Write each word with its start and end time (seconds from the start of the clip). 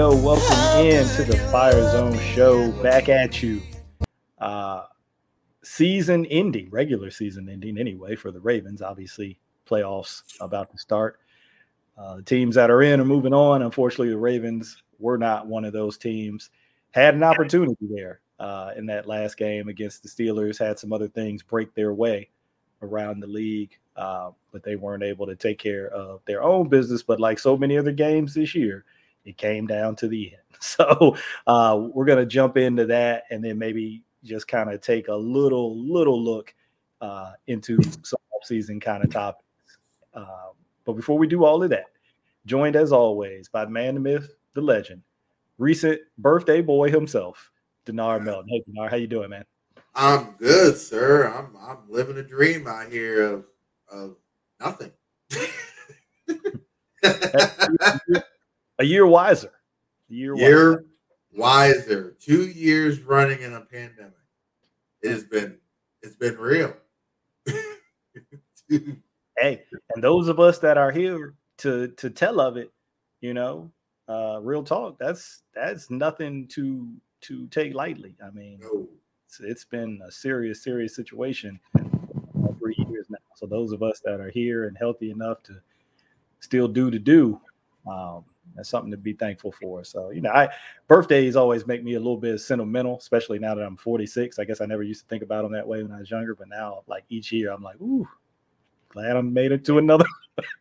go. 0.00 0.16
Welcome 0.16 0.86
in 0.86 1.06
to 1.16 1.24
the 1.24 1.36
Fire 1.52 1.72
Zone 1.90 2.18
Show. 2.34 2.72
Back 2.82 3.10
at 3.10 3.42
you. 3.42 3.60
Uh, 4.38 4.86
season 5.62 6.24
ending, 6.24 6.70
regular 6.70 7.10
season 7.10 7.50
ending 7.50 7.76
anyway 7.76 8.16
for 8.16 8.30
the 8.30 8.40
Ravens. 8.40 8.80
Obviously, 8.80 9.38
playoffs 9.68 10.22
about 10.40 10.70
to 10.70 10.78
start. 10.78 11.20
Uh, 11.98 12.16
the 12.16 12.22
teams 12.22 12.54
that 12.54 12.70
are 12.70 12.80
in 12.80 12.98
are 12.98 13.04
moving 13.04 13.34
on. 13.34 13.60
Unfortunately, 13.60 14.08
the 14.08 14.16
Ravens 14.16 14.82
were 14.98 15.18
not 15.18 15.46
one 15.46 15.66
of 15.66 15.74
those 15.74 15.98
teams. 15.98 16.48
Had 16.92 17.14
an 17.14 17.22
opportunity 17.22 17.76
there 17.82 18.20
uh, 18.38 18.70
in 18.78 18.86
that 18.86 19.06
last 19.06 19.36
game 19.36 19.68
against 19.68 20.02
the 20.02 20.08
Steelers. 20.08 20.58
Had 20.58 20.78
some 20.78 20.94
other 20.94 21.08
things 21.08 21.42
break 21.42 21.74
their 21.74 21.92
way 21.92 22.30
around 22.80 23.20
the 23.20 23.26
league, 23.26 23.76
uh, 23.96 24.30
but 24.50 24.62
they 24.62 24.76
weren't 24.76 25.02
able 25.02 25.26
to 25.26 25.36
take 25.36 25.58
care 25.58 25.88
of 25.88 26.22
their 26.24 26.42
own 26.42 26.70
business. 26.70 27.02
But 27.02 27.20
like 27.20 27.38
so 27.38 27.54
many 27.54 27.76
other 27.76 27.92
games 27.92 28.32
this 28.32 28.54
year, 28.54 28.86
it 29.24 29.36
came 29.36 29.66
down 29.66 29.96
to 29.96 30.08
the 30.08 30.32
end. 30.32 30.36
So 30.62 31.16
uh, 31.46 31.88
we're 31.94 32.04
going 32.04 32.18
to 32.18 32.26
jump 32.26 32.58
into 32.58 32.84
that 32.84 33.22
and 33.30 33.42
then 33.42 33.56
maybe 33.56 34.02
just 34.24 34.46
kind 34.46 34.70
of 34.70 34.82
take 34.82 35.08
a 35.08 35.14
little 35.14 35.74
little 35.74 36.22
look 36.22 36.54
uh, 37.00 37.32
into 37.46 37.82
some 38.02 38.18
season 38.42 38.78
kind 38.78 39.02
of 39.02 39.10
topics. 39.10 39.46
Uh, 40.12 40.50
but 40.84 40.92
before 40.92 41.16
we 41.16 41.26
do 41.26 41.46
all 41.46 41.62
of 41.62 41.70
that, 41.70 41.86
joined 42.44 42.76
as 42.76 42.92
always 42.92 43.48
by 43.48 43.64
the 43.64 43.70
man, 43.70 43.94
the 43.94 44.00
myth, 44.00 44.34
the 44.52 44.60
legend, 44.60 45.00
recent 45.56 45.98
birthday 46.18 46.60
boy 46.60 46.90
himself, 46.90 47.50
Denar 47.86 48.22
Melton. 48.24 48.48
Hey, 48.50 48.62
Denar, 48.68 48.90
how 48.90 48.96
you 48.96 49.06
doing, 49.06 49.30
man? 49.30 49.46
I'm 49.94 50.32
good, 50.38 50.76
sir. 50.76 51.28
I'm 51.28 51.56
I'm 51.58 51.78
living 51.88 52.18
a 52.18 52.22
dream 52.22 52.66
out 52.66 52.92
here 52.92 53.22
of 53.22 53.44
of 53.90 54.16
nothing. 54.60 54.92
a 58.80 58.84
year 58.84 59.06
wiser. 59.06 59.52
A 60.10 60.14
year, 60.14 60.34
year 60.34 60.84
wiser. 61.36 61.84
wiser. 61.86 62.16
Two 62.18 62.48
years 62.48 63.00
running 63.02 63.42
in 63.42 63.52
a 63.52 63.60
pandemic. 63.60 64.14
It 65.02 65.10
has 65.10 65.24
been 65.24 65.58
it's 66.02 66.16
been 66.16 66.36
real. 66.36 66.74
hey, 69.38 69.62
and 69.94 70.02
those 70.02 70.28
of 70.28 70.40
us 70.40 70.58
that 70.58 70.78
are 70.78 70.90
here 70.90 71.34
to 71.58 71.88
to 71.88 72.10
tell 72.10 72.40
of 72.40 72.56
it, 72.56 72.72
you 73.20 73.34
know, 73.34 73.70
uh, 74.08 74.40
real 74.42 74.64
talk. 74.64 74.98
That's 74.98 75.42
that's 75.54 75.90
nothing 75.90 76.48
to 76.48 76.90
to 77.22 77.46
take 77.48 77.74
lightly. 77.74 78.16
I 78.24 78.30
mean, 78.30 78.60
no. 78.62 78.88
it's, 79.26 79.40
it's 79.40 79.64
been 79.64 80.00
a 80.06 80.10
serious, 80.10 80.64
serious 80.64 80.96
situation 80.96 81.60
for 82.58 82.70
years 82.70 83.06
now. 83.10 83.18
So 83.36 83.46
those 83.46 83.72
of 83.72 83.82
us 83.82 84.00
that 84.04 84.20
are 84.20 84.30
here 84.30 84.66
and 84.66 84.76
healthy 84.76 85.10
enough 85.10 85.42
to 85.44 85.60
still 86.40 86.68
do 86.68 86.90
to 86.90 86.98
do, 86.98 87.40
um, 87.86 88.24
that's 88.54 88.68
something 88.68 88.90
to 88.90 88.96
be 88.96 89.12
thankful 89.12 89.52
for. 89.52 89.84
So, 89.84 90.10
you 90.10 90.20
know, 90.20 90.30
I 90.30 90.48
birthdays 90.88 91.36
always 91.36 91.66
make 91.66 91.84
me 91.84 91.94
a 91.94 91.98
little 91.98 92.16
bit 92.16 92.38
sentimental, 92.40 92.98
especially 92.98 93.38
now 93.38 93.54
that 93.54 93.64
I'm 93.64 93.76
46. 93.76 94.38
I 94.38 94.44
guess 94.44 94.60
I 94.60 94.66
never 94.66 94.82
used 94.82 95.02
to 95.02 95.08
think 95.08 95.22
about 95.22 95.42
them 95.42 95.52
that 95.52 95.66
way 95.66 95.82
when 95.82 95.92
I 95.92 96.00
was 96.00 96.10
younger, 96.10 96.34
but 96.34 96.48
now 96.48 96.82
like 96.86 97.04
each 97.08 97.32
year 97.32 97.52
I'm 97.52 97.62
like, 97.62 97.80
ooh, 97.80 98.08
glad 98.88 99.16
I 99.16 99.20
made 99.20 99.52
it 99.52 99.64
to 99.66 99.78
another. 99.78 100.04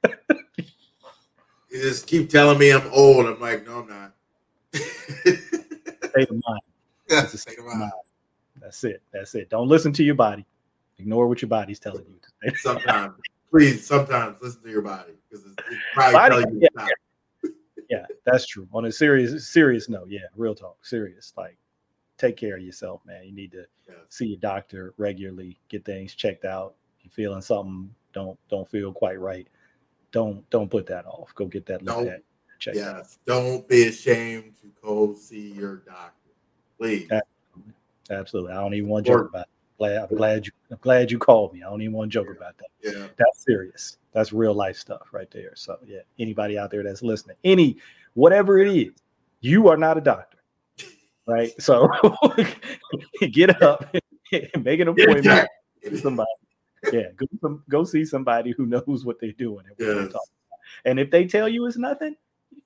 you 0.06 1.81
just 1.81 2.08
keep 2.08 2.30
telling 2.30 2.58
me 2.59 2.72
I'm 2.72 2.88
old. 2.91 3.25
I'm 3.25 3.40
like, 3.40 3.66
no, 3.66 3.80
I'm 3.80 3.88
not. 3.88 4.13
state 4.74 6.30
of 6.30 6.42
mind. 6.47 6.62
That's 7.08 7.34
a 7.34 7.38
state 7.38 7.59
of 7.59 7.66
mind. 7.66 7.92
That's 8.62 8.84
it. 8.84 9.02
That's 9.12 9.34
it. 9.36 9.50
Don't 9.50 9.68
listen 9.68 9.92
to 9.94 10.03
your 10.03 10.16
body. 10.16 10.46
Ignore 11.00 11.28
what 11.28 11.42
your 11.42 11.50
body's 11.50 11.80
telling 11.80 12.06
you. 12.06 12.53
sometimes, 12.56 13.13
please, 13.50 13.86
sometimes 13.86 14.38
listen 14.42 14.62
to 14.63 14.69
your 14.69 14.81
body 14.81 15.13
because 15.30 15.46
it's, 15.46 15.56
it's 15.72 15.81
probably 15.94 16.13
body, 16.13 16.36
telling 16.36 16.56
you 16.56 16.68
yeah, 16.75 16.88
yeah, 17.89 18.05
that's 18.25 18.45
true. 18.45 18.67
On 18.73 18.85
a 18.85 18.91
serious 18.91 19.47
serious 19.47 19.89
note, 19.89 20.07
yeah, 20.09 20.27
real 20.35 20.55
talk, 20.55 20.85
serious. 20.85 21.33
Like, 21.38 21.57
take 22.17 22.38
care 22.38 22.57
of 22.57 22.63
yourself, 22.63 23.01
man. 23.05 23.23
You 23.25 23.33
need 23.33 23.51
to 23.51 23.66
yes. 23.88 23.97
see 24.09 24.27
your 24.27 24.39
doctor 24.39 24.94
regularly, 24.97 25.57
get 25.69 25.85
things 25.85 26.13
checked 26.13 26.45
out. 26.45 26.75
If 27.00 27.05
you're 27.05 27.27
feeling 27.27 27.41
something 27.41 27.94
don't 28.13 28.38
don't 28.50 28.69
feel 28.69 28.94
quite 28.94 29.19
right, 29.19 29.47
don't 30.11 30.47
don't 30.50 30.69
put 30.69 30.85
that 30.88 31.05
off. 31.05 31.33
Go 31.35 31.45
get 31.45 31.66
that 31.67 31.83
looked 31.83 32.09
at, 32.09 32.22
checked 32.59 32.77
yes, 32.77 32.88
out. 32.88 33.07
Don't 33.25 33.67
be 33.67 33.88
ashamed 33.88 34.56
to 34.61 34.71
go 34.83 35.13
see 35.13 35.51
your 35.53 35.77
doctor, 35.77 36.31
please. 36.77 37.09
Absolutely. 37.11 37.73
Absolutely. 38.11 38.51
I 38.51 38.56
don't 38.56 38.73
even 38.73 38.89
want 38.89 39.06
to 39.06 39.11
joke 39.11 39.29
about 39.29 39.41
it. 39.41 39.47
Glad, 39.79 40.09
I'm 40.12 40.17
glad 40.17 40.45
you 40.45 40.51
I'm 40.72 40.78
glad 40.81 41.09
you 41.09 41.17
called 41.17 41.53
me. 41.53 41.63
I 41.63 41.69
don't 41.69 41.81
even 41.81 41.94
want 41.94 42.12
to 42.12 42.13
joke 42.13 42.35
about 42.35 42.57
that. 42.57 42.67
Yeah. 42.84 43.07
That's 43.17 43.45
serious. 43.45 43.97
That's 44.12 44.34
real 44.34 44.53
life 44.53 44.75
stuff 44.75 45.07
right 45.13 45.31
there. 45.31 45.53
So 45.56 45.78
yeah, 45.85 46.01
anybody 46.19 46.57
out 46.57 46.69
there 46.69 46.84
that's 46.84 47.01
listening, 47.01 47.38
any 47.45 47.78
whatever 48.13 48.59
it 48.59 48.75
is, 48.75 48.91
you 49.39 49.69
are 49.69 49.78
not 49.78 49.97
a 49.97 50.01
doctor. 50.01 50.38
Right. 51.25 51.51
So 51.62 51.89
get 53.31 53.62
up 53.62 53.95
and 54.34 54.66
make 54.66 54.81
an 54.81 54.89
appointment 54.89 55.47
with 55.84 56.01
somebody. 56.01 56.29
Yeah, 56.91 57.07
go, 57.41 57.62
go 57.69 57.84
see 57.85 58.03
somebody 58.03 58.51
who 58.51 58.66
knows 58.66 59.06
what 59.06 59.19
they're 59.22 59.31
doing. 59.31 59.66
And, 59.79 60.09
yes. 60.12 60.13
and 60.85 61.00
if 61.00 61.09
they 61.09 61.25
tell 61.25 61.47
you 61.47 61.66
it's 61.66 61.78
nothing, 61.78 62.16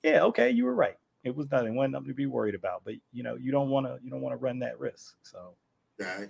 yeah, 0.02 0.22
okay, 0.24 0.50
you 0.50 0.64
were 0.64 0.74
right. 0.74 0.96
It 1.22 1.34
was 1.34 1.50
nothing. 1.50 1.74
Wasn't 1.74 1.92
nothing 1.92 2.08
to 2.08 2.14
be 2.14 2.26
worried 2.26 2.54
about. 2.54 2.82
But 2.84 2.94
you 3.12 3.22
know, 3.22 3.36
you 3.36 3.52
don't 3.52 3.70
want 3.70 3.86
to 3.86 3.98
you 4.02 4.10
don't 4.10 4.20
want 4.20 4.32
to 4.32 4.36
run 4.36 4.58
that 4.60 4.78
risk. 4.78 5.14
So 5.22 5.54
right. 5.98 6.28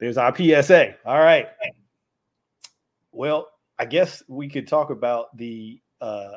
There's 0.00 0.16
our 0.16 0.34
PSA. 0.34 0.96
All 1.04 1.18
right. 1.18 1.48
Well, 3.12 3.48
I 3.78 3.84
guess 3.84 4.22
we 4.28 4.48
could 4.48 4.66
talk 4.66 4.90
about 4.90 5.36
the 5.36 5.80
uh, 6.00 6.36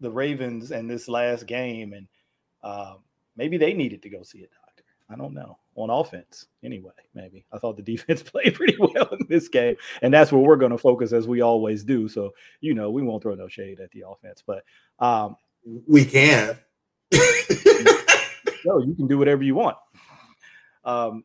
the 0.00 0.10
Ravens 0.10 0.70
and 0.70 0.88
this 0.88 1.08
last 1.08 1.46
game, 1.46 1.92
and 1.92 2.06
uh, 2.62 2.94
maybe 3.36 3.56
they 3.56 3.74
needed 3.74 4.02
to 4.02 4.08
go 4.08 4.22
see 4.22 4.38
a 4.38 4.46
doctor. 4.46 4.84
I 5.10 5.16
don't 5.16 5.34
know 5.34 5.58
on 5.74 5.90
offense 5.90 6.46
anyway. 6.62 6.92
Maybe 7.14 7.44
I 7.52 7.58
thought 7.58 7.76
the 7.76 7.82
defense 7.94 8.22
played 8.22 8.54
pretty 8.54 8.76
well 8.78 9.08
in 9.12 9.26
this 9.28 9.48
game, 9.48 9.76
and 10.02 10.14
that's 10.14 10.30
where 10.30 10.42
we're 10.42 10.56
going 10.56 10.72
to 10.72 10.78
focus 10.78 11.12
as 11.12 11.26
we 11.26 11.40
always 11.40 11.82
do. 11.82 12.08
So 12.08 12.30
you 12.60 12.74
know 12.74 12.90
we 12.90 13.02
won't 13.02 13.22
throw 13.22 13.34
no 13.34 13.48
shade 13.48 13.80
at 13.80 13.90
the 13.90 14.04
offense, 14.08 14.42
but 14.46 14.64
um, 15.00 15.36
we 15.88 16.04
can. 16.04 16.56
no, 18.64 18.78
you 18.78 18.94
can 18.94 19.08
do 19.08 19.18
whatever 19.18 19.42
you 19.42 19.56
want. 19.56 19.76
Um, 20.84 21.24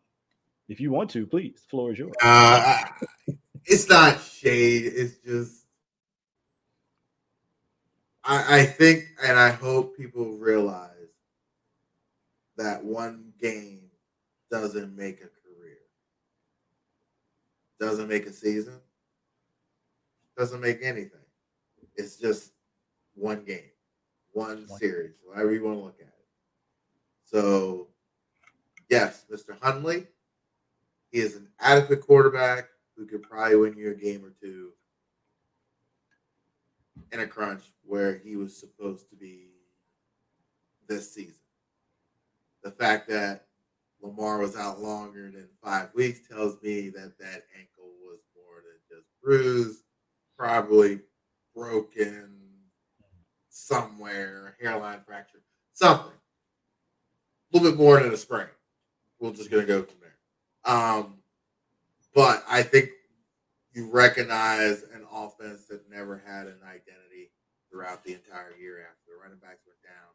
if 0.70 0.80
you 0.80 0.92
want 0.92 1.10
to, 1.12 1.26
please, 1.26 1.56
the 1.56 1.70
floor 1.70 1.92
is 1.92 2.00
yours. 2.00 2.14
Uh, 2.24 2.84
it's 3.66 3.90
not 3.90 4.22
shade. 4.22 4.86
It's 4.96 5.18
just 5.18 5.66
I, 8.24 8.60
I 8.60 8.66
think 8.66 9.08
and 9.24 9.38
I 9.38 9.50
hope 9.50 9.98
people 9.98 10.38
realize 10.38 10.94
that 12.58 12.84
one 12.84 13.34
game 13.42 13.90
doesn't 14.52 14.96
make 14.96 15.18
a 15.18 15.30
career. 15.30 15.80
Doesn't 17.80 18.08
make 18.08 18.28
a 18.28 18.34
season. 18.34 18.80
Doesn't 20.38 20.62
make 20.62 20.80
anything. 20.84 21.20
It's 21.96 22.18
just 22.18 22.52
one 23.16 23.44
game, 23.44 23.72
one, 24.32 24.68
series, 24.68 25.16
whatever 25.26 25.52
you 25.52 25.64
want 25.64 25.80
to 25.80 25.84
look 25.84 26.00
at 26.00 26.08
it. 26.08 26.14
So, 27.26 27.88
yes, 28.90 29.26
Mr. 29.32 29.58
Huntley, 29.62 30.08
he 31.12 31.20
is 31.20 31.36
an 31.36 31.48
adequate 31.60 32.02
quarterback 32.02 32.70
who 32.96 33.06
could 33.06 33.24
probably 33.24 33.56
win 33.56 33.78
you 33.78 33.92
a 33.92 33.96
game 33.96 34.24
or 34.24 34.34
two 34.42 34.72
in 37.12 37.20
a 37.20 37.28
crunch 37.28 37.64
where 37.84 38.18
he 38.18 38.36
was 38.36 38.56
supposed 38.56 39.10
to 39.10 39.16
be 39.16 39.48
this 40.88 41.12
season. 41.14 41.34
The 42.64 42.72
fact 42.72 43.08
that 43.10 43.46
Lamar 44.02 44.40
was 44.40 44.56
out 44.56 44.82
longer 44.82 45.32
than 45.32 45.48
five 45.64 45.90
weeks 45.94 46.28
tells 46.28 46.62
me 46.62 46.90
that 46.90 47.18
that 47.20 47.46
ankle 47.58 47.92
was 48.04 48.20
more 48.36 48.62
than 48.64 48.98
just 48.98 49.08
bruised, 49.24 49.84
probably 50.38 51.00
broken 51.56 52.36
somewhere, 53.50 54.56
hairline 54.62 55.02
fracture, 55.06 55.42
something. 55.74 56.12
A 57.52 57.58
little 57.58 57.72
bit 57.72 57.80
more 57.80 58.00
than 58.02 58.14
a 58.14 58.18
sprain. 58.18 58.48
We're 59.20 59.32
just 59.32 59.52
gonna 59.52 59.66
go 59.66 59.84
from 59.84 59.96
there. 59.99 59.99
Um, 60.66 61.16
but 62.14 62.44
I 62.50 62.64
think 62.64 62.90
you 63.74 63.90
recognize 63.90 64.84
an 64.94 65.06
offense 65.12 65.66
that 65.66 65.90
never 65.90 66.22
had 66.26 66.48
an 66.48 66.60
identity 66.66 67.32
throughout 67.72 68.04
the 68.04 68.14
entire 68.14 68.56
year 68.60 68.80
after 68.82 69.06
the 69.08 69.22
running 69.22 69.40
backs 69.40 69.62
went 69.66 69.82
down. 69.84 70.10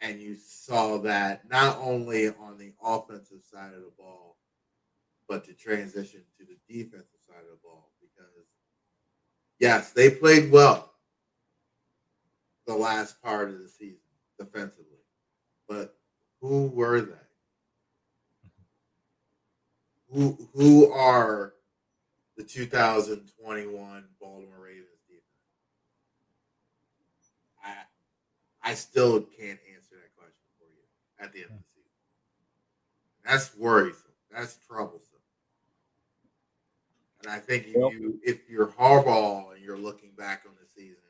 And 0.00 0.20
you 0.20 0.36
saw 0.36 0.98
that 0.98 1.48
not 1.50 1.78
only 1.78 2.28
on 2.28 2.56
the 2.58 2.72
offensive 2.82 3.42
side 3.42 3.74
of 3.74 3.80
the 3.80 3.92
ball, 3.98 4.36
but 5.28 5.44
to 5.44 5.52
transition 5.52 6.22
to 6.38 6.46
the 6.46 6.56
defensive 6.72 7.20
side 7.26 7.42
of 7.42 7.50
the 7.50 7.58
ball. 7.62 7.90
Because, 8.00 8.46
yes, 9.58 9.92
they 9.92 10.10
played 10.10 10.50
well 10.50 10.92
the 12.66 12.74
last 12.74 13.20
part 13.22 13.50
of 13.50 13.58
the 13.58 13.68
season 13.68 13.98
defensively. 14.38 14.84
But 15.68 15.96
who 16.40 16.66
were 16.68 17.00
they? 17.00 17.27
Who 20.10 20.48
who 20.54 20.90
are 20.90 21.54
the 22.36 22.44
2021 22.44 24.04
Baltimore 24.20 24.64
Ravens 24.64 24.86
defense? 25.06 25.24
I 27.64 28.70
I 28.70 28.74
still 28.74 29.20
can't 29.20 29.58
answer 29.74 29.96
that 29.96 30.14
question 30.16 30.46
for 30.58 30.66
you 30.66 30.84
at 31.24 31.32
the 31.32 31.40
end 31.40 31.50
of 31.50 31.58
the 31.58 31.64
season. 31.74 31.90
That's 33.24 33.56
worrisome. 33.56 34.12
That's 34.30 34.58
troublesome. 34.66 35.04
And 37.22 37.32
I 37.32 37.38
think 37.38 37.66
if 37.66 37.74
you 37.74 38.20
if 38.22 38.48
you're 38.48 38.68
Harbaugh 38.68 39.54
and 39.54 39.64
you're 39.64 39.78
looking 39.78 40.10
back 40.16 40.42
on 40.46 40.52
the 40.60 40.66
season, 40.68 41.02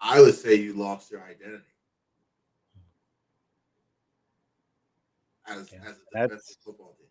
I 0.00 0.20
would 0.20 0.34
say 0.34 0.54
you 0.54 0.74
lost 0.74 1.10
your 1.10 1.22
identity 1.22 1.64
as, 5.48 5.72
yeah, 5.72 5.78
as 5.86 5.96
a 5.96 6.28
defensive 6.28 6.56
football 6.64 6.94
team. 6.98 7.07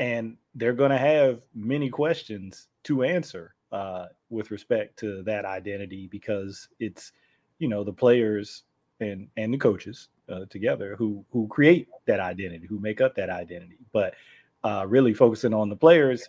And 0.00 0.36
they're 0.54 0.72
going 0.72 0.90
to 0.90 0.98
have 0.98 1.42
many 1.54 1.90
questions 1.90 2.68
to 2.84 3.04
answer 3.04 3.54
uh, 3.70 4.06
with 4.30 4.50
respect 4.50 4.98
to 5.00 5.22
that 5.24 5.44
identity 5.44 6.08
because 6.08 6.68
it's, 6.80 7.12
you 7.58 7.68
know, 7.68 7.84
the 7.84 7.92
players 7.92 8.64
and 8.98 9.28
and 9.36 9.52
the 9.52 9.58
coaches 9.58 10.08
uh, 10.28 10.46
together 10.50 10.96
who 10.96 11.24
who 11.30 11.46
create 11.48 11.86
that 12.06 12.18
identity, 12.18 12.66
who 12.66 12.80
make 12.80 13.00
up 13.00 13.14
that 13.14 13.30
identity. 13.30 13.78
But 13.92 14.14
uh, 14.64 14.86
really 14.88 15.14
focusing 15.14 15.54
on 15.54 15.68
the 15.68 15.76
players. 15.76 16.28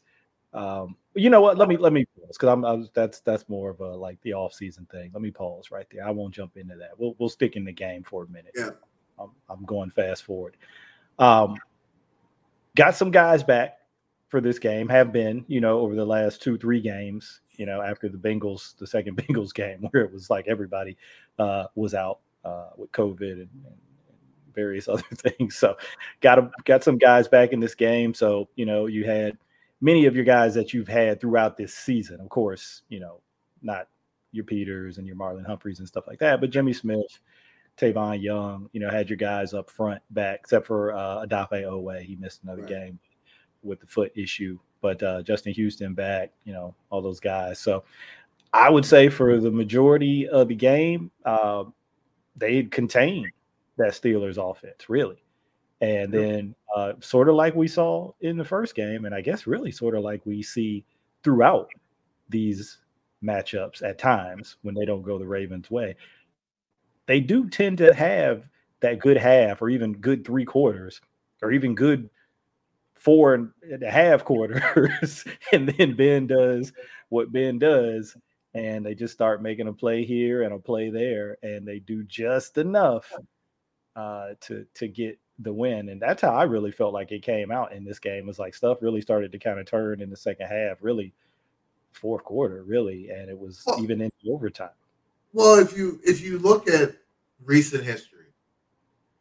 Um, 0.53 0.97
you 1.15 1.29
know 1.29 1.41
what? 1.41 1.57
Let 1.57 1.69
me 1.69 1.77
let 1.77 1.93
me 1.93 2.05
pause 2.05 2.37
because 2.37 2.49
I'm, 2.49 2.65
I'm, 2.65 2.89
that's 2.93 3.21
that's 3.21 3.47
more 3.47 3.69
of 3.69 3.79
a 3.79 3.95
like 3.95 4.21
the 4.21 4.33
off 4.33 4.53
season 4.53 4.85
thing. 4.91 5.11
Let 5.13 5.21
me 5.21 5.31
pause 5.31 5.71
right 5.71 5.87
there. 5.91 6.05
I 6.05 6.11
won't 6.11 6.33
jump 6.33 6.57
into 6.57 6.75
that. 6.75 6.91
We'll 6.97 7.15
we'll 7.19 7.29
stick 7.29 7.55
in 7.55 7.63
the 7.63 7.71
game 7.71 8.03
for 8.03 8.23
a 8.23 8.27
minute. 8.27 8.51
Yeah, 8.55 8.71
I'm, 9.17 9.31
I'm 9.49 9.65
going 9.65 9.91
fast 9.91 10.23
forward. 10.23 10.57
Um, 11.19 11.57
got 12.75 12.95
some 12.95 13.11
guys 13.11 13.43
back 13.43 13.77
for 14.29 14.41
this 14.41 14.59
game. 14.59 14.87
Have 14.89 15.11
been 15.11 15.45
you 15.47 15.61
know 15.61 15.79
over 15.79 15.95
the 15.95 16.05
last 16.05 16.41
two 16.41 16.57
three 16.57 16.81
games. 16.81 17.41
You 17.57 17.65
know 17.65 17.81
after 17.81 18.09
the 18.09 18.17
Bengals 18.17 18.77
the 18.77 18.87
second 18.87 19.17
Bengals 19.27 19.53
game 19.53 19.87
where 19.91 20.03
it 20.03 20.11
was 20.11 20.29
like 20.29 20.47
everybody 20.47 20.97
uh, 21.37 21.65
was 21.75 21.93
out 21.93 22.19
uh, 22.43 22.69
with 22.77 22.91
COVID 22.91 23.33
and, 23.33 23.49
and 23.65 23.75
various 24.53 24.87
other 24.89 25.03
things. 25.13 25.55
So 25.55 25.77
got 26.21 26.39
a, 26.39 26.51
got 26.65 26.83
some 26.83 26.97
guys 26.97 27.27
back 27.27 27.51
in 27.51 27.59
this 27.59 27.75
game. 27.75 28.13
So 28.13 28.49
you 28.55 28.65
know 28.65 28.87
you 28.87 29.05
had 29.05 29.37
many 29.81 30.05
of 30.05 30.15
your 30.15 30.25
guys 30.25 30.53
that 30.55 30.73
you've 30.73 30.87
had 30.87 31.19
throughout 31.19 31.57
this 31.57 31.73
season. 31.73 32.19
Of 32.21 32.29
course, 32.29 32.83
you 32.89 32.99
know 32.99 33.21
not 33.61 33.87
your 34.31 34.45
Peters 34.45 34.97
and 34.97 35.05
your 35.05 35.15
Marlon 35.15 35.45
Humphreys 35.45 35.79
and 35.79 35.87
stuff 35.87 36.07
like 36.07 36.19
that, 36.19 36.39
but 36.39 36.49
Jimmy 36.49 36.71
Smith, 36.73 37.19
Tavon 37.77 38.21
Young, 38.21 38.69
you 38.73 38.79
know, 38.79 38.89
had 38.89 39.09
your 39.09 39.17
guys 39.17 39.53
up 39.53 39.69
front 39.69 40.01
back, 40.11 40.39
except 40.41 40.67
for 40.67 40.93
uh, 40.93 41.25
Odafe 41.25 41.63
Oweh. 41.63 42.01
He 42.01 42.15
missed 42.15 42.43
another 42.43 42.61
right. 42.61 42.69
game 42.69 42.99
with 43.63 43.79
the 43.79 43.87
foot 43.87 44.11
issue, 44.15 44.59
but 44.81 45.01
uh, 45.03 45.21
Justin 45.23 45.53
Houston 45.53 45.93
back, 45.93 46.31
you 46.43 46.53
know, 46.53 46.75
all 46.89 47.01
those 47.01 47.19
guys. 47.19 47.59
So 47.59 47.83
I 48.53 48.69
would 48.69 48.85
say 48.85 49.09
for 49.09 49.39
the 49.39 49.51
majority 49.51 50.27
of 50.27 50.47
the 50.47 50.55
game, 50.55 51.11
uh, 51.25 51.65
they 52.35 52.63
contained 52.63 53.31
that 53.77 53.93
Steelers 53.93 54.37
offense, 54.37 54.89
really. 54.89 55.23
And 55.79 56.13
then, 56.13 56.55
uh, 56.75 56.93
sort 56.99 57.27
of 57.27 57.35
like 57.35 57.55
we 57.55 57.67
saw 57.67 58.11
in 58.21 58.37
the 58.37 58.45
first 58.45 58.75
game, 58.75 59.05
and 59.05 59.15
I 59.15 59.21
guess 59.21 59.47
really 59.47 59.71
sort 59.71 59.95
of 59.95 60.03
like 60.03 60.21
we 60.25 60.43
see 60.43 60.85
throughout 61.23 61.69
these 62.29 62.77
matchups 63.23 63.83
at 63.83 63.97
times 63.97 64.57
when 64.61 64.75
they 64.75 64.85
don't 64.85 65.01
go 65.01 65.17
the 65.17 65.25
Ravens' 65.25 65.71
way, 65.71 65.95
they 67.11 67.19
do 67.19 67.49
tend 67.49 67.77
to 67.79 67.93
have 67.93 68.47
that 68.79 68.99
good 68.99 69.17
half 69.17 69.61
or 69.61 69.69
even 69.69 69.91
good 69.91 70.23
three 70.23 70.45
quarters 70.45 71.01
or 71.41 71.51
even 71.51 71.75
good 71.75 72.09
four 72.95 73.33
and 73.33 73.83
a 73.83 73.91
half 73.91 74.23
quarters. 74.23 75.25
and 75.51 75.67
then 75.67 75.97
Ben 75.97 76.25
does 76.25 76.71
what 77.09 77.33
Ben 77.33 77.59
does. 77.59 78.15
And 78.53 78.85
they 78.85 78.95
just 78.95 79.13
start 79.13 79.41
making 79.41 79.67
a 79.67 79.73
play 79.73 80.05
here 80.05 80.43
and 80.43 80.53
a 80.53 80.57
play 80.57 80.89
there. 80.89 81.37
And 81.43 81.67
they 81.67 81.79
do 81.79 82.03
just 82.05 82.57
enough 82.57 83.11
uh, 83.97 84.29
to 84.41 84.65
to 84.75 84.87
get 84.87 85.19
the 85.39 85.51
win, 85.51 85.89
and 85.89 86.01
that's 86.01 86.21
how 86.21 86.33
I 86.33 86.43
really 86.43 86.71
felt 86.71 86.93
like 86.93 87.11
it 87.11 87.23
came 87.23 87.51
out 87.51 87.73
in 87.73 87.83
this 87.83 87.99
game. 87.99 88.25
Was 88.25 88.39
like 88.39 88.55
stuff 88.55 88.77
really 88.81 89.01
started 89.01 89.33
to 89.33 89.39
kind 89.39 89.59
of 89.59 89.65
turn 89.65 90.01
in 90.01 90.09
the 90.09 90.15
second 90.15 90.47
half, 90.47 90.77
really 90.81 91.13
fourth 91.91 92.23
quarter, 92.23 92.63
really, 92.63 93.09
and 93.09 93.29
it 93.29 93.37
was 93.37 93.63
well, 93.65 93.83
even 93.83 93.99
in 94.01 94.11
overtime. 94.29 94.69
Well, 95.33 95.59
if 95.59 95.75
you 95.75 95.99
if 96.03 96.21
you 96.21 96.39
look 96.39 96.67
at 96.67 96.95
recent 97.43 97.83
history, 97.83 98.33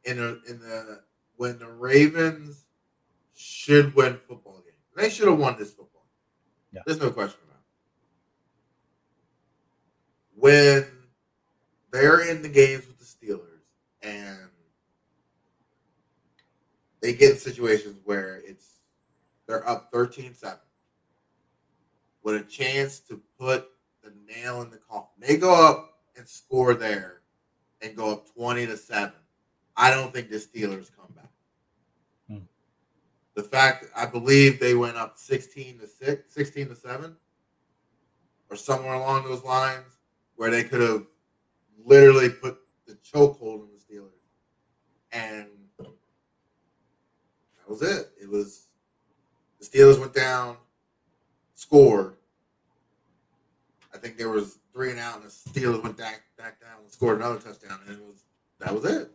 in 0.05 0.19
a, 0.19 0.39
in 0.49 0.61
the 0.61 1.01
when 1.37 1.59
the 1.59 1.69
Ravens 1.69 2.65
should 3.35 3.95
win 3.95 4.19
football 4.29 4.63
games, 4.65 4.77
they 4.97 5.09
should 5.09 5.29
have 5.29 5.39
won 5.39 5.57
this 5.59 5.71
football. 5.71 6.07
Yeah. 6.73 6.83
There's 6.87 7.01
no 7.01 7.11
question 7.11 7.41
about 7.45 7.61
it. 7.61 7.65
When 10.37 10.87
they're 11.91 12.29
in 12.29 12.43
the 12.43 12.49
games 12.49 12.87
with 12.87 12.99
the 12.99 13.05
Steelers 13.05 13.63
and 14.03 14.51
they 17.01 17.15
get 17.15 17.33
in 17.33 17.39
situations 17.39 17.97
where 18.05 18.43
it's 18.47 18.67
they're 19.47 19.69
up 19.69 19.91
13-7 19.93 20.59
with 22.23 22.37
a 22.37 22.45
chance 22.45 23.01
to 23.01 23.21
put 23.39 23.69
the 24.03 24.13
nail 24.29 24.63
in 24.63 24.71
the 24.71 24.77
coffin. 24.77 25.09
They 25.19 25.37
go 25.37 25.53
up 25.53 25.99
and 26.17 26.29
score 26.29 26.75
there 26.75 27.23
and 27.81 27.97
go 27.97 28.13
up 28.13 28.33
20 28.35 28.67
to 28.67 28.77
7. 28.77 29.13
I 29.77 29.91
don't 29.91 30.10
think 30.21 30.31
the 30.31 30.37
Steelers 30.37 30.91
come 30.97 31.13
back. 31.15 31.31
Hmm. 32.29 32.45
The 33.35 33.43
fact 33.43 33.87
I 33.97 34.07
believe 34.07 34.61
they 34.61 34.75
went 34.75 34.97
up 34.97 35.17
16 35.17 35.79
to 35.81 35.87
6, 35.87 36.33
16 36.33 36.69
to 36.69 36.75
7 36.75 37.17
or 38.51 38.57
somewhere 38.57 38.95
along 38.95 39.25
those 39.25 39.45
lines 39.45 39.97
where 40.37 40.51
they 40.51 40.65
could 40.65 40.81
have 40.81 41.05
literally 41.85 42.29
put 42.29 42.59
the 42.87 42.95
chokehold 42.95 43.61
on 43.61 43.69
the 43.73 43.95
Steelers. 43.95 44.27
And 45.12 45.49
that 45.79 45.89
was 47.69 47.83
it. 47.83 48.11
It 48.21 48.29
was 48.29 48.67
the 49.59 49.67
Steelers 49.67 49.99
went 49.99 50.15
down, 50.15 50.57
scored. 51.55 52.15
I 53.93 53.99
think 53.99 54.17
there 54.17 54.31
was 54.31 54.59
three 54.73 54.91
and 54.91 55.00
out, 55.00 55.17
and 55.17 55.25
the 55.25 55.29
Steelers 55.29 55.83
went 55.83 55.97
back 55.97 56.23
back 56.39 56.61
down 56.61 56.81
and 56.83 56.91
scored 56.91 57.19
another 57.19 57.39
touchdown, 57.39 57.81
and 57.87 57.97
it 57.97 58.03
was 58.03 58.25
that 58.61 58.75
was 58.75 58.85
it. 58.85 59.11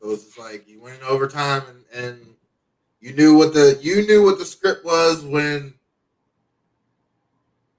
So 0.00 0.14
just 0.16 0.38
like 0.38 0.66
you 0.66 0.80
went 0.80 0.98
in 0.98 1.04
overtime, 1.04 1.62
and, 1.68 2.04
and 2.04 2.34
you 3.00 3.12
knew 3.12 3.36
what 3.36 3.52
the 3.52 3.78
you 3.82 4.06
knew 4.06 4.24
what 4.24 4.38
the 4.38 4.44
script 4.44 4.84
was 4.84 5.24
when 5.24 5.74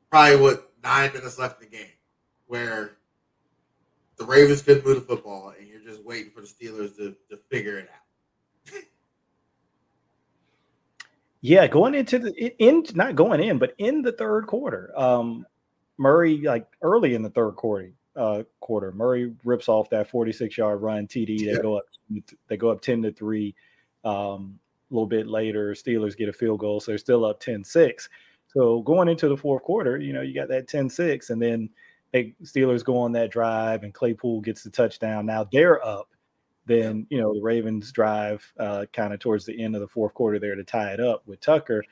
probably 0.09 0.37
what 0.37 0.71
nine 0.83 1.11
minutes 1.13 1.39
left 1.39 1.61
in 1.61 1.69
the 1.69 1.77
game, 1.77 1.87
where 2.47 2.97
the 4.17 4.25
Ravens 4.25 4.61
couldn't 4.61 4.85
move 4.85 4.95
the 4.95 5.01
football, 5.01 5.53
and 5.57 5.67
you're 5.67 5.81
just 5.81 6.03
waiting 6.05 6.31
for 6.31 6.41
the 6.41 6.47
Steelers 6.47 6.95
to, 6.97 7.15
to 7.29 7.37
figure 7.49 7.79
it 7.79 7.89
out. 7.89 7.97
Yeah, 11.43 11.65
going 11.65 11.95
into 11.95 12.19
the 12.19 12.53
in 12.63 12.85
not 12.93 13.15
going 13.15 13.41
in, 13.41 13.57
but 13.57 13.73
in 13.79 14.03
the 14.03 14.11
third 14.11 14.45
quarter, 14.45 14.93
um, 14.95 15.47
Murray 15.97 16.37
like 16.37 16.67
early 16.83 17.15
in 17.15 17.23
the 17.23 17.31
third 17.31 17.55
quarter, 17.55 17.91
uh, 18.15 18.43
quarter 18.59 18.91
Murray 18.91 19.33
rips 19.43 19.69
off 19.69 19.89
that 19.89 20.09
46 20.09 20.57
yard 20.57 20.81
run 20.81 21.07
TD. 21.07 21.39
They 21.39 21.45
yeah. 21.45 21.61
go 21.61 21.77
up, 21.77 21.83
they 22.47 22.57
go 22.57 22.69
up 22.69 22.81
10 22.81 23.01
to 23.03 23.11
three. 23.11 23.55
Um, 24.03 24.59
a 24.89 24.93
little 24.93 25.07
bit 25.07 25.27
later, 25.27 25.71
Steelers 25.71 26.17
get 26.17 26.29
a 26.29 26.33
field 26.33 26.59
goal, 26.59 26.79
so 26.79 26.91
they're 26.91 26.97
still 26.97 27.23
up 27.23 27.41
10-6. 27.41 28.09
So 28.47 28.81
going 28.81 29.07
into 29.07 29.29
the 29.29 29.37
fourth 29.37 29.63
quarter, 29.63 29.97
you 29.97 30.11
know, 30.11 30.21
you 30.21 30.33
got 30.33 30.49
that 30.49 30.67
10-6, 30.67 31.29
and 31.29 31.41
then 31.41 31.69
they 32.11 32.33
Steelers 32.43 32.83
go 32.83 32.97
on 32.97 33.13
that 33.13 33.31
drive, 33.31 33.83
and 33.83 33.93
Claypool 33.93 34.41
gets 34.41 34.63
the 34.63 34.69
touchdown. 34.69 35.25
Now 35.25 35.45
they're 35.49 35.85
up 35.85 36.09
then 36.65 37.07
you 37.09 37.19
know 37.19 37.33
the 37.33 37.41
Ravens 37.41 37.91
drive 37.91 38.51
uh, 38.59 38.85
kind 38.93 39.13
of 39.13 39.19
towards 39.19 39.45
the 39.45 39.61
end 39.61 39.75
of 39.75 39.81
the 39.81 39.87
fourth 39.87 40.13
quarter 40.13 40.39
there 40.39 40.55
to 40.55 40.63
tie 40.63 40.93
it 40.93 40.99
up 40.99 41.23
with 41.25 41.41
Tucker 41.41 41.83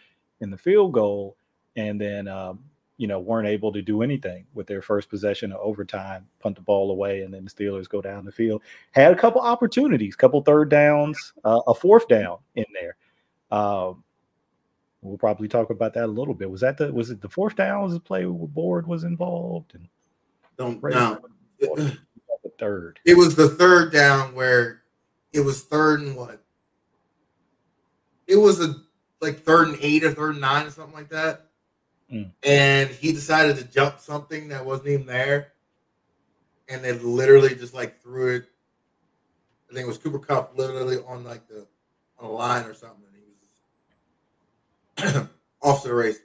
in 0.41 0.49
the 0.49 0.57
field 0.57 0.93
goal, 0.93 1.35
and 1.75 1.99
then 1.99 2.27
um, 2.27 2.63
you 2.99 3.07
know 3.07 3.19
weren't 3.19 3.47
able 3.47 3.71
to 3.71 3.81
do 3.81 4.01
anything 4.01 4.45
with 4.53 4.67
their 4.67 4.81
first 4.81 5.09
possession 5.09 5.53
of 5.53 5.59
overtime, 5.61 6.27
punt 6.39 6.57
the 6.57 6.61
ball 6.61 6.91
away, 6.91 7.21
and 7.21 7.33
then 7.33 7.45
the 7.45 7.49
Steelers 7.49 7.87
go 7.87 8.01
down 8.01 8.25
the 8.25 8.31
field. 8.31 8.61
Had 8.91 9.13
a 9.13 9.15
couple 9.15 9.41
opportunities, 9.41 10.17
couple 10.17 10.41
third 10.41 10.69
downs, 10.69 11.33
uh, 11.45 11.61
a 11.65 11.73
fourth 11.73 12.09
down 12.09 12.39
in 12.55 12.65
there. 12.73 12.97
Um, 13.51 14.03
we'll 15.01 15.17
probably 15.17 15.47
talk 15.47 15.69
about 15.69 15.93
that 15.93 16.03
a 16.03 16.07
little 16.07 16.33
bit. 16.33 16.51
Was 16.51 16.61
that 16.61 16.77
the 16.77 16.91
was 16.91 17.09
it 17.09 17.21
the 17.21 17.29
fourth 17.29 17.55
down? 17.55 17.83
Was 17.83 17.93
the 17.93 18.01
play 18.01 18.25
board 18.25 18.85
was 18.85 19.05
involved? 19.05 19.75
And 19.75 19.87
don't 20.57 20.83
know 20.83 21.91
third. 22.59 22.99
It 23.05 23.17
was 23.17 23.35
the 23.35 23.47
third 23.47 23.93
down 23.93 24.35
where 24.35 24.83
it 25.31 25.39
was 25.39 25.63
third 25.63 26.01
and 26.01 26.17
what? 26.17 26.43
It 28.27 28.35
was 28.35 28.59
a 28.59 28.75
like 29.21 29.39
third 29.43 29.69
and 29.69 29.77
eight 29.81 30.03
or 30.03 30.11
third 30.11 30.31
and 30.31 30.41
nine 30.41 30.67
or 30.67 30.69
something 30.69 30.93
like 30.93 31.09
that. 31.09 31.48
Mm. 32.11 32.31
And 32.43 32.89
he 32.89 33.11
decided 33.11 33.57
to 33.57 33.63
jump 33.63 33.99
something 33.99 34.47
that 34.49 34.65
wasn't 34.65 34.89
even 34.89 35.05
there. 35.05 35.53
And 36.67 36.83
they 36.83 36.93
literally 36.93 37.55
just 37.55 37.73
like 37.73 38.01
threw 38.01 38.35
it. 38.37 38.45
I 39.69 39.73
think 39.73 39.85
it 39.85 39.87
was 39.87 39.97
Cooper 39.97 40.19
Kupp 40.19 40.57
literally 40.57 40.97
on 41.07 41.23
like 41.23 41.47
the 41.47 41.67
on 42.19 42.29
a 42.29 42.31
line 42.31 42.65
or 42.65 42.73
something. 42.73 43.03
And 44.97 45.05
he 45.05 45.15
was 45.15 45.27
off 45.61 45.83
to 45.83 45.89
the 45.89 45.93
races. 45.93 46.21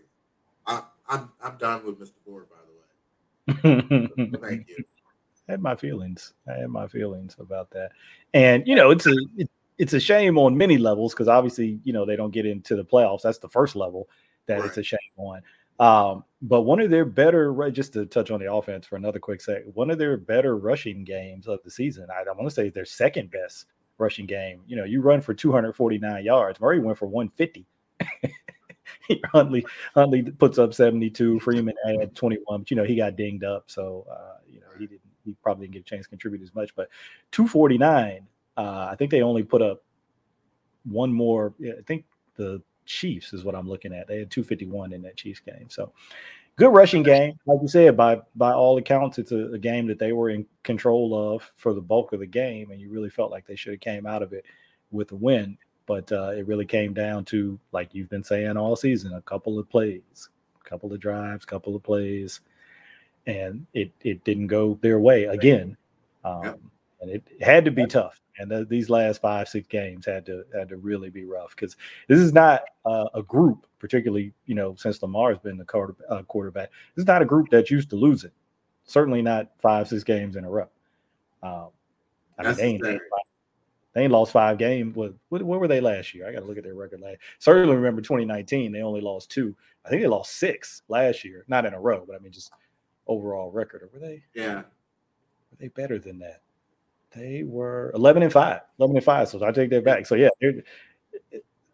I, 0.66 0.82
I'm 1.08 1.30
I'm 1.42 1.56
done 1.58 1.84
with 1.84 2.00
Mr. 2.00 2.12
Ford, 2.24 2.46
by 2.50 2.56
the 2.66 2.72
way. 2.72 4.38
Thank 4.40 4.68
you. 4.68 4.84
I 5.48 5.52
had 5.52 5.62
my 5.62 5.76
feelings. 5.76 6.32
I 6.48 6.54
had 6.54 6.70
my 6.70 6.88
feelings 6.88 7.36
about 7.38 7.70
that, 7.70 7.92
and 8.32 8.66
you 8.66 8.74
know, 8.74 8.90
it's 8.90 9.06
a 9.06 9.14
it, 9.36 9.50
it's 9.78 9.92
a 9.92 10.00
shame 10.00 10.38
on 10.38 10.56
many 10.56 10.78
levels 10.78 11.12
because 11.12 11.28
obviously, 11.28 11.80
you 11.84 11.92
know, 11.92 12.06
they 12.06 12.16
don't 12.16 12.32
get 12.32 12.46
into 12.46 12.76
the 12.76 12.84
playoffs. 12.84 13.22
That's 13.22 13.38
the 13.38 13.48
first 13.48 13.76
level 13.76 14.08
that 14.46 14.60
right. 14.60 14.66
it's 14.66 14.78
a 14.78 14.82
shame 14.82 14.98
on. 15.16 15.42
Um, 15.80 16.24
but 16.42 16.62
one 16.62 16.80
of 16.80 16.90
their 16.90 17.04
better, 17.04 17.70
just 17.70 17.94
to 17.94 18.06
touch 18.06 18.30
on 18.30 18.40
the 18.40 18.52
offense 18.52 18.86
for 18.86 18.96
another 18.96 19.18
quick 19.18 19.40
sec, 19.40 19.62
one 19.72 19.90
of 19.90 19.98
their 19.98 20.16
better 20.16 20.56
rushing 20.56 21.04
games 21.04 21.48
of 21.48 21.62
the 21.64 21.70
season. 21.70 22.06
I, 22.10 22.22
I 22.22 22.32
want 22.32 22.48
to 22.48 22.54
say 22.54 22.68
their 22.68 22.84
second 22.84 23.30
best 23.30 23.66
rushing 23.98 24.26
game. 24.26 24.60
You 24.66 24.76
know, 24.76 24.84
you 24.84 25.00
run 25.00 25.20
for 25.20 25.34
249 25.34 26.24
yards. 26.24 26.60
Murray 26.60 26.78
went 26.78 26.98
for 26.98 27.06
150. 27.06 27.66
Huntley 29.32 29.64
Huntley 29.94 30.22
puts 30.22 30.58
up 30.58 30.74
72. 30.74 31.40
Freeman 31.40 31.74
had 31.84 32.14
21, 32.14 32.60
but 32.60 32.70
you 32.70 32.76
know 32.76 32.84
he 32.84 32.96
got 32.96 33.16
dinged 33.16 33.44
up, 33.44 33.64
so 33.66 34.06
uh, 34.10 34.38
you 34.48 34.60
know 34.60 34.66
he 34.78 34.86
didn't. 34.86 35.00
He 35.24 35.34
probably 35.42 35.66
didn't 35.66 35.74
get 35.74 35.80
a 35.80 35.84
chance 35.84 36.04
to 36.04 36.10
contribute 36.10 36.42
as 36.42 36.54
much. 36.54 36.74
But 36.76 36.90
249, 37.32 38.26
uh, 38.58 38.88
I 38.90 38.94
think 38.94 39.10
they 39.10 39.22
only 39.22 39.42
put 39.42 39.62
up 39.62 39.82
one 40.84 41.10
more. 41.10 41.54
I 41.62 41.80
think 41.86 42.04
the 42.36 42.60
Chiefs 42.86 43.32
is 43.32 43.44
what 43.44 43.54
I'm 43.54 43.68
looking 43.68 43.92
at. 43.92 44.06
They 44.06 44.18
had 44.18 44.30
251 44.30 44.92
in 44.92 45.02
that 45.02 45.16
Chiefs 45.16 45.40
game. 45.40 45.66
So 45.68 45.92
good 46.56 46.72
rushing 46.72 47.02
game. 47.02 47.38
Like 47.46 47.60
you 47.62 47.68
said, 47.68 47.96
by 47.96 48.20
by 48.34 48.52
all 48.52 48.76
accounts, 48.78 49.18
it's 49.18 49.32
a, 49.32 49.52
a, 49.52 49.58
game 49.58 49.86
that 49.86 49.98
they 49.98 50.12
were 50.12 50.30
in 50.30 50.46
control 50.62 51.34
of 51.34 51.50
for 51.56 51.74
the 51.74 51.80
bulk 51.80 52.12
of 52.12 52.20
the 52.20 52.26
game, 52.26 52.70
and 52.70 52.80
you 52.80 52.90
really 52.90 53.10
felt 53.10 53.30
like 53.30 53.46
they 53.46 53.56
should 53.56 53.72
have 53.72 53.80
came 53.80 54.06
out 54.06 54.22
of 54.22 54.32
it 54.32 54.44
with 54.90 55.12
a 55.12 55.16
win. 55.16 55.56
But 55.86 56.10
uh, 56.12 56.30
it 56.30 56.46
really 56.46 56.64
came 56.64 56.94
down 56.94 57.26
to, 57.26 57.58
like 57.72 57.94
you've 57.94 58.08
been 58.08 58.24
saying 58.24 58.56
all 58.56 58.74
season, 58.74 59.12
a 59.12 59.22
couple 59.22 59.58
of 59.58 59.68
plays, 59.68 60.30
a 60.64 60.68
couple 60.68 60.92
of 60.92 61.00
drives, 61.00 61.44
couple 61.44 61.76
of 61.76 61.82
plays, 61.82 62.40
and 63.26 63.66
it 63.74 63.92
it 64.02 64.24
didn't 64.24 64.46
go 64.46 64.78
their 64.80 64.98
way 64.98 65.24
again. 65.24 65.76
Um, 66.24 66.70
and 67.04 67.12
it 67.12 67.42
had 67.42 67.64
to 67.64 67.70
be 67.70 67.86
tough. 67.86 68.20
And 68.38 68.50
the, 68.50 68.64
these 68.64 68.90
last 68.90 69.20
five 69.20 69.48
six 69.48 69.68
games 69.68 70.06
had 70.06 70.26
to 70.26 70.44
had 70.54 70.68
to 70.70 70.76
really 70.76 71.10
be 71.10 71.24
rough 71.24 71.50
because 71.50 71.76
this 72.08 72.18
is 72.18 72.32
not 72.32 72.62
uh, 72.84 73.06
a 73.14 73.22
group, 73.22 73.66
particularly 73.78 74.32
you 74.46 74.54
know 74.54 74.74
since 74.74 75.00
Lamar's 75.02 75.38
been 75.38 75.56
the 75.56 75.64
quarter, 75.64 75.94
uh, 76.08 76.22
quarterback. 76.22 76.70
This 76.94 77.02
is 77.02 77.06
not 77.06 77.22
a 77.22 77.26
group 77.26 77.48
that's 77.50 77.70
used 77.70 77.90
to 77.90 77.96
losing. 77.96 78.32
Certainly 78.84 79.22
not 79.22 79.50
five 79.62 79.88
six 79.88 80.02
games 80.02 80.36
in 80.36 80.44
a 80.44 80.50
row. 80.50 80.68
Um, 81.42 81.68
I 82.38 82.42
mean, 82.42 82.56
they 82.56 82.64
ain't, 82.64 82.82
they 82.82 82.90
ain't, 82.92 83.02
they 83.92 84.02
ain't, 84.02 84.12
lost 84.12 84.32
five 84.32 84.58
games. 84.58 84.96
What, 84.96 85.14
what, 85.28 85.42
what 85.42 85.60
were 85.60 85.68
they 85.68 85.80
last 85.80 86.14
year? 86.14 86.26
I 86.28 86.32
got 86.32 86.40
to 86.40 86.46
look 86.46 86.58
at 86.58 86.64
their 86.64 86.74
record 86.74 87.00
last. 87.00 87.18
Certainly 87.38 87.76
remember 87.76 88.02
2019. 88.02 88.72
They 88.72 88.82
only 88.82 89.00
lost 89.00 89.30
two. 89.30 89.54
I 89.84 89.88
think 89.88 90.02
they 90.02 90.08
lost 90.08 90.32
six 90.32 90.82
last 90.88 91.24
year, 91.24 91.44
not 91.46 91.66
in 91.66 91.74
a 91.74 91.80
row, 91.80 92.04
but 92.06 92.16
I 92.16 92.18
mean 92.18 92.32
just 92.32 92.50
overall 93.06 93.50
record. 93.52 93.82
Or 93.82 93.90
were 93.92 94.00
they? 94.00 94.22
Yeah. 94.34 94.56
Were 94.56 95.58
they 95.60 95.68
better 95.68 95.98
than 95.98 96.18
that? 96.20 96.40
They 97.14 97.42
were 97.44 97.92
11 97.94 98.22
and 98.22 98.32
5. 98.32 98.60
11 98.78 98.96
and 98.96 99.04
5. 99.04 99.28
So 99.28 99.44
I 99.44 99.52
take 99.52 99.70
that 99.70 99.84
back. 99.84 100.06
So 100.06 100.14
yeah, 100.14 100.28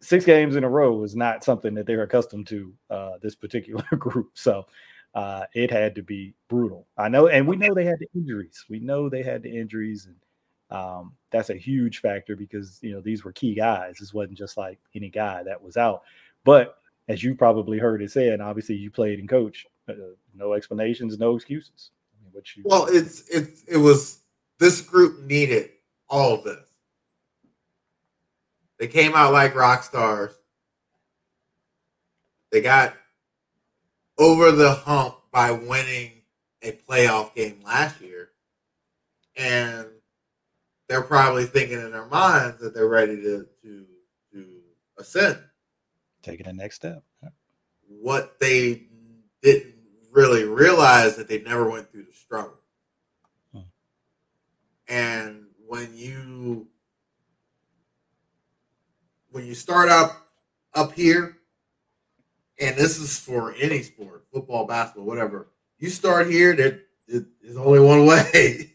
six 0.01 0.25
games 0.25 0.57
in 0.57 0.65
a 0.65 0.69
row 0.69 1.03
is 1.03 1.15
not 1.15 1.45
something 1.45 1.75
that 1.75 1.87
they're 1.87 2.03
accustomed 2.03 2.47
to 2.49 2.73
uh, 2.91 3.13
this 3.23 3.35
particular 3.35 3.85
group. 3.99 4.31
So 4.35 4.67
uh, 5.15 5.45
it 5.55 5.71
had 5.71 5.95
to 5.97 6.03
be 6.03 6.35
brutal. 6.49 6.87
I 6.97 7.09
know, 7.09 7.29
and 7.29 7.47
we 7.47 7.57
know 7.57 7.75
they 7.75 7.85
had 7.85 7.99
the 7.99 8.09
injuries. 8.15 8.65
We 8.69 8.79
know 8.79 9.09
they 9.09 9.23
had 9.23 9.43
the 9.43 9.57
injuries, 9.57 10.07
and 10.07 10.79
um, 10.79 11.13
that's 11.31 11.51
a 11.51 11.57
huge 11.57 12.01
factor 12.01 12.37
because 12.37 12.79
you 12.83 12.93
know 12.93 13.01
these 13.01 13.25
were 13.25 13.33
key 13.33 13.55
guys. 13.55 13.97
This 13.99 14.15
wasn't 14.15 14.39
just 14.39 14.57
like 14.57 14.79
any 14.95 15.11
guy 15.11 15.43
that 15.43 15.61
was 15.61 15.77
out. 15.77 16.03
But 16.45 16.77
as 17.09 17.23
you 17.23 17.35
probably 17.35 17.79
heard 17.79 18.03
it 18.03 18.13
said, 18.13 18.33
and 18.33 18.43
obviously 18.43 18.77
you 18.77 18.91
played 18.91 19.19
and 19.19 19.29
coached 19.29 19.67
uh, 19.89 19.95
no 20.35 20.53
explanations, 20.53 21.19
no 21.19 21.35
excuses. 21.35 21.91
I 22.25 22.41
you, 22.55 22.63
well, 22.65 22.87
it's 22.87 23.29
it's 23.29 23.65
it 23.65 23.79
was 23.79 24.21
this 24.61 24.83
group 24.83 25.23
needed 25.23 25.71
all 26.09 26.35
of 26.35 26.45
this. 26.45 26.69
They 28.79 28.87
came 28.87 29.15
out 29.15 29.33
like 29.33 29.55
rock 29.55 29.83
stars. 29.83 30.33
They 32.53 32.61
got 32.61 32.95
over 34.19 34.53
the 34.53 34.73
hump 34.73 35.17
by 35.33 35.51
winning 35.51 36.13
a 36.63 36.73
playoff 36.73 37.35
game 37.35 37.61
last 37.65 38.01
year. 38.01 38.31
And 39.37 39.87
they're 40.89 41.03
probably 41.03 41.47
thinking 41.47 41.81
in 41.81 41.93
their 41.93 42.07
minds 42.07 42.61
that 42.61 42.75
they're 42.75 42.89
ready 42.89 43.17
to 43.17 43.47
to, 43.63 43.87
to 44.33 44.47
ascend. 44.99 45.39
Taking 46.23 46.47
the 46.47 46.53
next 46.53 46.77
step. 46.77 47.03
What 47.89 48.39
they 48.41 48.83
didn't 49.43 49.75
really 50.13 50.45
realize 50.45 51.17
that 51.17 51.29
they 51.29 51.41
never 51.41 51.69
went 51.69 51.91
through 51.91 52.05
the 52.05 52.13
struggle. 52.13 52.60
And 54.91 55.45
when 55.69 55.97
you 55.97 56.67
when 59.31 59.47
you 59.47 59.55
start 59.55 59.89
up 59.89 60.27
up 60.75 60.93
here, 60.93 61.37
and 62.61 62.77
this 62.77 62.99
is 62.99 63.17
for 63.17 63.55
any 63.55 63.83
sport, 63.83 64.25
football, 64.33 64.67
basketball, 64.67 65.07
whatever, 65.07 65.49
you 65.79 65.91
start 65.91 66.29
here, 66.29 66.57
there 66.57 66.81
is 67.07 67.57
only 67.57 67.79
one 67.79 68.05
way. 68.05 68.73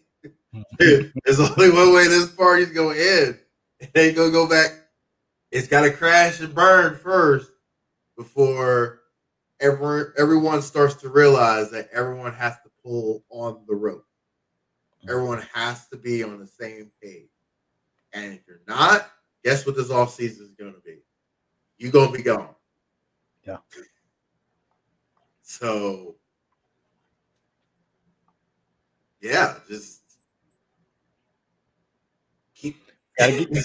There's 0.79 1.39
only 1.39 1.69
one 1.69 1.93
way 1.93 2.07
this 2.07 2.31
party's 2.31 2.71
going 2.71 2.95
to 2.95 3.25
end. 3.27 3.39
It 3.81 3.91
ain't 3.93 4.15
gonna 4.15 4.31
go 4.31 4.47
back. 4.47 4.71
It's 5.51 5.67
got 5.67 5.81
to 5.81 5.91
crash 5.91 6.39
and 6.39 6.55
burn 6.55 6.95
first 6.95 7.51
before 8.17 9.01
everyone 9.59 10.13
everyone 10.17 10.61
starts 10.61 10.95
to 10.95 11.09
realize 11.09 11.71
that 11.71 11.89
everyone 11.91 12.33
has 12.33 12.53
to 12.63 12.69
pull 12.81 13.25
on 13.29 13.65
the 13.67 13.75
rope. 13.75 14.04
Everyone 15.07 15.43
has 15.53 15.87
to 15.89 15.97
be 15.97 16.23
on 16.23 16.39
the 16.39 16.47
same 16.47 16.89
page. 17.01 17.29
And 18.13 18.33
if 18.33 18.41
you're 18.47 18.61
not, 18.67 19.09
guess 19.43 19.65
what 19.65 19.75
this 19.75 19.91
off 19.91 20.13
season 20.13 20.45
is 20.45 20.53
going 20.53 20.73
to 20.73 20.79
be? 20.79 20.99
You're 21.77 21.91
going 21.91 22.11
to 22.11 22.17
be 22.17 22.23
gone. 22.23 22.55
Yeah. 23.45 23.57
So, 25.47 26.15
yeah, 29.21 29.57
just 29.69 30.01
keep. 32.55 32.75
Gotta 33.17 33.45
get, 33.45 33.63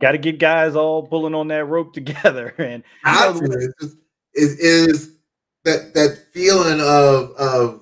gotta 0.00 0.18
get 0.18 0.38
guys 0.40 0.74
all 0.74 1.06
pulling 1.06 1.34
on 1.34 1.46
that 1.48 1.64
rope 1.66 1.92
together, 1.94 2.54
and 2.58 2.82
you 3.06 3.12
know, 3.12 3.56
it's 3.56 3.74
just, 3.80 3.96
is 4.34 4.58
is 4.58 5.16
that 5.64 5.94
that 5.94 6.18
feeling 6.32 6.80
of 6.80 7.30
of 7.36 7.81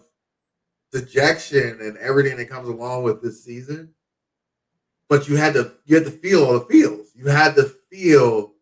dejection 0.93 1.79
and 1.81 1.97
everything 1.99 2.37
that 2.37 2.49
comes 2.49 2.69
along 2.69 3.03
with 3.03 3.23
this 3.23 3.45
season. 3.45 3.95
But 5.09 5.29
you 5.29 5.37
had 5.37 5.55
to 5.55 5.73
you 5.85 5.97
had 5.97 6.05
to 6.05 6.11
feel 6.11 6.45
all 6.45 6.53
the 6.55 6.67
feels. 6.67 7.09
You 7.15 7.27
had 7.27 7.55
to 7.57 7.65
feel 7.91 8.53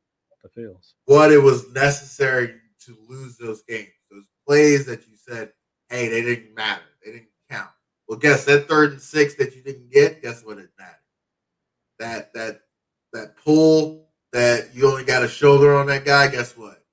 the 0.42 0.49
feels 0.49 0.94
what 1.04 1.32
it 1.32 1.38
was 1.38 1.70
necessary 1.73 2.54
to 2.87 2.97
lose 3.08 3.37
those 3.37 3.62
games. 3.62 3.88
Those 4.11 4.26
plays 4.47 4.87
that 4.87 5.06
you 5.06 5.16
said, 5.16 5.52
hey, 5.90 6.08
they 6.08 6.23
didn't 6.23 6.54
matter. 6.54 6.82
They 7.04 7.12
didn't 7.12 7.28
count. 7.50 7.70
Well, 8.08 8.18
guess 8.18 8.44
that 8.47 8.68
third 8.68 8.92
and 8.92 9.00
six 9.00 9.35
that 9.35 9.54
you 9.54 9.62
didn't 9.62 9.90
get, 9.92 10.23
guess 10.23 10.44
what 10.44 10.58
it 10.58 10.70
mattered? 10.78 10.94
That 11.99 12.32
that 12.32 12.61
that 13.12 13.37
pull 13.37 14.08
that 14.32 14.75
you 14.75 14.88
only 14.88 15.04
got 15.04 15.25
a 15.25 15.28
shoulder 15.28 15.75
on 15.75 15.87
that 15.87 16.04
guy, 16.04 16.28
guess 16.28 16.56
what? 16.56 16.85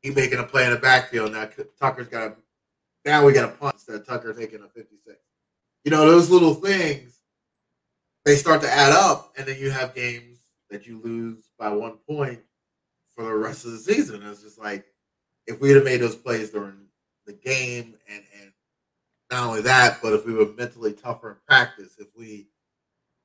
He 0.00 0.10
making 0.10 0.38
a 0.38 0.44
play 0.44 0.64
in 0.64 0.70
the 0.70 0.78
backfield. 0.78 1.32
Now 1.32 1.48
Tucker's 1.80 2.08
got 2.08 2.28
a 2.28 2.36
now 3.04 3.24
we 3.24 3.32
got 3.32 3.44
a 3.44 3.52
punt 3.52 3.76
of 3.88 4.06
Tucker 4.06 4.32
taking 4.32 4.62
a 4.62 4.68
56. 4.68 5.16
You 5.84 5.90
know, 5.90 6.10
those 6.10 6.30
little 6.30 6.54
things, 6.54 7.20
they 8.24 8.36
start 8.36 8.62
to 8.62 8.70
add 8.70 8.92
up, 8.92 9.32
and 9.36 9.46
then 9.46 9.58
you 9.58 9.70
have 9.70 9.94
games 9.94 10.38
that 10.70 10.86
you 10.86 11.00
lose 11.02 11.50
by 11.58 11.68
one 11.70 11.98
point 12.08 12.40
for 13.14 13.24
the 13.24 13.34
rest 13.34 13.64
of 13.64 13.72
the 13.72 13.78
season. 13.78 14.22
It's 14.24 14.42
just 14.42 14.58
like 14.58 14.86
if 15.46 15.60
we'd 15.60 15.76
have 15.76 15.84
made 15.84 16.00
those 16.00 16.16
plays 16.16 16.50
during 16.50 16.86
the 17.26 17.34
game, 17.34 17.94
and 18.08 18.22
and 18.40 18.52
not 19.30 19.48
only 19.48 19.62
that, 19.62 19.98
but 20.02 20.12
if 20.14 20.24
we 20.24 20.32
were 20.32 20.52
mentally 20.56 20.92
tougher 20.92 21.30
in 21.32 21.36
practice, 21.46 21.96
if 21.98 22.08
we, 22.16 22.48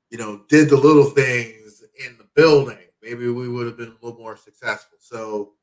you 0.09 0.17
know, 0.17 0.41
did 0.49 0.69
the 0.69 0.77
little 0.77 1.05
things 1.05 1.83
in 2.05 2.17
the 2.17 2.27
building, 2.35 2.77
maybe 3.01 3.29
we 3.29 3.47
would 3.47 3.67
have 3.67 3.77
been 3.77 3.89
a 3.89 4.05
little 4.05 4.19
more 4.19 4.35
successful. 4.35 4.97
So 4.99 5.53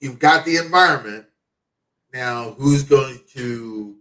you've 0.00 0.18
got 0.18 0.44
the 0.44 0.56
environment 0.56 1.26
now, 2.18 2.50
who's 2.58 2.82
going 2.82 3.20
to 3.34 3.94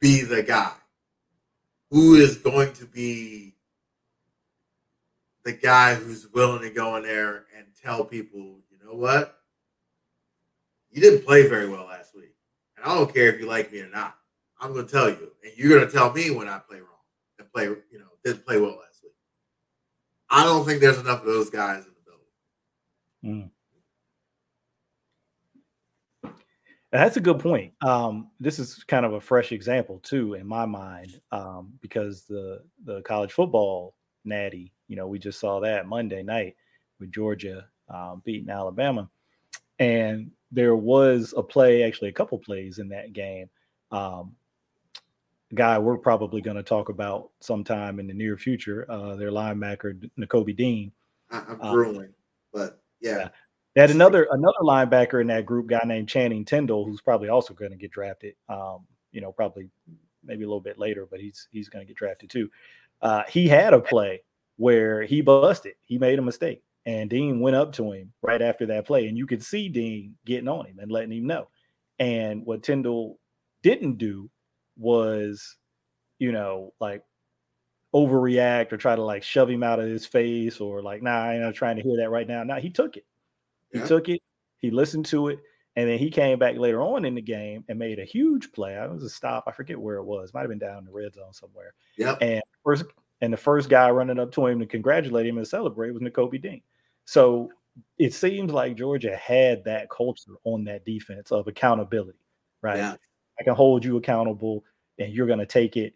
be 0.00 0.20
the 0.20 0.42
guy? 0.42 0.74
Who 1.90 2.16
is 2.16 2.36
going 2.36 2.74
to 2.74 2.84
be 2.84 3.54
the 5.44 5.52
guy 5.52 5.94
who's 5.94 6.28
willing 6.34 6.60
to 6.60 6.68
go 6.68 6.96
in 6.96 7.04
there 7.04 7.46
and 7.56 7.66
tell 7.82 8.04
people, 8.04 8.58
you 8.70 8.76
know 8.84 8.94
what? 8.94 9.40
You 10.90 11.00
didn't 11.00 11.24
play 11.24 11.48
very 11.48 11.70
well 11.70 11.86
last 11.86 12.14
week. 12.14 12.34
And 12.76 12.84
I 12.84 12.94
don't 12.94 13.14
care 13.14 13.32
if 13.32 13.40
you 13.40 13.46
like 13.46 13.72
me 13.72 13.80
or 13.80 13.88
not. 13.88 14.18
I'm 14.60 14.74
going 14.74 14.84
to 14.86 14.92
tell 14.92 15.08
you. 15.08 15.30
And 15.42 15.52
you're 15.56 15.70
going 15.70 15.86
to 15.86 15.92
tell 15.92 16.12
me 16.12 16.30
when 16.30 16.48
I 16.48 16.58
play 16.58 16.80
wrong 16.80 17.06
and 17.38 17.50
play, 17.50 17.64
you 17.64 17.98
know, 17.98 18.08
didn't 18.24 18.44
play 18.44 18.60
well 18.60 18.76
last 18.78 19.02
week. 19.02 19.14
I 20.28 20.44
don't 20.44 20.66
think 20.66 20.82
there's 20.82 20.98
enough 20.98 21.20
of 21.20 21.26
those 21.26 21.48
guys 21.48 21.84
in 21.86 21.92
the 21.94 22.10
building. 23.24 23.44
Mm. 23.44 23.50
That's 26.92 27.16
a 27.16 27.20
good 27.20 27.40
point. 27.40 27.72
Um, 27.82 28.30
this 28.38 28.58
is 28.58 28.84
kind 28.84 29.04
of 29.04 29.14
a 29.14 29.20
fresh 29.20 29.52
example 29.52 29.98
too, 30.02 30.34
in 30.34 30.46
my 30.46 30.66
mind, 30.66 31.20
um, 31.32 31.72
because 31.80 32.22
the 32.22 32.62
the 32.84 33.02
college 33.02 33.32
football 33.32 33.96
natty, 34.24 34.72
you 34.88 34.96
know, 34.96 35.06
we 35.06 35.18
just 35.18 35.40
saw 35.40 35.60
that 35.60 35.86
Monday 35.86 36.22
night 36.22 36.56
with 37.00 37.12
Georgia 37.12 37.66
um, 37.88 38.22
beating 38.24 38.50
Alabama, 38.50 39.10
and 39.78 40.30
there 40.52 40.76
was 40.76 41.34
a 41.36 41.42
play, 41.42 41.82
actually 41.82 42.08
a 42.08 42.12
couple 42.12 42.38
plays 42.38 42.78
in 42.78 42.88
that 42.88 43.12
game. 43.12 43.48
Um, 43.90 44.36
guy 45.54 45.78
we're 45.78 45.98
probably 45.98 46.40
going 46.40 46.56
to 46.56 46.62
talk 46.62 46.88
about 46.88 47.30
sometime 47.40 48.00
in 48.00 48.06
the 48.06 48.14
near 48.14 48.36
future, 48.36 48.86
uh, 48.90 49.16
their 49.16 49.30
linebacker 49.30 50.08
Nakobe 50.18 50.56
Dean. 50.56 50.92
I, 51.30 51.38
am 51.38 51.72
drooling, 51.72 52.06
um, 52.06 52.14
but 52.52 52.80
yeah. 53.00 53.18
yeah. 53.18 53.28
They 53.76 53.82
had 53.82 53.90
another 53.90 54.26
another 54.30 54.56
linebacker 54.62 55.20
in 55.20 55.26
that 55.26 55.44
group, 55.44 55.66
guy 55.66 55.82
named 55.84 56.08
Channing 56.08 56.46
Tindall, 56.46 56.86
who's 56.86 57.02
probably 57.02 57.28
also 57.28 57.52
going 57.52 57.72
to 57.72 57.76
get 57.76 57.90
drafted. 57.90 58.34
Um, 58.48 58.86
you 59.12 59.20
know, 59.20 59.32
probably 59.32 59.68
maybe 60.24 60.44
a 60.44 60.46
little 60.46 60.62
bit 60.62 60.78
later, 60.78 61.06
but 61.10 61.20
he's 61.20 61.46
he's 61.52 61.68
going 61.68 61.84
to 61.84 61.86
get 61.86 61.98
drafted 61.98 62.30
too. 62.30 62.50
Uh, 63.02 63.24
he 63.28 63.46
had 63.46 63.74
a 63.74 63.78
play 63.78 64.22
where 64.56 65.02
he 65.02 65.20
busted. 65.20 65.74
He 65.84 65.98
made 65.98 66.18
a 66.18 66.22
mistake, 66.22 66.62
and 66.86 67.10
Dean 67.10 67.38
went 67.40 67.54
up 67.54 67.74
to 67.74 67.92
him 67.92 68.14
right 68.22 68.40
after 68.40 68.64
that 68.64 68.86
play, 68.86 69.08
and 69.08 69.18
you 69.18 69.26
could 69.26 69.42
see 69.42 69.68
Dean 69.68 70.16
getting 70.24 70.48
on 70.48 70.64
him 70.64 70.78
and 70.78 70.90
letting 70.90 71.12
him 71.12 71.26
know. 71.26 71.48
And 71.98 72.46
what 72.46 72.62
Tindall 72.62 73.18
didn't 73.62 73.98
do 73.98 74.30
was, 74.78 75.54
you 76.18 76.32
know, 76.32 76.72
like 76.80 77.02
overreact 77.94 78.72
or 78.72 78.78
try 78.78 78.96
to 78.96 79.02
like 79.02 79.22
shove 79.22 79.50
him 79.50 79.62
out 79.62 79.80
of 79.80 79.86
his 79.86 80.06
face 80.06 80.60
or 80.60 80.80
like, 80.80 81.02
nah, 81.02 81.24
I'm 81.24 81.42
not 81.42 81.54
trying 81.54 81.76
to 81.76 81.82
hear 81.82 81.98
that 81.98 82.10
right 82.10 82.26
now. 82.26 82.42
Now 82.42 82.56
he 82.58 82.70
took 82.70 82.96
it. 82.96 83.04
He 83.72 83.78
yeah. 83.78 83.86
took 83.86 84.08
it, 84.08 84.20
he 84.58 84.70
listened 84.70 85.06
to 85.06 85.28
it, 85.28 85.40
and 85.76 85.88
then 85.88 85.98
he 85.98 86.10
came 86.10 86.38
back 86.38 86.56
later 86.56 86.80
on 86.80 87.04
in 87.04 87.14
the 87.14 87.22
game 87.22 87.64
and 87.68 87.78
made 87.78 87.98
a 87.98 88.04
huge 88.04 88.50
play. 88.52 88.74
It 88.74 88.90
was 88.90 89.04
a 89.04 89.10
stop. 89.10 89.44
I 89.46 89.52
forget 89.52 89.78
where 89.78 89.96
it 89.96 90.04
was. 90.04 90.32
Might 90.32 90.40
have 90.40 90.48
been 90.48 90.58
down 90.58 90.78
in 90.78 90.84
the 90.86 90.92
red 90.92 91.14
zone 91.14 91.32
somewhere. 91.32 91.74
Yeah. 91.98 92.16
And 92.20 92.42
first 92.64 92.84
and 93.20 93.32
the 93.32 93.36
first 93.36 93.68
guy 93.68 93.90
running 93.90 94.18
up 94.18 94.32
to 94.32 94.46
him 94.46 94.58
to 94.60 94.66
congratulate 94.66 95.26
him 95.26 95.38
and 95.38 95.46
celebrate 95.46 95.90
was 95.90 96.02
Nakobe 96.02 96.40
Dean. 96.40 96.62
So 97.04 97.50
it 97.98 98.14
seems 98.14 98.52
like 98.52 98.76
Georgia 98.76 99.14
had 99.16 99.64
that 99.64 99.90
culture 99.90 100.32
on 100.44 100.64
that 100.64 100.84
defense 100.84 101.30
of 101.30 101.46
accountability, 101.46 102.18
right? 102.62 102.78
Yeah. 102.78 102.96
I 103.38 103.44
can 103.44 103.54
hold 103.54 103.84
you 103.84 103.96
accountable 103.96 104.64
and 104.98 105.12
you're 105.12 105.26
going 105.26 105.38
to 105.38 105.46
take 105.46 105.76
it 105.76 105.94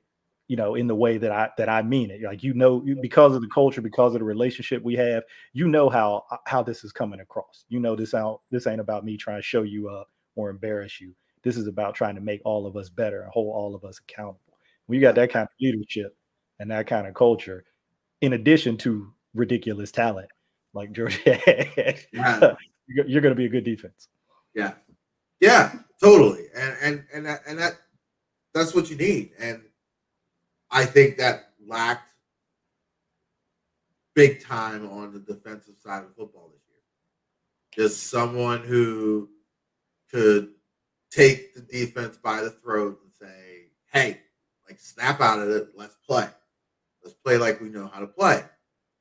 you 0.50 0.57
know 0.57 0.75
in 0.75 0.88
the 0.88 0.95
way 0.97 1.16
that 1.16 1.30
i 1.30 1.49
that 1.57 1.69
i 1.69 1.80
mean 1.80 2.11
it. 2.11 2.23
Like 2.23 2.42
you 2.42 2.54
know 2.54 2.85
because 3.00 3.37
of 3.37 3.40
the 3.40 3.49
culture 3.54 3.80
because 3.80 4.14
of 4.14 4.19
the 4.19 4.25
relationship 4.25 4.83
we 4.83 4.97
have 4.97 5.23
you 5.52 5.69
know 5.69 5.88
how 5.88 6.25
uh, 6.33 6.38
how 6.45 6.61
this 6.61 6.83
is 6.83 6.90
coming 6.90 7.21
across. 7.21 7.64
You 7.69 7.78
know 7.78 7.95
this 7.95 8.14
out 8.14 8.40
this 8.50 8.66
ain't 8.66 8.80
about 8.80 9.04
me 9.04 9.16
trying 9.16 9.38
to 9.38 9.47
show 9.47 9.62
you 9.62 9.88
up 9.88 10.11
or 10.35 10.50
embarrass 10.50 11.00
you. 11.00 11.14
This 11.45 11.57
is 11.57 11.69
about 11.69 11.95
trying 11.95 12.16
to 12.16 12.21
make 12.21 12.40
all 12.45 12.66
of 12.66 12.76
us 12.76 12.88
better 12.88 13.23
and 13.23 13.30
hold 13.30 13.54
all 13.54 13.76
of 13.76 13.85
us 13.85 14.00
accountable. 14.00 14.59
When 14.87 14.99
you 14.99 15.00
got 15.00 15.14
that 15.14 15.30
kind 15.30 15.45
of 15.45 15.50
leadership 15.61 16.16
and 16.59 16.68
that 16.72 16.88
kind 16.88 17.07
of 17.07 17.14
culture 17.14 17.64
in 18.20 18.33
addition 18.33 18.77
to 18.79 19.12
ridiculous 19.35 19.92
talent 19.92 20.29
like 20.75 20.90
georgia 20.90 21.40
yeah. 22.12 22.55
you're 22.88 23.22
going 23.22 23.33
to 23.33 23.37
be 23.37 23.46
a 23.46 23.48
good 23.48 23.64
defense. 23.64 24.09
Yeah. 24.53 24.72
Yeah 25.38 25.75
totally. 26.03 26.46
And 26.57 26.77
and 26.83 27.05
and 27.14 27.27
that, 27.27 27.42
and 27.46 27.59
that 27.61 27.75
that's 28.53 28.75
what 28.75 28.90
you 28.90 28.96
need. 28.96 29.31
And 29.38 29.62
I 30.70 30.85
think 30.85 31.18
that 31.18 31.50
lacked 31.66 32.11
big 34.14 34.44
time 34.44 34.88
on 34.88 35.12
the 35.12 35.18
defensive 35.18 35.76
side 35.78 36.04
of 36.04 36.14
football 36.14 36.50
this 36.52 36.62
year. 36.68 37.87
Just 37.87 38.09
someone 38.09 38.61
who 38.61 39.28
could 40.11 40.50
take 41.11 41.54
the 41.54 41.62
defense 41.62 42.16
by 42.16 42.40
the 42.42 42.50
throat 42.50 43.00
and 43.02 43.12
say, 43.12 43.66
hey, 43.92 44.20
like 44.68 44.78
snap 44.78 45.20
out 45.20 45.40
of 45.40 45.48
it, 45.48 45.68
let's 45.74 45.96
play. 46.06 46.28
Let's 47.02 47.16
play 47.24 47.37
like 47.37 47.61
we 47.61 47.68
know 47.68 47.90
how 47.92 48.00
to 48.00 48.06
play. 48.06 48.44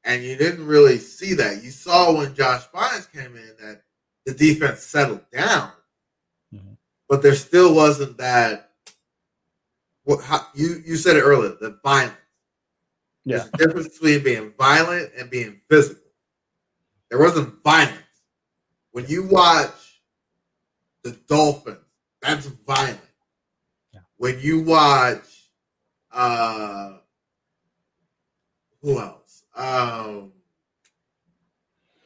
And 0.04 0.24
you 0.24 0.36
didn't 0.38 0.66
really 0.66 0.98
see 0.98 1.34
that. 1.36 1.64
You 1.64 1.72
saw 1.72 2.16
when 2.16 2.34
Josh 2.34 2.64
Bynes 2.74 3.12
came 3.12 3.36
in 3.36 3.54
that 3.62 3.82
the 4.26 4.34
defense 4.34 4.82
settled 4.82 5.30
down, 5.32 5.72
mm-hmm. 6.54 6.74
but 7.08 7.22
there 7.22 7.36
still 7.36 7.76
wasn't 7.76 8.18
that 8.18 8.69
what 10.10 10.24
how, 10.24 10.48
you 10.56 10.82
you 10.88 10.96
said 10.96 11.18
it 11.18 11.22
earlier, 11.22 11.56
the 11.62 11.80
violence. 11.84 12.16
Yeah. 13.26 13.38
There's 13.38 13.50
a 13.50 13.58
difference 13.58 13.88
between 14.00 14.24
being 14.24 14.54
violent 14.58 15.12
and 15.16 15.30
being 15.30 15.62
physical. 15.70 16.02
There 17.12 17.20
wasn't 17.20 17.64
violence. 17.64 17.94
When 18.92 19.06
you 19.06 19.28
watch 19.28 20.02
the 21.04 21.12
Dolphins, 21.28 21.78
that's 22.24 22.48
violent. 22.48 23.00
Yeah. 23.94 24.00
When 24.18 24.40
you 24.40 24.64
watch 24.64 25.28
uh 26.12 26.94
who 28.82 29.00
else? 29.00 29.44
Um 29.56 30.32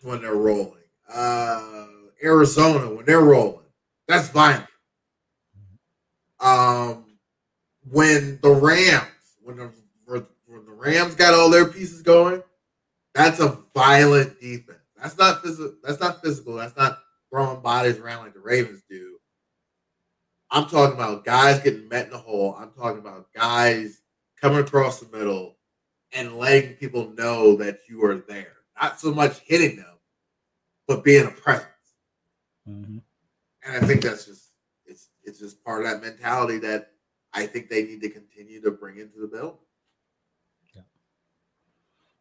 when 0.02 0.22
they're 0.22 0.36
rolling. 0.36 0.84
Uh 1.08 1.86
Arizona 2.22 2.94
when 2.94 3.06
they're 3.06 3.22
rolling. 3.22 3.63
That's 4.10 4.28
violent. 4.28 4.68
Mm-hmm. 5.58 6.46
Um 6.46 7.03
when 7.89 8.39
the 8.41 8.52
Rams, 8.52 9.08
when 9.41 9.58
the 9.58 9.72
when 10.48 10.65
the 10.65 10.72
Rams 10.72 11.15
got 11.15 11.34
all 11.34 11.50
their 11.50 11.67
pieces 11.67 12.02
going, 12.02 12.43
that's 13.13 13.39
a 13.39 13.58
violent 13.74 14.39
defense. 14.39 14.80
That's 15.02 15.17
not 15.17 15.41
physical. 15.41 15.76
That's 15.84 16.00
not 16.00 16.22
physical. 16.22 16.56
That's 16.56 16.78
not 16.78 17.00
throwing 17.30 17.62
bodies 17.62 17.98
around 17.98 18.24
like 18.24 18.34
the 18.34 18.39
Ravens 18.39 18.84
do. 18.89 19.17
I'm 20.52 20.67
talking 20.67 20.96
about 20.96 21.26
guys 21.26 21.60
getting 21.62 21.89
met 21.89 22.06
in 22.06 22.12
the 22.12 22.17
hole. 22.19 22.56
I'm 22.58 22.72
talking 22.72 23.00
about 23.00 23.34
guys 23.34 24.02
coming 24.39 24.60
across 24.60 25.00
the 25.00 25.17
middle 25.17 25.58
and 26.12 26.38
letting 26.38 26.76
people 26.76 27.10
know 27.17 27.56
that 27.56 27.80
you 27.89 28.04
are 28.06 28.24
there. 28.28 28.54
Not 28.80 29.00
so 29.00 29.13
much 29.13 29.39
hitting 29.39 29.78
them, 29.78 29.98
but 30.88 31.04
being 31.04 31.26
a 31.26 31.32
presence. 31.32 31.65
Mm-hmm. 32.69 32.98
And 33.65 33.84
I 33.84 33.88
think 33.88 34.02
that's 34.02 34.26
just 34.26 34.52
it's 34.86 35.10
it's 35.24 35.39
just 35.39 35.63
part 35.63 35.84
of 35.84 35.89
that 35.89 36.02
mentality 36.02 36.60
that 36.60 36.93
I 37.34 37.48
think 37.48 37.69
they 37.69 37.84
need 37.84 38.02
to 38.02 38.10
continue 38.10 38.62
to 38.62 38.72
bring 38.72 39.00
into 39.00 39.19
the 39.19 39.28
bill. 39.28 39.60
Yeah. 40.76 40.82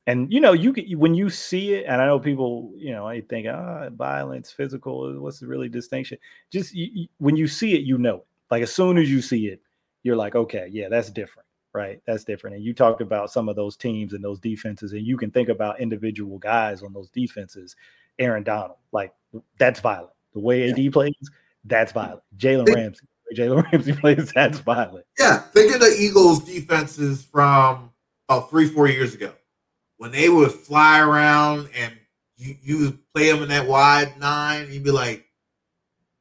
And 0.07 0.33
you 0.33 0.40
know, 0.40 0.53
you 0.53 0.72
can 0.72 0.85
when 0.98 1.14
you 1.14 1.31
see 1.31 1.75
it, 1.75 1.85
and 1.87 2.01
I 2.01 2.07
know 2.07 2.18
people, 2.18 2.72
you 2.77 2.92
know, 2.92 3.07
I 3.07 3.20
think, 3.20 3.46
ah, 3.48 3.90
violence, 3.90 4.51
physical. 4.51 5.20
What's 5.20 5.40
the 5.40 5.46
really 5.46 5.68
distinction? 5.68 6.18
Just 6.51 6.75
you, 6.75 6.88
you, 6.92 7.09
when 7.18 7.37
you 7.37 7.46
see 7.46 7.75
it, 7.75 7.83
you 7.83 7.98
know 7.98 8.16
it. 8.16 8.27
Like 8.51 8.62
as 8.62 8.75
soon 8.75 8.98
as 8.98 9.11
you 9.11 9.22
see 9.22 9.46
it, 9.46 9.61
you're 10.03 10.16
like, 10.16 10.35
okay, 10.35 10.68
yeah, 10.70 10.88
that's 10.88 11.11
different, 11.11 11.46
right? 11.72 12.01
That's 12.07 12.25
different. 12.25 12.57
And 12.57 12.64
you 12.64 12.75
talked 12.75 13.01
about 13.01 13.31
some 13.31 13.48
of 13.48 13.57
those 13.57 13.77
teams 13.77 14.12
and 14.12 14.25
those 14.25 14.40
defenses, 14.40 14.92
and 14.92 15.07
you 15.07 15.16
can 15.16 15.31
think 15.31 15.48
about 15.48 15.81
individual 15.81 16.38
guys 16.38 16.83
on 16.83 16.92
those 16.92 17.11
defenses. 17.11 17.77
Aaron 18.18 18.42
Donald, 18.42 18.79
like 18.92 19.12
that's 19.59 19.81
violent. 19.81 20.11
The 20.35 20.40
way 20.40 20.70
AD 20.70 20.79
yeah. 20.79 20.90
plays, 20.90 21.31
that's 21.64 21.92
violent. 21.92 22.22
Jalen 22.37 22.75
Ramsey, 22.75 23.07
Jalen 23.35 23.71
Ramsey 23.71 23.92
plays 24.01 24.33
that's 24.35 24.59
mm-hmm. 24.59 24.64
violent. 24.64 25.07
Yeah, 25.18 25.38
think 25.38 25.75
of 25.75 25.81
the 25.81 25.97
Eagles 25.99 26.45
defenses 26.45 27.23
from 27.25 27.90
about 28.29 28.51
three, 28.51 28.68
four 28.68 28.88
years 28.88 29.14
ago 29.14 29.33
when 30.03 30.11
they 30.11 30.29
would 30.29 30.51
fly 30.51 30.99
around 30.99 31.68
and 31.77 31.92
you, 32.37 32.57
you 32.61 32.99
play 33.14 33.31
them 33.31 33.40
in 33.40 33.49
that 33.51 33.68
wide 33.68 34.18
nine, 34.18 34.66
you'd 34.68 34.83
be 34.83 34.90
like, 34.90 35.25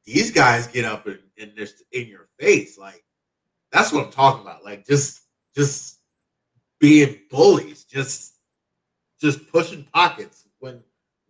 these 0.04 0.30
guys 0.30 0.68
get 0.68 0.84
up 0.84 1.08
in, 1.08 1.18
in 1.36 1.52
this 1.56 1.82
in 1.90 2.06
your 2.06 2.28
face. 2.38 2.78
Like, 2.78 3.02
that's 3.72 3.92
what 3.92 4.04
I'm 4.04 4.12
talking 4.12 4.42
about. 4.42 4.64
Like, 4.64 4.86
just 4.86 5.22
just 5.56 5.98
being 6.78 7.18
bullies, 7.28 7.82
just 7.82 8.34
just 9.20 9.50
pushing 9.50 9.82
pockets. 9.92 10.46
When 10.60 10.80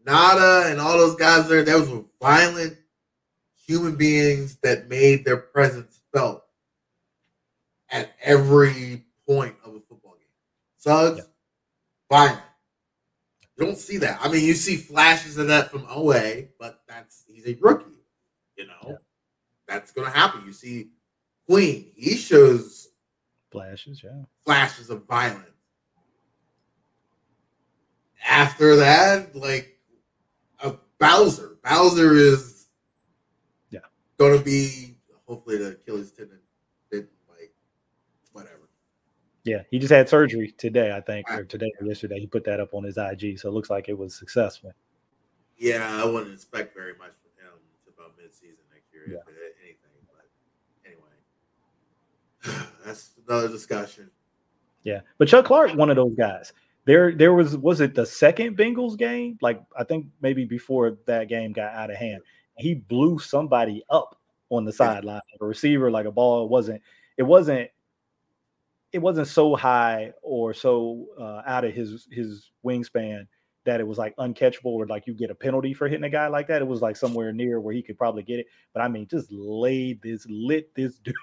Ngata 0.06 0.70
and 0.70 0.78
all 0.78 0.98
those 0.98 1.16
guys 1.16 1.48
there, 1.48 1.62
that 1.62 1.80
was 1.80 1.88
a 1.88 2.04
violent 2.20 2.76
human 3.66 3.96
beings 3.96 4.58
that 4.62 4.88
made 4.88 5.24
their 5.24 5.36
presence 5.36 6.00
felt 6.12 6.42
at 7.90 8.12
every 8.22 9.04
point 9.26 9.54
of 9.64 9.74
a 9.74 9.80
football 9.80 10.12
game. 10.12 10.28
Suggs, 10.78 11.18
yeah. 11.18 11.24
violent. 12.10 12.42
You 13.56 13.66
don't 13.66 13.78
see 13.78 13.98
that. 13.98 14.18
I 14.22 14.28
mean, 14.28 14.44
you 14.44 14.54
see 14.54 14.76
flashes 14.76 15.38
of 15.38 15.48
that 15.48 15.70
from 15.70 15.82
Oweh, 15.82 16.48
but 16.58 16.82
that's 16.88 17.24
he's 17.28 17.46
a 17.46 17.56
rookie. 17.60 17.86
You 18.56 18.66
know, 18.66 18.72
yeah. 18.88 18.94
that's 19.68 19.92
going 19.92 20.10
to 20.10 20.16
happen. 20.16 20.42
You 20.46 20.52
see 20.52 20.88
Queen, 21.48 21.92
he 21.94 22.16
shows 22.16 22.88
flashes, 23.50 24.02
yeah, 24.02 24.22
flashes 24.44 24.90
of 24.90 25.04
violence. 25.06 25.46
After 28.26 28.76
that, 28.76 29.34
like 29.36 29.78
a 30.60 30.74
Bowser, 30.98 31.58
Bowser 31.62 32.14
is 32.14 32.51
going 34.18 34.38
to 34.38 34.44
be 34.44 34.96
hopefully 35.26 35.58
the 35.58 35.68
Achilles 35.68 36.10
tendon 36.10 36.38
didn't 36.90 37.10
like 37.28 37.52
whatever. 38.32 38.68
Yeah, 39.44 39.62
he 39.70 39.78
just 39.78 39.92
had 39.92 40.08
surgery 40.08 40.54
today, 40.56 40.94
I 40.94 41.00
think, 41.00 41.28
or 41.30 41.44
today 41.44 41.72
or 41.80 41.86
yesterday. 41.86 42.20
He 42.20 42.26
put 42.26 42.44
that 42.44 42.60
up 42.60 42.74
on 42.74 42.84
his 42.84 42.96
IG, 42.96 43.38
so 43.38 43.48
it 43.48 43.52
looks 43.52 43.70
like 43.70 43.88
it 43.88 43.98
was 43.98 44.14
successful. 44.14 44.72
Yeah, 45.56 46.00
I 46.02 46.04
wouldn't 46.04 46.34
expect 46.34 46.74
very 46.74 46.92
much 46.94 47.12
from 47.22 47.46
him 47.46 47.58
It's 47.78 47.88
about 47.88 48.16
midseason 48.18 48.62
next 48.72 48.92
year, 48.92 49.04
yeah. 49.08 49.32
anything. 49.62 49.88
But 50.12 50.26
anyway, 52.54 52.68
that's 52.84 53.12
another 53.26 53.48
discussion. 53.48 54.10
Yeah, 54.82 55.00
but 55.18 55.28
Chuck 55.28 55.44
Clark, 55.44 55.74
one 55.74 55.90
of 55.90 55.96
those 55.96 56.14
guys. 56.16 56.52
There, 56.84 57.12
there 57.12 57.32
was 57.32 57.56
was 57.56 57.80
it 57.80 57.94
the 57.94 58.04
second 58.04 58.56
Bengals 58.56 58.98
game? 58.98 59.38
Like 59.40 59.62
I 59.78 59.84
think 59.84 60.06
maybe 60.20 60.44
before 60.44 60.98
that 61.06 61.28
game 61.28 61.52
got 61.52 61.72
out 61.74 61.90
of 61.90 61.96
hand, 61.96 62.22
he 62.58 62.74
blew 62.74 63.18
somebody 63.18 63.82
up 63.90 64.18
on 64.50 64.64
the 64.64 64.72
sideline. 64.72 65.20
A 65.40 65.44
receiver, 65.44 65.90
like 65.90 66.06
a 66.06 66.12
ball, 66.12 66.48
wasn't 66.48 66.82
it 67.16 67.22
wasn't 67.22 67.70
it 68.92 68.98
wasn't 68.98 69.26
so 69.26 69.56
high 69.56 70.12
or 70.22 70.52
so 70.52 71.06
uh, 71.18 71.42
out 71.46 71.64
of 71.64 71.72
his 71.72 72.06
his 72.10 72.50
wingspan 72.64 73.26
that 73.64 73.80
it 73.80 73.86
was 73.86 73.98
like 73.98 74.14
uncatchable 74.16 74.66
or 74.66 74.86
like 74.86 75.06
you 75.06 75.14
get 75.14 75.30
a 75.30 75.34
penalty 75.34 75.72
for 75.72 75.88
hitting 75.88 76.04
a 76.04 76.10
guy 76.10 76.26
like 76.26 76.48
that. 76.48 76.62
It 76.62 76.66
was 76.66 76.82
like 76.82 76.96
somewhere 76.96 77.32
near 77.32 77.60
where 77.60 77.72
he 77.72 77.82
could 77.82 77.96
probably 77.96 78.22
get 78.22 78.40
it. 78.40 78.46
But 78.72 78.82
I 78.82 78.88
mean, 78.88 79.06
just 79.06 79.30
laid 79.30 80.02
this, 80.02 80.26
lit 80.28 80.74
this 80.74 80.98
dude 81.04 81.14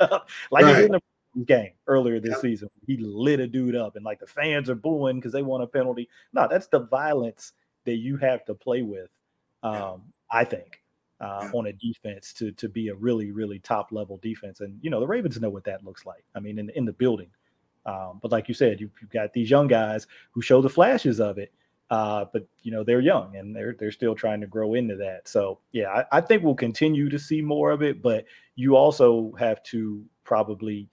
up 0.00 0.28
like 0.50 0.64
right. 0.64 0.84
in 0.84 0.92
the 0.92 1.00
game 1.46 1.72
earlier 1.86 2.20
this 2.20 2.40
season. 2.40 2.68
He 2.86 2.96
lit 2.98 3.40
a 3.40 3.46
dude 3.46 3.76
up, 3.76 3.96
and 3.96 4.04
like 4.04 4.20
the 4.20 4.26
fans 4.26 4.70
are 4.70 4.74
booing 4.74 5.16
because 5.16 5.32
they 5.32 5.42
want 5.42 5.62
a 5.62 5.66
penalty. 5.66 6.08
No, 6.32 6.46
that's 6.48 6.68
the 6.68 6.80
violence 6.80 7.52
that 7.84 7.96
you 7.96 8.16
have 8.18 8.44
to 8.46 8.54
play 8.54 8.82
with. 8.82 9.10
Um, 9.62 10.02
I 10.30 10.44
think 10.44 10.82
uh, 11.20 11.48
on 11.54 11.66
a 11.66 11.72
defense 11.72 12.32
to 12.34 12.52
to 12.52 12.68
be 12.68 12.88
a 12.88 12.94
really 12.94 13.30
really 13.30 13.58
top 13.58 13.92
level 13.92 14.18
defense. 14.18 14.60
And 14.60 14.78
you 14.82 14.90
know 14.90 15.00
the 15.00 15.06
Ravens 15.06 15.40
know 15.40 15.50
what 15.50 15.64
that 15.64 15.84
looks 15.84 16.04
like. 16.04 16.24
I 16.34 16.40
mean, 16.40 16.58
in 16.58 16.70
in 16.70 16.84
the 16.84 16.92
building. 16.92 17.28
Um, 17.86 18.18
but 18.20 18.32
like 18.32 18.48
you 18.48 18.54
said, 18.54 18.80
you, 18.80 18.90
have 19.00 19.10
got 19.10 19.32
these 19.32 19.48
young 19.48 19.68
guys 19.68 20.08
who 20.32 20.42
show 20.42 20.60
the 20.60 20.68
flashes 20.68 21.20
of 21.20 21.38
it, 21.38 21.52
uh, 21.90 22.24
but 22.32 22.44
you 22.62 22.72
know 22.72 22.82
they're 22.82 23.00
young 23.00 23.36
and 23.36 23.54
they're 23.54 23.76
they're 23.78 23.92
still 23.92 24.14
trying 24.14 24.40
to 24.40 24.46
grow 24.46 24.74
into 24.74 24.96
that. 24.96 25.28
So 25.28 25.60
yeah, 25.72 25.88
I, 25.88 26.18
I 26.18 26.20
think 26.20 26.42
we'll 26.42 26.54
continue 26.54 27.08
to 27.08 27.18
see 27.18 27.40
more 27.40 27.70
of 27.70 27.82
it. 27.82 28.02
But 28.02 28.24
you 28.56 28.76
also 28.76 29.32
have 29.38 29.62
to 29.64 30.04
probably, 30.24 30.88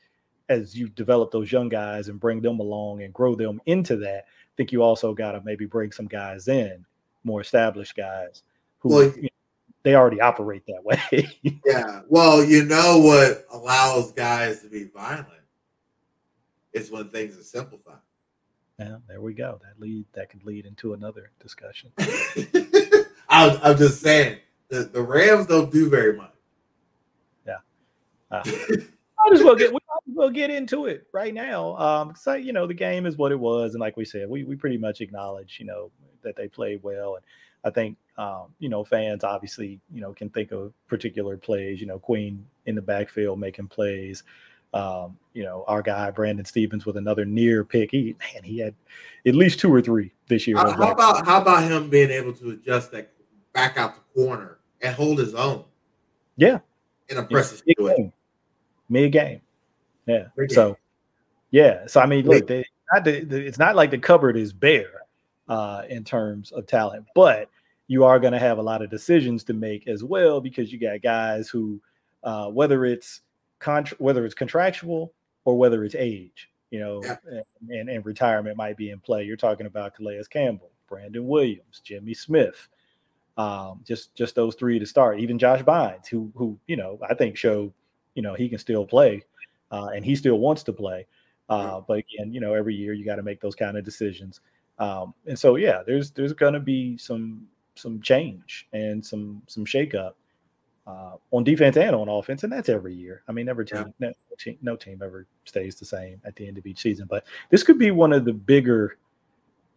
as 0.49 0.77
you 0.77 0.87
develop 0.89 1.31
those 1.31 1.51
young 1.51 1.67
guys 1.67 2.09
and 2.09 2.19
bring 2.19 2.41
them 2.41 2.59
along 2.59 3.01
and 3.01 3.13
grow 3.13 3.35
them 3.35 3.59
into 3.65 3.97
that, 3.97 4.25
I 4.27 4.53
think 4.55 4.71
you 4.71 4.83
also 4.83 5.13
got 5.13 5.31
to 5.31 5.41
maybe 5.43 5.65
bring 5.65 5.91
some 5.91 6.07
guys 6.07 6.47
in, 6.47 6.85
more 7.23 7.41
established 7.41 7.95
guys 7.95 8.43
who 8.83 8.89
well, 8.89 9.03
you 9.15 9.23
know, 9.23 9.29
they 9.83 9.95
already 9.95 10.21
operate 10.21 10.63
that 10.67 10.83
way. 10.83 11.27
yeah. 11.65 12.01
Well, 12.07 12.43
you 12.43 12.65
know 12.65 12.99
what 12.99 13.45
allows 13.51 14.11
guys 14.11 14.61
to 14.61 14.69
be 14.69 14.85
violent 14.85 15.27
is 16.73 16.91
when 16.91 17.09
things 17.09 17.37
are 17.37 17.43
simplified. 17.43 17.97
Yeah, 18.79 18.97
there 19.07 19.21
we 19.21 19.33
go. 19.33 19.59
That 19.63 19.79
lead 19.79 20.05
that 20.13 20.29
could 20.29 20.45
lead 20.45 20.65
into 20.65 20.93
another 20.93 21.31
discussion. 21.39 21.91
I'm, 23.29 23.57
I'm, 23.63 23.77
just 23.77 24.01
saying 24.01 24.39
the, 24.69 24.83
the 24.83 25.01
Rams 25.01 25.47
don't 25.47 25.71
do 25.71 25.89
very 25.89 26.17
much. 26.17 26.33
Yeah. 27.47 27.57
Uh, 28.31 28.43
I 28.45 29.29
just 29.29 29.45
well 29.45 29.55
get 29.55 29.69
we 29.69 29.79
might 29.87 30.11
as 30.11 30.15
well 30.15 30.29
get 30.29 30.49
into 30.49 30.87
it 30.87 31.07
right 31.13 31.33
now. 31.33 31.77
Um, 31.77 32.13
so 32.19 32.33
you 32.33 32.51
know 32.51 32.67
the 32.67 32.73
game 32.73 33.05
is 33.05 33.15
what 33.15 33.31
it 33.31 33.39
was, 33.39 33.73
and 33.73 33.81
like 33.81 33.95
we 33.95 34.05
said, 34.05 34.27
we 34.27 34.43
we 34.43 34.55
pretty 34.55 34.77
much 34.77 35.01
acknowledge 35.01 35.57
you 35.59 35.65
know 35.65 35.91
that 36.23 36.35
they 36.35 36.47
played 36.47 36.81
well, 36.83 37.15
and 37.15 37.23
I 37.63 37.69
think 37.69 37.97
um, 38.17 38.53
you 38.59 38.69
know 38.69 38.83
fans 38.83 39.23
obviously 39.23 39.79
you 39.91 40.01
know 40.01 40.13
can 40.13 40.29
think 40.29 40.51
of 40.51 40.73
particular 40.87 41.37
plays. 41.37 41.81
You 41.81 41.87
know, 41.87 41.99
Queen 41.99 42.45
in 42.65 42.75
the 42.75 42.81
backfield 42.81 43.39
making 43.39 43.67
plays. 43.67 44.23
Um, 44.73 45.17
you 45.33 45.43
know, 45.43 45.63
our 45.67 45.83
guy 45.83 46.09
Brandon 46.09 46.45
Stephens 46.45 46.85
with 46.85 46.97
another 46.97 47.25
near 47.25 47.63
pick. 47.63 47.91
He 47.91 48.15
man, 48.19 48.43
he 48.43 48.59
had 48.59 48.73
at 49.25 49.35
least 49.35 49.59
two 49.59 49.73
or 49.73 49.81
three 49.81 50.11
this 50.27 50.47
year. 50.47 50.57
How, 50.57 50.71
how 50.71 50.91
about 50.91 51.25
how 51.25 51.41
about 51.41 51.63
him 51.63 51.89
being 51.89 52.09
able 52.09 52.33
to 52.33 52.51
adjust 52.51 52.91
that 52.91 53.11
back 53.53 53.77
out 53.77 53.95
the 53.95 54.21
corner 54.21 54.57
and 54.81 54.95
hold 54.95 55.19
his 55.19 55.35
own? 55.35 55.65
Yeah, 56.37 56.59
in 57.09 57.17
a 57.17 57.23
pressing 57.23 57.59
situation. 57.59 58.13
Mid 58.89 59.11
game. 59.11 59.41
Yeah. 60.05 60.25
Mid-game. 60.37 60.55
So 60.55 60.77
yeah. 61.51 61.87
So 61.87 62.01
I 62.01 62.05
mean, 62.05 62.25
look, 62.25 62.47
they, 62.47 62.65
not 62.91 63.03
the, 63.03 63.23
the, 63.23 63.45
it's 63.45 63.59
not 63.59 63.75
like 63.75 63.91
the 63.91 63.97
cupboard 63.97 64.37
is 64.37 64.53
bare 64.53 65.03
uh, 65.47 65.83
in 65.89 66.03
terms 66.03 66.51
of 66.51 66.67
talent, 66.67 67.05
but 67.15 67.49
you 67.93 68.03
are 68.03 68.19
going 68.19 68.33
to 68.33 68.39
have 68.39 68.57
a 68.57 68.61
lot 68.61 68.81
of 68.81 68.89
decisions 68.89 69.43
to 69.43 69.53
make 69.53 69.87
as 69.87 70.03
well 70.03 70.41
because 70.41 70.73
you 70.73 70.79
got 70.79 70.99
guys 71.03 71.47
who, 71.47 71.79
uh, 72.23 72.47
whether 72.47 72.85
it's 72.85 73.21
contra- 73.59 73.97
whether 73.99 74.25
it's 74.25 74.33
contractual 74.33 75.13
or 75.45 75.55
whether 75.55 75.83
it's 75.83 75.93
age, 75.93 76.49
you 76.71 76.79
know, 76.79 77.03
yeah. 77.03 77.41
and, 77.69 77.89
and 77.89 78.03
retirement 78.03 78.57
might 78.57 78.77
be 78.77 78.89
in 78.89 78.99
play. 78.99 79.23
You're 79.23 79.37
talking 79.37 79.67
about 79.67 79.93
Calais 79.93 80.23
Campbell, 80.31 80.71
Brandon 80.89 81.27
Williams, 81.27 81.81
Jimmy 81.83 82.15
Smith, 82.15 82.67
um, 83.37 83.81
just 83.85 84.15
just 84.15 84.33
those 84.33 84.55
three 84.55 84.79
to 84.79 84.87
start. 84.87 85.19
Even 85.19 85.37
Josh 85.37 85.61
Bynes, 85.61 86.07
who 86.07 86.31
who 86.35 86.57
you 86.65 86.75
know 86.75 86.97
I 87.07 87.13
think 87.13 87.37
showed 87.37 87.71
you 88.15 88.23
know 88.23 88.33
he 88.33 88.49
can 88.49 88.57
still 88.57 88.87
play, 88.87 89.23
uh, 89.71 89.89
and 89.95 90.03
he 90.03 90.15
still 90.15 90.39
wants 90.39 90.63
to 90.63 90.73
play. 90.73 91.05
Uh, 91.47 91.79
but 91.87 91.99
again, 91.99 92.33
you 92.33 92.39
know, 92.39 92.55
every 92.55 92.73
year 92.73 92.93
you 92.93 93.05
got 93.05 93.17
to 93.17 93.23
make 93.23 93.39
those 93.39 93.53
kind 93.53 93.77
of 93.77 93.85
decisions. 93.85 94.41
Um, 94.79 95.13
and 95.27 95.37
so 95.37 95.57
yeah, 95.57 95.83
there's 95.85 96.09
there's 96.09 96.33
going 96.33 96.53
to 96.53 96.59
be 96.59 96.97
some 96.97 97.47
some 97.75 98.01
change 98.01 98.67
and 98.73 99.05
some 99.05 99.41
some 99.47 99.65
shakeup 99.65 100.13
uh, 100.85 101.15
on 101.31 101.43
defense 101.43 101.77
and 101.77 101.95
on 101.95 102.09
offense, 102.09 102.43
and 102.43 102.51
that's 102.51 102.69
every 102.69 102.93
year. 102.93 103.23
I 103.27 103.31
mean, 103.31 103.47
every 103.47 103.65
team, 103.65 103.93
yeah. 103.99 104.09
no, 104.09 104.35
team, 104.37 104.57
no 104.61 104.75
team 104.75 105.01
ever 105.03 105.25
stays 105.45 105.75
the 105.75 105.85
same 105.85 106.21
at 106.25 106.35
the 106.35 106.47
end 106.47 106.57
of 106.57 106.65
each 106.65 106.79
season. 106.79 107.07
But 107.09 107.25
this 107.49 107.63
could 107.63 107.79
be 107.79 107.91
one 107.91 108.11
of 108.13 108.25
the 108.25 108.33
bigger 108.33 108.97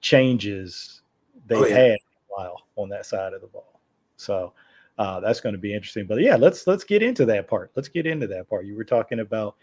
changes 0.01 1.03
they've 1.47 1.59
oh, 1.59 1.67
yeah. 1.67 1.77
had 1.77 1.91
a 1.93 1.99
while 2.29 2.63
on 2.77 2.89
that 2.89 3.07
side 3.07 3.33
of 3.33 3.41
the 3.41 3.47
ball. 3.47 3.81
So 4.17 4.53
uh, 4.99 5.21
that's 5.21 5.41
going 5.41 5.55
to 5.55 5.61
be 5.61 5.75
interesting. 5.75 6.07
But 6.07 6.21
yeah, 6.21 6.37
let's 6.37 6.67
let's 6.67 6.85
get 6.85 7.03
into 7.03 7.25
that 7.27 7.47
part. 7.47 7.71
Let's 7.77 7.89
get 7.89 8.07
into 8.07 8.27
that 8.29 8.49
part. 8.49 8.67
You 8.67 8.75
were 8.77 8.85
talking 8.85 9.21
about 9.21 9.57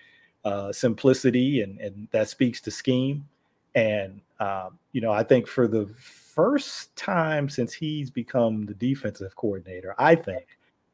uh, 0.45 0.71
simplicity, 0.71 1.61
and 1.61 1.79
and 1.79 2.07
that 2.11 2.29
speaks 2.29 2.61
to 2.61 2.71
scheme. 2.71 3.27
And 3.75 4.21
um, 4.39 4.79
you 4.91 5.01
know, 5.01 5.11
I 5.11 5.23
think 5.23 5.47
for 5.47 5.67
the 5.67 5.93
first 6.33 6.95
time 6.95 7.47
since 7.47 7.73
he's 7.73 8.09
become 8.09 8.65
the 8.65 8.73
defensive 8.73 9.35
coordinator, 9.35 9.93
I 9.97 10.15
think. 10.15 10.45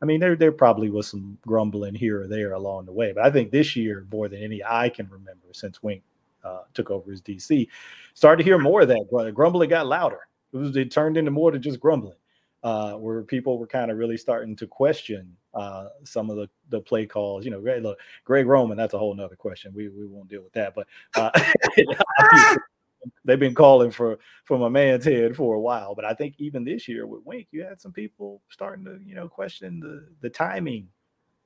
I 0.02 0.06
mean, 0.06 0.20
there 0.20 0.36
there 0.36 0.52
probably 0.52 0.90
was 0.90 1.08
some 1.08 1.38
grumbling 1.46 1.96
here 1.96 2.22
or 2.22 2.28
there 2.28 2.54
along 2.54 2.86
the 2.86 2.94
way, 2.94 3.12
but 3.12 3.26
I 3.26 3.32
think 3.32 3.52
this 3.52 3.76
year, 3.76 4.06
more 4.12 4.28
than 4.30 4.42
any 4.42 4.64
I 4.64 4.90
can 4.90 5.10
remember 5.10 5.48
since 5.52 5.84
Wink 5.84 6.04
uh, 6.44 6.62
took 6.74 6.90
over 6.90 7.12
as 7.12 7.22
DC, 7.22 7.68
started 8.14 8.44
to 8.44 8.50
hear 8.50 8.58
more 8.58 8.82
of 8.82 8.88
that. 8.88 9.34
Grumbling 9.34 9.70
got 9.70 9.88
louder. 9.88 10.20
It 10.54 10.58
was 10.58 10.76
it 10.76 10.92
turned 10.92 11.18
into 11.18 11.32
more 11.32 11.52
than 11.52 11.62
just 11.62 11.80
grumbling, 11.82 12.18
uh, 12.64 12.94
where 12.94 13.24
people 13.24 13.58
were 13.58 13.68
kind 13.68 13.92
of 13.92 13.98
really 13.98 14.18
starting 14.18 14.56
to 14.56 14.68
question 14.68 15.36
uh, 15.54 15.88
some 16.06 16.30
of 16.30 16.38
the, 16.38 16.50
the 16.70 16.80
play 16.80 17.06
calls. 17.06 17.44
You 17.44 17.52
know, 17.52 17.60
Greg, 17.60 17.84
look, 17.84 18.00
Greg 18.24 18.48
Roman, 18.48 18.78
that's 18.78 18.94
a 18.94 18.98
whole 18.98 19.14
nother 19.14 19.36
question. 19.36 19.74
We 19.74 19.90
we 19.90 20.06
won't 20.06 20.30
deal 20.30 20.44
with 20.44 20.54
that, 20.54 20.76
but 20.76 20.88
uh, 21.16 21.32
they've 23.26 23.40
been 23.40 23.56
calling 23.56 23.92
for 23.92 24.20
for 24.46 24.58
my 24.58 24.70
man's 24.70 25.06
head 25.06 25.36
for 25.36 25.56
a 25.56 25.60
while. 25.60 25.96
But 25.96 26.06
I 26.06 26.14
think 26.14 26.36
even 26.38 26.64
this 26.64 26.88
year 26.88 27.08
with 27.08 27.26
Wink, 27.26 27.48
you 27.52 27.64
had 27.64 27.80
some 27.80 27.92
people 27.92 28.42
starting 28.50 28.86
to 28.86 29.00
you 29.06 29.16
know 29.16 29.28
question 29.28 29.80
the 29.80 30.08
the 30.22 30.30
timing 30.30 30.88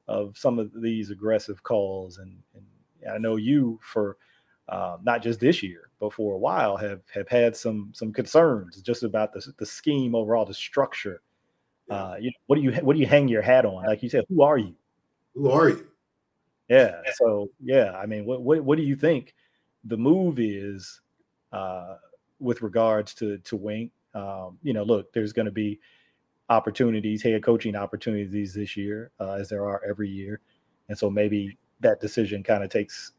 of 0.07 0.37
some 0.37 0.59
of 0.59 0.71
these 0.81 1.09
aggressive 1.11 1.63
calls, 1.63 2.17
and, 2.17 2.37
and 2.55 2.65
I 3.11 3.17
know 3.17 3.37
you 3.37 3.79
for 3.81 4.17
uh, 4.69 4.97
not 5.03 5.21
just 5.21 5.39
this 5.39 5.61
year, 5.61 5.89
but 5.99 6.13
for 6.13 6.33
a 6.33 6.37
while 6.37 6.77
have 6.77 7.01
have 7.13 7.27
had 7.27 7.55
some 7.55 7.91
some 7.93 8.11
concerns 8.13 8.81
just 8.81 9.03
about 9.03 9.33
the 9.33 9.53
the 9.57 9.65
scheme 9.65 10.15
overall, 10.15 10.45
the 10.45 10.53
structure. 10.53 11.21
Uh, 11.89 12.15
you 12.17 12.27
know, 12.27 12.37
what 12.47 12.55
do 12.55 12.61
you 12.61 12.71
what 12.81 12.93
do 12.93 12.99
you 12.99 13.05
hang 13.05 13.27
your 13.27 13.41
hat 13.41 13.65
on? 13.65 13.85
Like 13.85 14.01
you 14.01 14.09
said, 14.09 14.25
who 14.29 14.41
are 14.41 14.57
you? 14.57 14.73
Who 15.35 15.49
are 15.51 15.69
you? 15.69 15.87
Yeah. 16.69 17.01
So 17.15 17.49
yeah, 17.61 17.91
I 17.91 18.05
mean, 18.05 18.25
what 18.25 18.41
what 18.41 18.63
what 18.63 18.77
do 18.77 18.83
you 18.83 18.95
think 18.95 19.35
the 19.83 19.97
move 19.97 20.39
is 20.39 21.01
uh, 21.53 21.95
with 22.39 22.61
regards 22.61 23.13
to 23.15 23.37
to 23.37 23.55
Wink. 23.55 23.91
Um, 24.13 24.57
you 24.61 24.73
know, 24.73 24.83
look, 24.83 25.13
there's 25.13 25.33
going 25.33 25.45
to 25.45 25.51
be 25.51 25.79
opportunities, 26.49 27.23
head 27.23 27.41
coaching 27.43 27.75
opportunities 27.75 28.53
this 28.53 28.75
year, 28.75 29.11
uh, 29.19 29.33
as 29.33 29.49
there 29.49 29.65
are 29.65 29.81
every 29.87 30.09
year, 30.09 30.41
and 30.89 30.97
so 30.97 31.09
maybe 31.09 31.57
that 31.79 32.01
decision 32.01 32.43
kind 32.43 32.63
of 32.63 32.69
takes 32.69 33.13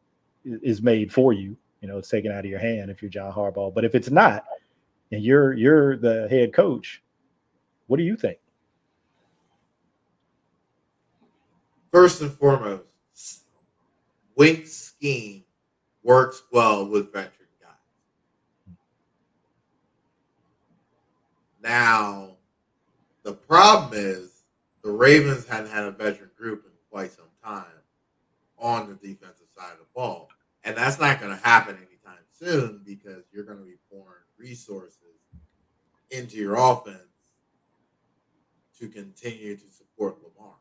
is 0.44 0.82
made 0.82 1.12
for 1.12 1.32
you. 1.32 1.56
You 1.80 1.88
know, 1.88 1.98
it's 1.98 2.08
taken 2.08 2.32
out 2.32 2.44
of 2.44 2.50
your 2.50 2.58
hand 2.58 2.90
if 2.90 3.02
you're 3.02 3.10
John 3.10 3.32
Harbaugh. 3.32 3.74
But 3.74 3.84
if 3.84 3.94
it's 3.94 4.10
not, 4.10 4.44
and 5.12 5.22
you're 5.22 5.52
you're 5.54 5.96
the 5.96 6.28
head 6.28 6.52
coach, 6.52 7.02
what 7.86 7.96
do 7.96 8.02
you 8.02 8.16
think? 8.16 8.38
First 11.92 12.22
and 12.22 12.32
foremost, 12.32 13.44
Wink's 14.34 14.72
scheme 14.72 15.44
works 16.02 16.42
well 16.50 16.88
with 16.88 17.12
veterans. 17.12 17.43
Now, 21.64 22.36
the 23.22 23.32
problem 23.32 23.92
is 23.94 24.42
the 24.82 24.90
Ravens 24.90 25.48
hadn't 25.48 25.70
had 25.70 25.84
a 25.84 25.90
veteran 25.90 26.30
group 26.36 26.66
in 26.66 26.72
quite 26.90 27.10
some 27.10 27.24
time 27.42 27.64
on 28.58 28.86
the 28.86 28.94
defensive 28.94 29.46
side 29.56 29.72
of 29.72 29.78
the 29.78 29.86
ball. 29.94 30.28
And 30.62 30.76
that's 30.76 31.00
not 31.00 31.20
going 31.20 31.34
to 31.34 31.42
happen 31.42 31.76
anytime 31.76 32.22
soon 32.38 32.82
because 32.84 33.24
you're 33.32 33.44
going 33.44 33.58
to 33.58 33.64
be 33.64 33.76
pouring 33.90 34.20
resources 34.36 34.98
into 36.10 36.36
your 36.36 36.56
offense 36.56 36.98
to 38.78 38.88
continue 38.88 39.56
to 39.56 39.70
support 39.70 40.18
Lamar. 40.22 40.52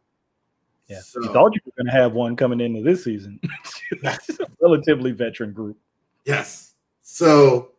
Yeah, 0.88 1.02
so, 1.02 1.22
you 1.22 1.34
thought 1.34 1.54
you 1.54 1.62
were 1.66 1.84
going 1.84 1.94
to 1.94 2.02
have 2.02 2.13
one 2.13 2.38
coming 2.38 2.62
into 2.62 2.82
this 2.82 3.04
season. 3.04 3.42
That's 4.02 4.30
a 4.39 4.48
relatively 4.62 5.12
veteran 5.12 5.52
group. 5.52 5.78
Yes. 6.24 6.76
So 7.02 7.72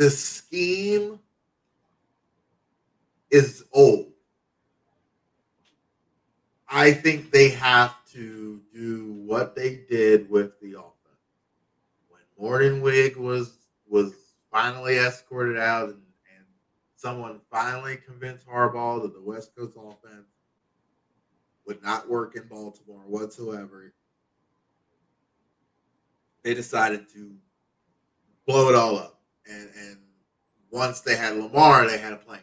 the 0.00 0.08
scheme 0.08 1.20
is 3.30 3.64
old. 3.70 4.12
I 6.66 6.92
think 6.92 7.30
they 7.30 7.50
have 7.50 7.94
to 8.14 8.62
do 8.72 9.12
what 9.26 9.54
they 9.54 9.84
did 9.90 10.30
with 10.30 10.58
the 10.62 10.78
offense. 10.78 10.96
When 12.08 12.22
Mornhinweg 12.40 13.16
was 13.16 13.52
was 13.86 14.14
finally 14.50 14.96
escorted 14.96 15.58
out 15.58 15.90
and, 15.90 16.02
and 16.34 16.46
someone 16.96 17.38
finally 17.50 17.98
convinced 17.98 18.46
Harbaugh 18.46 19.02
that 19.02 19.12
the 19.12 19.20
West 19.20 19.54
Coast 19.54 19.76
offense 19.76 20.28
would 21.66 21.82
not 21.82 22.08
work 22.08 22.36
in 22.36 22.44
Baltimore 22.48 23.02
whatsoever, 23.06 23.92
they 26.42 26.54
decided 26.54 27.06
to 27.10 27.34
blow 28.46 28.70
it 28.70 28.74
all 28.74 28.96
up. 28.96 29.19
And 29.50 29.68
and 29.76 29.96
once 30.70 31.00
they 31.00 31.16
had 31.16 31.36
Lamar, 31.36 31.86
they 31.86 31.98
had 31.98 32.12
a 32.12 32.16
plan. 32.16 32.40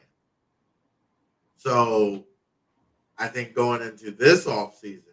So 1.56 2.26
I 3.18 3.28
think 3.28 3.54
going 3.54 3.82
into 3.82 4.12
this 4.12 4.46
offseason, 4.46 5.04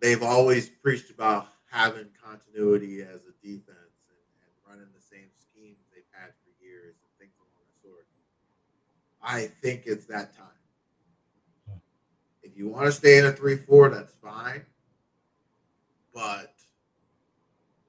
they've 0.00 0.22
always 0.22 0.68
preached 0.68 1.10
about 1.10 1.48
having 1.70 2.06
continuity 2.22 3.02
as 3.02 3.20
a 3.26 3.46
defense 3.46 4.00
and, 4.08 4.22
and 4.40 4.52
running 4.66 4.88
the 4.94 5.02
same 5.02 5.28
schemes 5.34 5.78
they've 5.92 6.02
had 6.12 6.30
for 6.30 6.64
years 6.64 6.94
and 7.02 7.18
things 7.18 7.34
along 7.38 7.66
sort. 7.82 8.06
I 9.22 9.52
think 9.62 9.82
it's 9.86 10.06
that 10.06 10.36
time. 10.36 10.46
If 12.42 12.56
you 12.56 12.68
want 12.68 12.86
to 12.86 12.92
stay 12.92 13.18
in 13.18 13.26
a 13.26 13.32
3 13.32 13.56
4, 13.56 13.88
that's 13.90 14.14
fine. 14.14 14.64
But 16.14 16.54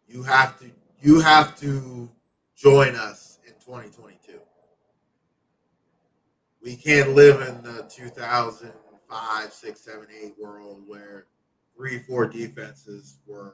you 0.07 0.23
have 0.23 0.59
to 0.59 0.65
you 1.01 1.19
have 1.19 1.59
to 1.59 2.09
join 2.55 2.95
us 2.95 3.39
in 3.45 3.53
2022 3.53 4.39
we 6.67 6.75
can't 6.75 7.15
live 7.15 7.39
in 7.47 7.63
the 7.63 7.83
2005, 7.89 9.53
6, 9.53 9.79
7, 9.79 10.07
8 10.21 10.33
world 10.37 10.83
where 10.85 11.27
three, 11.77 11.99
four 11.99 12.25
defenses 12.25 13.19
were 13.25 13.53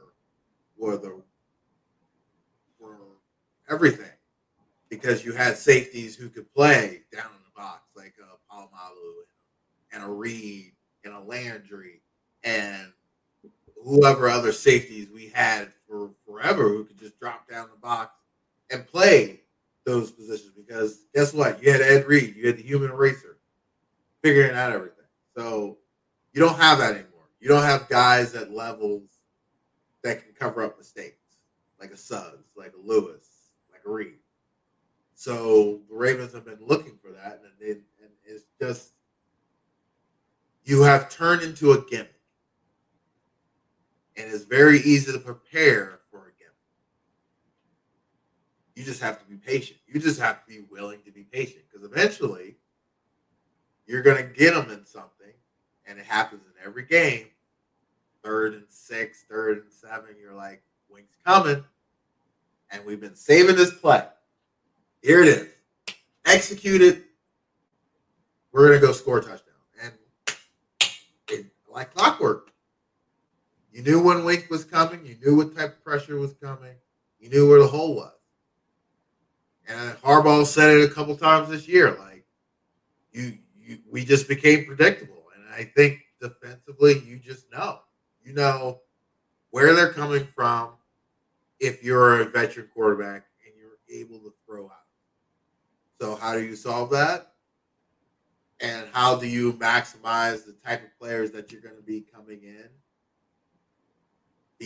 were 0.77 0.97
the 0.97 1.21
were 2.79 2.97
everything 3.69 4.10
because 4.89 5.23
you 5.23 5.34
had 5.34 5.58
safeties 5.58 6.15
who 6.15 6.27
could 6.27 6.51
play 6.56 7.01
down 7.12 7.25
in 7.25 7.43
the 7.45 7.62
box 7.62 7.84
like 7.95 8.15
a 8.19 8.23
uh, 8.23 8.62
Polamalu 8.62 9.13
and 9.91 10.03
a 10.03 10.08
Reed 10.08 10.71
and 11.06 11.13
a 11.13 11.19
Landry 11.19 12.01
and 12.43 12.91
whoever 13.83 14.29
other 14.29 14.51
safeties 14.51 15.09
we 15.09 15.29
had 15.29 15.69
for 15.87 16.11
forever 16.25 16.69
who 16.69 16.85
could 16.85 16.99
just 16.99 17.19
drop 17.19 17.49
down 17.49 17.67
the 17.71 17.79
box 17.79 18.13
and 18.71 18.87
play 18.87 19.41
those 19.85 20.11
positions 20.11 20.53
because 20.55 21.05
guess 21.13 21.33
what? 21.33 21.61
You 21.61 21.71
had 21.71 21.81
Ed 21.81 22.07
Reed, 22.07 22.35
you 22.35 22.47
had 22.47 22.57
the 22.57 22.63
human 22.63 22.89
eraser, 22.91 23.37
figuring 24.21 24.55
out 24.55 24.71
everything. 24.71 25.05
So 25.35 25.77
you 26.33 26.41
don't 26.41 26.57
have 26.57 26.79
that 26.79 26.91
anymore. 26.91 27.09
You 27.39 27.49
don't 27.49 27.63
have 27.63 27.89
guys 27.89 28.35
at 28.35 28.51
levels 28.51 29.03
that 30.03 30.23
can 30.23 30.33
cover 30.33 30.63
up 30.63 30.77
mistakes, 30.77 31.17
like 31.79 31.91
a 31.91 31.97
Suggs, 31.97 32.47
like 32.55 32.73
a 32.73 32.87
Lewis, 32.87 33.27
like 33.71 33.81
a 33.85 33.89
Reed. 33.89 34.19
So 35.15 35.81
the 35.89 35.95
Ravens 35.95 36.33
have 36.33 36.45
been 36.45 36.59
looking 36.61 36.97
for 37.01 37.11
that, 37.11 37.41
and, 37.61 37.69
and 37.69 37.81
it's 38.25 38.45
just 38.59 38.91
you 40.65 40.81
have 40.83 41.09
turned 41.09 41.41
into 41.41 41.73
a 41.73 41.81
gimmick, 41.85 42.15
and 44.17 44.32
it's 44.32 44.43
very 44.43 44.80
easy 44.80 45.12
to 45.12 45.19
prepare 45.19 45.99
for 46.12 46.19
a 46.19 46.32
gift. 46.39 46.56
you 48.76 48.84
just 48.84 49.02
have 49.02 49.19
to 49.19 49.26
be 49.26 49.38
patient. 49.38 49.80
You 49.88 49.99
just 49.99 50.19
have 50.19 50.45
to 50.45 50.47
be 50.47 50.62
willing 50.69 50.99
to 51.06 51.12
be 51.12 51.23
patient 51.23 51.63
because 51.69 51.86
eventually 51.86 52.56
you're 53.86 54.02
going 54.02 54.17
to 54.17 54.34
get 54.34 54.54
them 54.54 54.69
in 54.71 54.86
something, 54.86 55.34
and 55.86 55.99
it 55.99 56.06
happens 56.06 56.43
in 56.45 56.65
every 56.65 56.86
game. 56.86 57.28
Third 58.23 58.54
and 58.54 58.65
six, 58.69 59.26
third 59.30 59.58
and 59.58 59.71
seven, 59.71 60.15
you're 60.19 60.34
like, 60.34 60.63
Wink's 60.89 61.15
coming. 61.26 61.63
And 62.71 62.86
we've 62.86 63.02
been 63.02 63.15
saving 63.15 63.56
this 63.56 63.73
play. 63.73 64.04
Here 65.02 65.21
it 65.21 65.28
is. 65.28 65.49
Executed. 66.26 67.04
We're 68.52 68.67
going 68.69 68.80
to 68.80 68.88
go 68.88 68.93
score 68.93 69.17
a 69.17 69.21
touchdown. 69.21 69.54
And 69.84 69.91
like 71.69 71.93
clockwork, 71.93 72.52
you 73.73 73.81
knew 73.81 74.01
when 74.01 74.23
Wink 74.23 74.47
was 74.51 74.63
coming. 74.63 75.03
You 75.03 75.17
knew 75.23 75.36
what 75.36 75.55
type 75.55 75.77
of 75.77 75.83
pressure 75.83 76.17
was 76.17 76.33
coming. 76.36 76.75
You 77.19 77.29
knew 77.29 77.49
where 77.49 77.59
the 77.59 77.67
hole 77.67 77.95
was. 77.95 78.12
And 79.67 79.97
Harbaugh 80.01 80.45
said 80.45 80.77
it 80.77 80.91
a 80.91 80.93
couple 80.93 81.17
times 81.17 81.49
this 81.49 81.67
year. 81.67 81.97
Like 81.99 82.23
you, 83.12 83.39
you, 83.59 83.79
we 83.91 84.05
just 84.05 84.27
became 84.27 84.65
predictable. 84.65 85.23
And 85.36 85.43
I 85.55 85.63
think 85.63 86.01
defensively, 86.21 86.99
you 86.99 87.17
just 87.17 87.51
know, 87.51 87.79
you 88.23 88.33
know 88.33 88.81
where 89.49 89.73
they're 89.73 89.93
coming 89.93 90.27
from. 90.36 90.69
If 91.59 91.83
you're 91.83 92.21
a 92.21 92.25
veteran 92.25 92.69
quarterback 92.73 93.25
and 93.45 93.55
you're 93.57 94.01
able 94.01 94.19
to 94.19 94.33
throw 94.45 94.65
out, 94.65 94.71
so 95.99 96.15
how 96.15 96.33
do 96.33 96.43
you 96.43 96.55
solve 96.55 96.91
that? 96.91 97.31
And 98.59 98.88
how 98.91 99.15
do 99.15 99.27
you 99.27 99.53
maximize 99.53 100.45
the 100.45 100.55
type 100.63 100.83
of 100.83 100.99
players 100.99 101.31
that 101.31 101.51
you're 101.51 101.62
going 101.62 101.77
to 101.77 101.81
be 101.81 102.01
coming 102.13 102.43
in? 102.43 102.67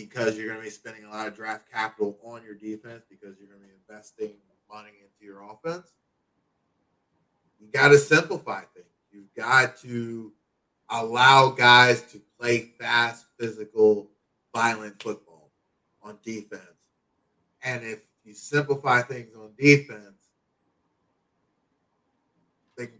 Because 0.06 0.36
you're 0.36 0.46
going 0.46 0.58
to 0.58 0.64
be 0.64 0.70
spending 0.70 1.04
a 1.04 1.10
lot 1.10 1.26
of 1.26 1.34
draft 1.34 1.70
capital 1.72 2.18
on 2.24 2.42
your 2.44 2.54
defense 2.54 3.04
because 3.08 3.36
you're 3.38 3.48
going 3.48 3.60
to 3.60 3.66
be 3.66 3.72
investing 3.88 4.34
money 4.70 4.90
into 5.00 5.24
your 5.24 5.42
offense. 5.42 5.92
You 7.60 7.68
got 7.72 7.88
to 7.88 7.98
simplify 7.98 8.60
things. 8.74 8.86
You've 9.10 9.34
got 9.34 9.78
to 9.78 10.32
allow 10.90 11.50
guys 11.50 12.02
to 12.12 12.20
play 12.38 12.72
fast, 12.78 13.26
physical, 13.38 14.10
violent 14.54 15.02
football 15.02 15.50
on 16.02 16.18
defense. 16.24 16.62
And 17.62 17.84
if 17.84 18.00
you 18.24 18.34
simplify 18.34 19.02
things 19.02 19.34
on 19.34 19.50
defense, 19.58 20.18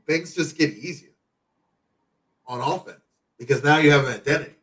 things 0.06 0.34
just 0.34 0.58
get 0.58 0.70
easier 0.70 1.10
on 2.46 2.60
offense 2.60 3.00
because 3.38 3.62
now 3.62 3.78
you 3.78 3.90
have 3.90 4.06
an 4.06 4.14
identity. 4.14 4.57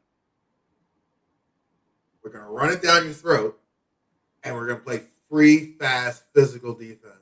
Going 2.35 2.47
to 2.47 2.51
run 2.51 2.73
it 2.73 2.81
down 2.81 3.05
your 3.05 3.13
throat 3.13 3.57
and 4.43 4.53
we're 4.53 4.67
going 4.67 4.79
to 4.79 4.83
play 4.83 5.03
free, 5.29 5.75
fast, 5.79 6.23
physical 6.33 6.73
defense 6.73 7.13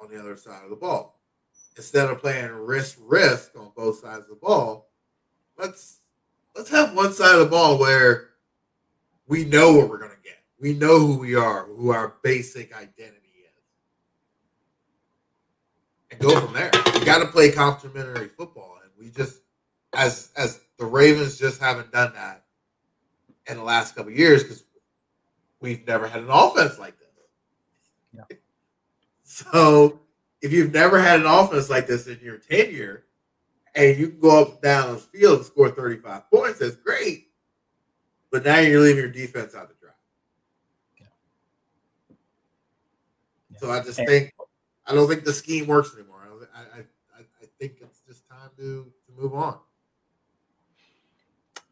on 0.00 0.08
the 0.08 0.20
other 0.20 0.36
side 0.36 0.62
of 0.62 0.70
the 0.70 0.76
ball. 0.76 1.18
Instead 1.76 2.08
of 2.08 2.20
playing 2.20 2.52
risk 2.52 2.96
risk 3.00 3.50
on 3.58 3.72
both 3.76 3.98
sides 3.98 4.22
of 4.22 4.28
the 4.28 4.36
ball, 4.36 4.88
let's 5.58 5.98
let's 6.54 6.70
have 6.70 6.94
one 6.94 7.12
side 7.12 7.34
of 7.34 7.40
the 7.40 7.46
ball 7.46 7.76
where 7.76 8.28
we 9.26 9.44
know 9.44 9.72
what 9.72 9.88
we're 9.88 9.98
gonna 9.98 10.14
get. 10.22 10.38
We 10.60 10.74
know 10.74 11.00
who 11.00 11.18
we 11.18 11.34
are, 11.34 11.64
who 11.64 11.90
our 11.90 12.14
basic 12.22 12.72
identity 12.72 13.18
is. 13.40 13.62
And 16.12 16.20
go 16.20 16.40
from 16.40 16.54
there. 16.54 16.70
We 16.94 17.04
gotta 17.04 17.26
play 17.26 17.50
complementary 17.50 18.28
football. 18.28 18.78
And 18.80 18.92
we 18.96 19.10
just 19.10 19.40
as 19.92 20.30
as 20.36 20.60
the 20.78 20.86
Ravens 20.86 21.36
just 21.36 21.60
haven't 21.60 21.90
done 21.90 22.12
that 22.14 22.43
in 23.48 23.56
the 23.56 23.62
last 23.62 23.94
couple 23.94 24.12
years 24.12 24.42
because 24.42 24.64
we've 25.60 25.86
never 25.86 26.08
had 26.08 26.22
an 26.22 26.30
offense 26.30 26.78
like 26.78 26.98
this. 26.98 27.08
Yeah. 28.12 28.36
So 29.26 30.00
if 30.42 30.52
you've 30.52 30.72
never 30.72 31.00
had 31.00 31.18
an 31.18 31.26
offense 31.26 31.70
like 31.70 31.86
this 31.86 32.06
in 32.06 32.20
your 32.22 32.36
tenure, 32.36 33.04
and 33.74 33.98
you 33.98 34.10
can 34.10 34.20
go 34.20 34.42
up 34.42 34.62
down 34.62 34.92
the 34.92 34.98
field 34.98 35.38
and 35.38 35.46
score 35.46 35.70
35 35.70 36.30
points, 36.30 36.58
that's 36.58 36.76
great. 36.76 37.28
But 38.30 38.44
now 38.44 38.58
you're 38.58 38.80
leaving 38.80 38.98
your 38.98 39.10
defense 39.10 39.54
out 39.54 39.68
the 39.68 39.74
drive. 39.80 39.94
Yeah. 41.00 41.06
Yeah. 43.50 43.58
So 43.58 43.70
I 43.70 43.80
just 43.80 43.98
and, 43.98 44.06
think 44.06 44.34
I 44.86 44.94
don't 44.94 45.08
think 45.08 45.24
the 45.24 45.32
scheme 45.32 45.66
works 45.66 45.94
anymore. 45.94 46.20
I, 46.54 46.58
I, 46.58 46.78
I, 46.78 47.20
I 47.20 47.46
think 47.58 47.78
it's 47.80 48.00
just 48.06 48.28
time 48.28 48.50
to, 48.58 48.92
to 49.06 49.20
move 49.20 49.34
on. 49.34 49.58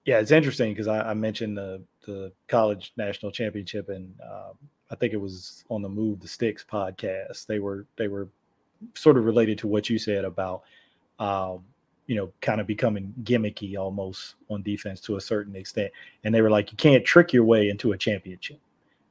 Yeah, 0.04 0.18
it's 0.18 0.32
interesting 0.32 0.72
because 0.72 0.88
I, 0.88 1.10
I, 1.10 1.14
mentioned 1.14 1.56
the 1.56 1.82
the 2.06 2.32
college 2.48 2.92
national 2.96 3.30
championship, 3.30 3.88
and 3.88 4.12
um, 4.20 4.54
I 4.90 4.96
think 4.96 5.12
it 5.12 5.20
was 5.20 5.64
on 5.68 5.80
the 5.80 5.88
Move 5.88 6.20
the 6.20 6.28
Sticks 6.28 6.64
podcast. 6.70 7.46
They 7.46 7.60
were 7.60 7.86
they 7.96 8.08
were 8.08 8.28
sort 8.94 9.16
of 9.16 9.24
related 9.24 9.58
to 9.58 9.68
what 9.68 9.88
you 9.88 9.98
said 9.98 10.24
about 10.24 10.62
um, 11.20 11.62
you 12.06 12.16
know 12.16 12.32
kind 12.40 12.60
of 12.60 12.66
becoming 12.66 13.14
gimmicky 13.22 13.78
almost 13.78 14.34
on 14.50 14.62
defense 14.62 15.00
to 15.02 15.16
a 15.16 15.20
certain 15.20 15.54
extent, 15.54 15.92
and 16.24 16.34
they 16.34 16.42
were 16.42 16.50
like, 16.50 16.72
you 16.72 16.76
can't 16.76 17.04
trick 17.04 17.32
your 17.32 17.44
way 17.44 17.68
into 17.68 17.92
a 17.92 17.98
championship. 17.98 18.58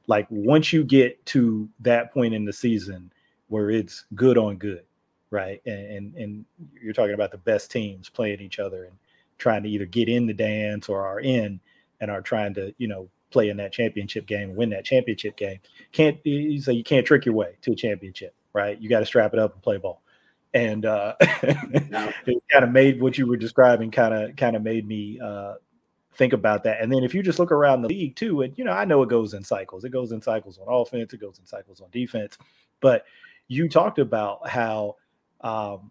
Like 0.08 0.26
once 0.28 0.74
you 0.74 0.84
get 0.84 1.24
to 1.26 1.70
that 1.80 2.12
point 2.12 2.34
in 2.34 2.44
the 2.44 2.52
season 2.52 3.10
where 3.48 3.70
it's 3.70 4.04
good 4.14 4.36
on 4.36 4.56
good, 4.56 4.84
right, 5.30 5.62
and 5.64 5.86
and, 5.86 6.14
and 6.16 6.44
you're 6.82 6.92
talking 6.92 7.14
about 7.14 7.30
the 7.30 7.38
best 7.38 7.70
teams 7.70 8.10
playing 8.10 8.42
each 8.42 8.58
other 8.58 8.84
and 8.84 8.96
trying 9.42 9.64
to 9.64 9.68
either 9.68 9.84
get 9.84 10.08
in 10.08 10.26
the 10.26 10.32
dance 10.32 10.88
or 10.88 11.04
are 11.04 11.20
in 11.20 11.60
and 12.00 12.10
are 12.10 12.22
trying 12.22 12.54
to, 12.54 12.72
you 12.78 12.88
know, 12.88 13.08
play 13.30 13.48
in 13.48 13.56
that 13.56 13.72
championship 13.72 14.26
game 14.26 14.54
win 14.54 14.70
that 14.70 14.84
championship 14.84 15.36
game. 15.36 15.58
Can't 15.90 16.18
you 16.24 16.60
say 16.60 16.72
you 16.74 16.84
can't 16.84 17.06
trick 17.06 17.26
your 17.26 17.34
way 17.34 17.56
to 17.62 17.72
a 17.72 17.76
championship, 17.76 18.34
right? 18.52 18.80
You 18.80 18.88
got 18.88 19.00
to 19.00 19.06
strap 19.06 19.32
it 19.32 19.38
up 19.38 19.54
and 19.54 19.62
play 19.62 19.78
ball. 19.78 20.02
And 20.54 20.84
uh, 20.84 21.14
it 21.20 22.42
kind 22.52 22.64
of 22.64 22.70
made 22.70 23.00
what 23.00 23.18
you 23.18 23.26
were 23.26 23.36
describing 23.36 23.90
kind 23.90 24.14
of 24.14 24.36
kind 24.36 24.54
of 24.54 24.62
made 24.62 24.86
me 24.86 25.18
uh, 25.20 25.54
think 26.14 26.34
about 26.34 26.64
that. 26.64 26.80
And 26.80 26.92
then 26.92 27.02
if 27.04 27.14
you 27.14 27.22
just 27.22 27.38
look 27.38 27.50
around 27.50 27.82
the 27.82 27.88
league 27.88 28.14
too, 28.16 28.42
and 28.42 28.56
you 28.56 28.64
know, 28.64 28.72
I 28.72 28.84
know 28.84 29.02
it 29.02 29.08
goes 29.08 29.34
in 29.34 29.42
cycles. 29.42 29.84
It 29.84 29.90
goes 29.90 30.12
in 30.12 30.20
cycles 30.22 30.58
on 30.58 30.66
offense, 30.68 31.12
it 31.12 31.20
goes 31.20 31.38
in 31.38 31.46
cycles 31.46 31.80
on 31.80 31.88
defense. 31.90 32.36
But 32.80 33.06
you 33.48 33.68
talked 33.68 33.98
about 33.98 34.48
how 34.48 34.96
um, 35.40 35.90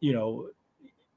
you 0.00 0.12
know, 0.12 0.48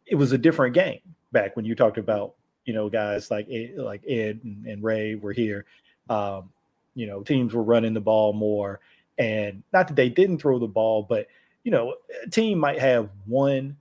it 0.05 0.15
was 0.15 0.31
a 0.31 0.37
different 0.37 0.75
game 0.75 0.99
back 1.31 1.55
when 1.55 1.65
you 1.65 1.75
talked 1.75 1.97
about 1.97 2.35
you 2.65 2.73
know 2.73 2.89
guys 2.89 3.31
like 3.31 3.47
like 3.77 4.03
Ed 4.07 4.41
and, 4.43 4.65
and 4.65 4.83
Ray 4.83 5.15
were 5.15 5.33
here. 5.33 5.65
Um, 6.09 6.49
you 6.95 7.07
know, 7.07 7.21
teams 7.21 7.53
were 7.53 7.63
running 7.63 7.93
the 7.93 8.01
ball 8.01 8.33
more, 8.33 8.79
and 9.17 9.63
not 9.73 9.87
that 9.87 9.95
they 9.95 10.09
didn't 10.09 10.39
throw 10.39 10.59
the 10.59 10.67
ball, 10.67 11.03
but 11.03 11.27
you 11.63 11.71
know, 11.71 11.95
a 12.25 12.29
team 12.29 12.57
might 12.57 12.79
have 12.79 13.09
one 13.25 13.75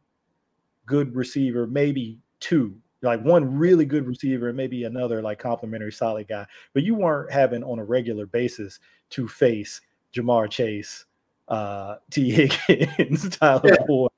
good 0.86 1.14
receiver, 1.14 1.66
maybe 1.66 2.18
two, 2.40 2.76
like 3.02 3.22
one 3.22 3.56
really 3.56 3.84
good 3.84 4.06
receiver, 4.06 4.48
and 4.48 4.56
maybe 4.56 4.84
another 4.84 5.22
like 5.22 5.38
complimentary 5.38 5.92
solid 5.92 6.28
guy. 6.28 6.46
But 6.74 6.82
you 6.82 6.94
weren't 6.94 7.32
having 7.32 7.62
on 7.62 7.78
a 7.78 7.84
regular 7.84 8.26
basis 8.26 8.80
to 9.10 9.28
face 9.28 9.80
Ja'Marr 10.14 10.50
Chase, 10.50 11.04
uh, 11.48 11.96
Tee 12.10 12.50
Higgins, 12.66 13.28
Tyler 13.30 13.62
yeah. 13.64 13.86
Boyd, 13.86 14.10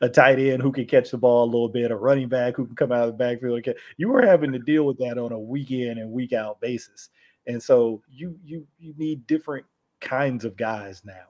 a 0.00 0.08
tight 0.08 0.38
end 0.38 0.62
who 0.62 0.72
can 0.72 0.86
catch 0.86 1.10
the 1.10 1.18
ball 1.18 1.44
a 1.44 1.50
little 1.50 1.68
bit, 1.68 1.90
a 1.90 1.96
running 1.96 2.28
back 2.28 2.56
who 2.56 2.66
can 2.66 2.76
come 2.76 2.92
out 2.92 3.08
of 3.08 3.16
the 3.16 3.24
backfield. 3.24 3.64
You 3.96 4.08
were 4.08 4.22
having 4.22 4.52
to 4.52 4.58
deal 4.58 4.84
with 4.84 4.98
that 4.98 5.18
on 5.18 5.32
a 5.32 5.38
week 5.38 5.70
in 5.70 5.98
and 5.98 6.10
week 6.10 6.32
out 6.32 6.60
basis, 6.60 7.10
and 7.46 7.62
so 7.62 8.02
you 8.10 8.38
you 8.44 8.66
you 8.78 8.94
need 8.96 9.26
different 9.26 9.66
kinds 10.00 10.44
of 10.44 10.56
guys 10.56 11.02
now 11.04 11.26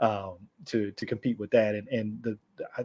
um, 0.00 0.36
to 0.66 0.90
to 0.92 1.06
compete 1.06 1.38
with 1.38 1.50
that. 1.50 1.74
And 1.74 1.88
and 1.88 2.22
the 2.22 2.38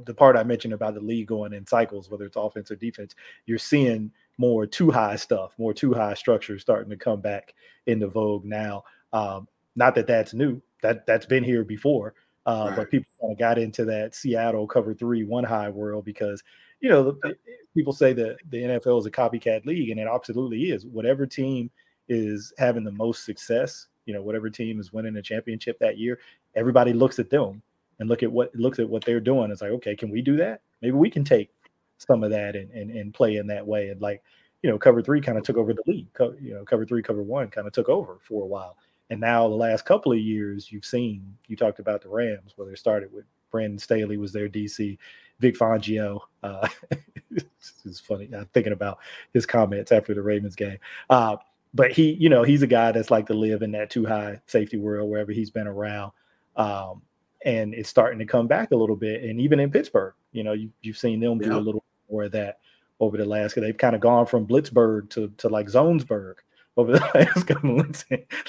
the 0.05 0.13
part 0.13 0.35
I 0.35 0.43
mentioned 0.43 0.73
about 0.73 0.93
the 0.93 1.01
league 1.01 1.27
going 1.27 1.53
in 1.53 1.65
cycles, 1.65 2.09
whether 2.09 2.25
it's 2.25 2.37
offense 2.37 2.71
or 2.71 2.75
defense, 2.75 3.15
you're 3.45 3.57
seeing 3.57 4.11
more 4.37 4.65
too 4.65 4.91
high 4.91 5.15
stuff, 5.15 5.53
more 5.57 5.73
too 5.73 5.93
high 5.93 6.13
structure 6.15 6.57
starting 6.57 6.89
to 6.89 6.97
come 6.97 7.21
back 7.21 7.53
into 7.85 8.07
vogue 8.07 8.45
now. 8.45 8.83
Um, 9.11 9.47
not 9.75 9.95
that 9.95 10.07
that's 10.07 10.33
new; 10.33 10.61
that 10.81 11.05
that's 11.05 11.25
been 11.25 11.43
here 11.43 11.63
before. 11.63 12.13
Uh, 12.45 12.65
right. 12.67 12.75
But 12.75 12.91
people 12.91 13.09
kind 13.21 13.31
of 13.31 13.39
got 13.39 13.57
into 13.57 13.85
that 13.85 14.15
Seattle 14.15 14.67
cover 14.67 14.93
three 14.93 15.23
one 15.23 15.43
high 15.43 15.69
world 15.69 16.03
because 16.05 16.43
you 16.81 16.89
know 16.89 17.03
the, 17.03 17.35
people 17.75 17.93
say 17.93 18.13
that 18.13 18.37
the 18.49 18.57
NFL 18.57 18.99
is 18.99 19.05
a 19.05 19.11
copycat 19.11 19.65
league, 19.65 19.89
and 19.89 19.99
it 19.99 20.07
absolutely 20.07 20.71
is. 20.71 20.85
Whatever 20.85 21.25
team 21.25 21.71
is 22.09 22.53
having 22.57 22.83
the 22.83 22.91
most 22.91 23.23
success, 23.25 23.87
you 24.05 24.13
know, 24.13 24.21
whatever 24.21 24.49
team 24.49 24.79
is 24.79 24.91
winning 24.91 25.15
a 25.15 25.21
championship 25.21 25.79
that 25.79 25.97
year, 25.97 26.19
everybody 26.55 26.91
looks 26.91 27.19
at 27.19 27.29
them 27.29 27.61
and 27.99 28.09
look 28.09 28.23
at 28.23 28.31
what 28.31 28.53
looks 28.55 28.79
at 28.79 28.89
what 28.89 29.05
they're 29.05 29.19
doing. 29.19 29.51
It's 29.51 29.61
like, 29.61 29.71
okay, 29.71 29.95
can 29.95 30.09
we 30.09 30.21
do 30.21 30.35
that? 30.37 30.61
Maybe 30.81 30.95
we 30.95 31.09
can 31.09 31.23
take 31.23 31.49
some 31.97 32.23
of 32.23 32.31
that 32.31 32.55
and 32.55 32.69
and, 32.71 32.91
and 32.91 33.13
play 33.13 33.37
in 33.37 33.47
that 33.47 33.65
way. 33.65 33.89
And 33.89 34.01
like, 34.01 34.21
you 34.61 34.69
know, 34.69 34.77
cover 34.77 35.01
three 35.01 35.21
kind 35.21 35.37
of 35.37 35.43
took 35.43 35.57
over 35.57 35.73
the 35.73 35.83
league. 35.87 36.11
Co- 36.13 36.35
you 36.41 36.53
know, 36.53 36.65
cover 36.65 36.85
three, 36.85 37.01
cover 37.01 37.23
one 37.23 37.47
kind 37.49 37.67
of 37.67 37.73
took 37.73 37.89
over 37.89 38.17
for 38.21 38.43
a 38.43 38.47
while. 38.47 38.77
And 39.09 39.19
now 39.19 39.47
the 39.47 39.55
last 39.55 39.85
couple 39.85 40.11
of 40.11 40.19
years, 40.19 40.71
you've 40.71 40.85
seen 40.85 41.37
you 41.47 41.55
talked 41.55 41.79
about 41.79 42.01
the 42.01 42.09
Rams, 42.09 42.53
where 42.55 42.67
they 42.67 42.75
started 42.75 43.11
with 43.13 43.25
Brandon 43.51 43.77
Staley 43.77 44.17
was 44.17 44.33
their 44.33 44.49
DC, 44.49 44.97
Vic 45.39 45.55
Fangio. 45.55 46.19
Uh, 46.41 46.67
it's 47.31 47.99
funny. 47.99 48.29
I'm 48.35 48.47
thinking 48.53 48.73
about 48.73 48.99
his 49.33 49.45
comments 49.45 49.91
after 49.91 50.13
the 50.13 50.21
Ravens 50.21 50.55
game. 50.55 50.77
Uh, 51.09 51.37
but 51.73 51.91
he, 51.91 52.13
you 52.13 52.29
know, 52.29 52.43
he's 52.43 52.61
a 52.61 52.67
guy 52.67 52.91
that's 52.91 53.11
like 53.11 53.27
to 53.27 53.33
live 53.33 53.61
in 53.61 53.71
that 53.71 53.89
too 53.89 54.05
high 54.05 54.39
safety 54.47 54.77
world 54.77 55.09
wherever 55.09 55.31
he's 55.31 55.49
been 55.49 55.67
around. 55.67 56.11
Um, 56.55 57.01
and 57.45 57.73
it's 57.73 57.89
starting 57.89 58.19
to 58.19 58.25
come 58.25 58.47
back 58.47 58.71
a 58.71 58.75
little 58.75 58.95
bit. 58.95 59.23
And 59.23 59.39
even 59.41 59.59
in 59.59 59.71
Pittsburgh, 59.71 60.13
you 60.31 60.43
know, 60.43 60.53
you, 60.53 60.69
you've 60.81 60.97
seen 60.97 61.19
them 61.19 61.41
yeah. 61.41 61.49
do 61.49 61.57
a 61.57 61.59
little 61.59 61.83
more 62.09 62.23
of 62.23 62.31
that 62.33 62.59
over 62.99 63.17
the 63.17 63.25
last. 63.25 63.55
They've 63.55 63.77
kind 63.77 63.95
of 63.95 64.01
gone 64.01 64.25
from 64.25 64.47
Blitzburgh 64.47 65.09
to 65.11 65.31
to 65.37 65.49
like 65.49 65.67
Zonesburg 65.67 66.35
over 66.77 66.93
the 66.93 66.99
last 67.15 67.47
couple, 67.47 67.75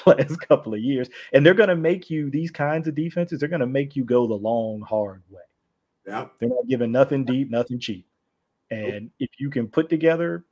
last 0.05 0.39
couple 0.47 0.73
of 0.73 0.79
years. 0.79 1.09
And 1.33 1.45
they're 1.45 1.53
going 1.53 1.69
to 1.69 1.75
make 1.75 2.09
you 2.09 2.29
these 2.29 2.51
kinds 2.51 2.87
of 2.87 2.95
defenses. 2.95 3.39
They're 3.39 3.49
going 3.49 3.59
to 3.61 3.67
make 3.67 3.95
you 3.95 4.03
go 4.03 4.27
the 4.27 4.33
long, 4.33 4.81
hard 4.81 5.23
way. 5.29 5.41
Yeah, 6.07 6.27
they're 6.39 6.49
not 6.49 6.67
giving 6.67 6.91
nothing 6.91 7.25
deep, 7.25 7.49
nothing 7.49 7.79
cheap. 7.79 8.05
And 8.71 9.09
if 9.19 9.29
you 9.39 9.49
can 9.49 9.67
put 9.67 9.89
together 9.89 10.45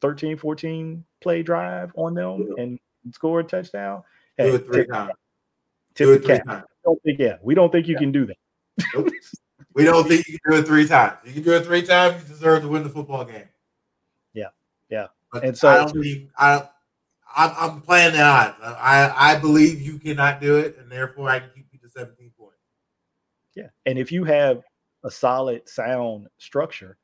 13, 0.00 0.36
14 0.36 1.04
play 1.20 1.42
drive 1.42 1.92
on 1.94 2.14
them 2.14 2.54
and 2.58 2.78
score 3.12 3.40
a 3.40 3.44
touchdown, 3.44 4.02
do 4.38 4.54
it 4.54 4.66
three 4.66 4.86
times. 4.86 5.12
Tip 5.94 6.06
do 6.06 6.12
it 6.12 6.24
three 6.24 6.40
times. 6.40 6.64
Don't 6.84 7.02
think, 7.02 7.18
yeah, 7.18 7.36
we 7.42 7.54
don't 7.54 7.70
think 7.70 7.86
you 7.86 7.94
yeah. 7.94 8.00
can 8.00 8.12
do 8.12 8.26
that. 8.26 8.36
Nope. 8.94 9.08
we 9.74 9.84
don't 9.84 10.08
think 10.08 10.26
you 10.26 10.38
can 10.38 10.52
do 10.52 10.58
it 10.58 10.66
three 10.66 10.86
times. 10.86 11.18
You 11.24 11.32
can 11.32 11.42
do 11.42 11.52
it 11.52 11.64
three 11.64 11.82
times, 11.82 12.22
you 12.22 12.28
deserve 12.28 12.62
to 12.62 12.68
win 12.68 12.82
the 12.82 12.88
football 12.88 13.24
game. 13.24 13.48
Yeah, 14.32 14.48
yeah. 14.88 15.08
But 15.32 15.44
and 15.44 15.56
so 15.56 15.68
I 15.68 15.76
don't 15.76 16.02
think 16.02 16.30
I 16.36 16.68
I'm, 17.36 17.52
I'm 17.56 17.80
playing 17.80 18.12
the 18.12 18.22
odds. 18.22 18.56
I, 18.62 19.12
I 19.16 19.38
believe 19.38 19.80
you 19.80 19.98
cannot 19.98 20.40
do 20.40 20.58
it, 20.58 20.76
and 20.78 20.90
therefore 20.90 21.28
I 21.28 21.40
can 21.40 21.50
keep 21.54 21.66
you 21.72 21.78
to 21.80 21.88
17 21.88 22.32
points. 22.38 22.56
Yeah, 23.54 23.68
and 23.86 23.98
if 23.98 24.10
you 24.12 24.24
have 24.24 24.62
a 25.04 25.10
solid, 25.10 25.68
sound 25.68 26.28
structure, 26.38 26.96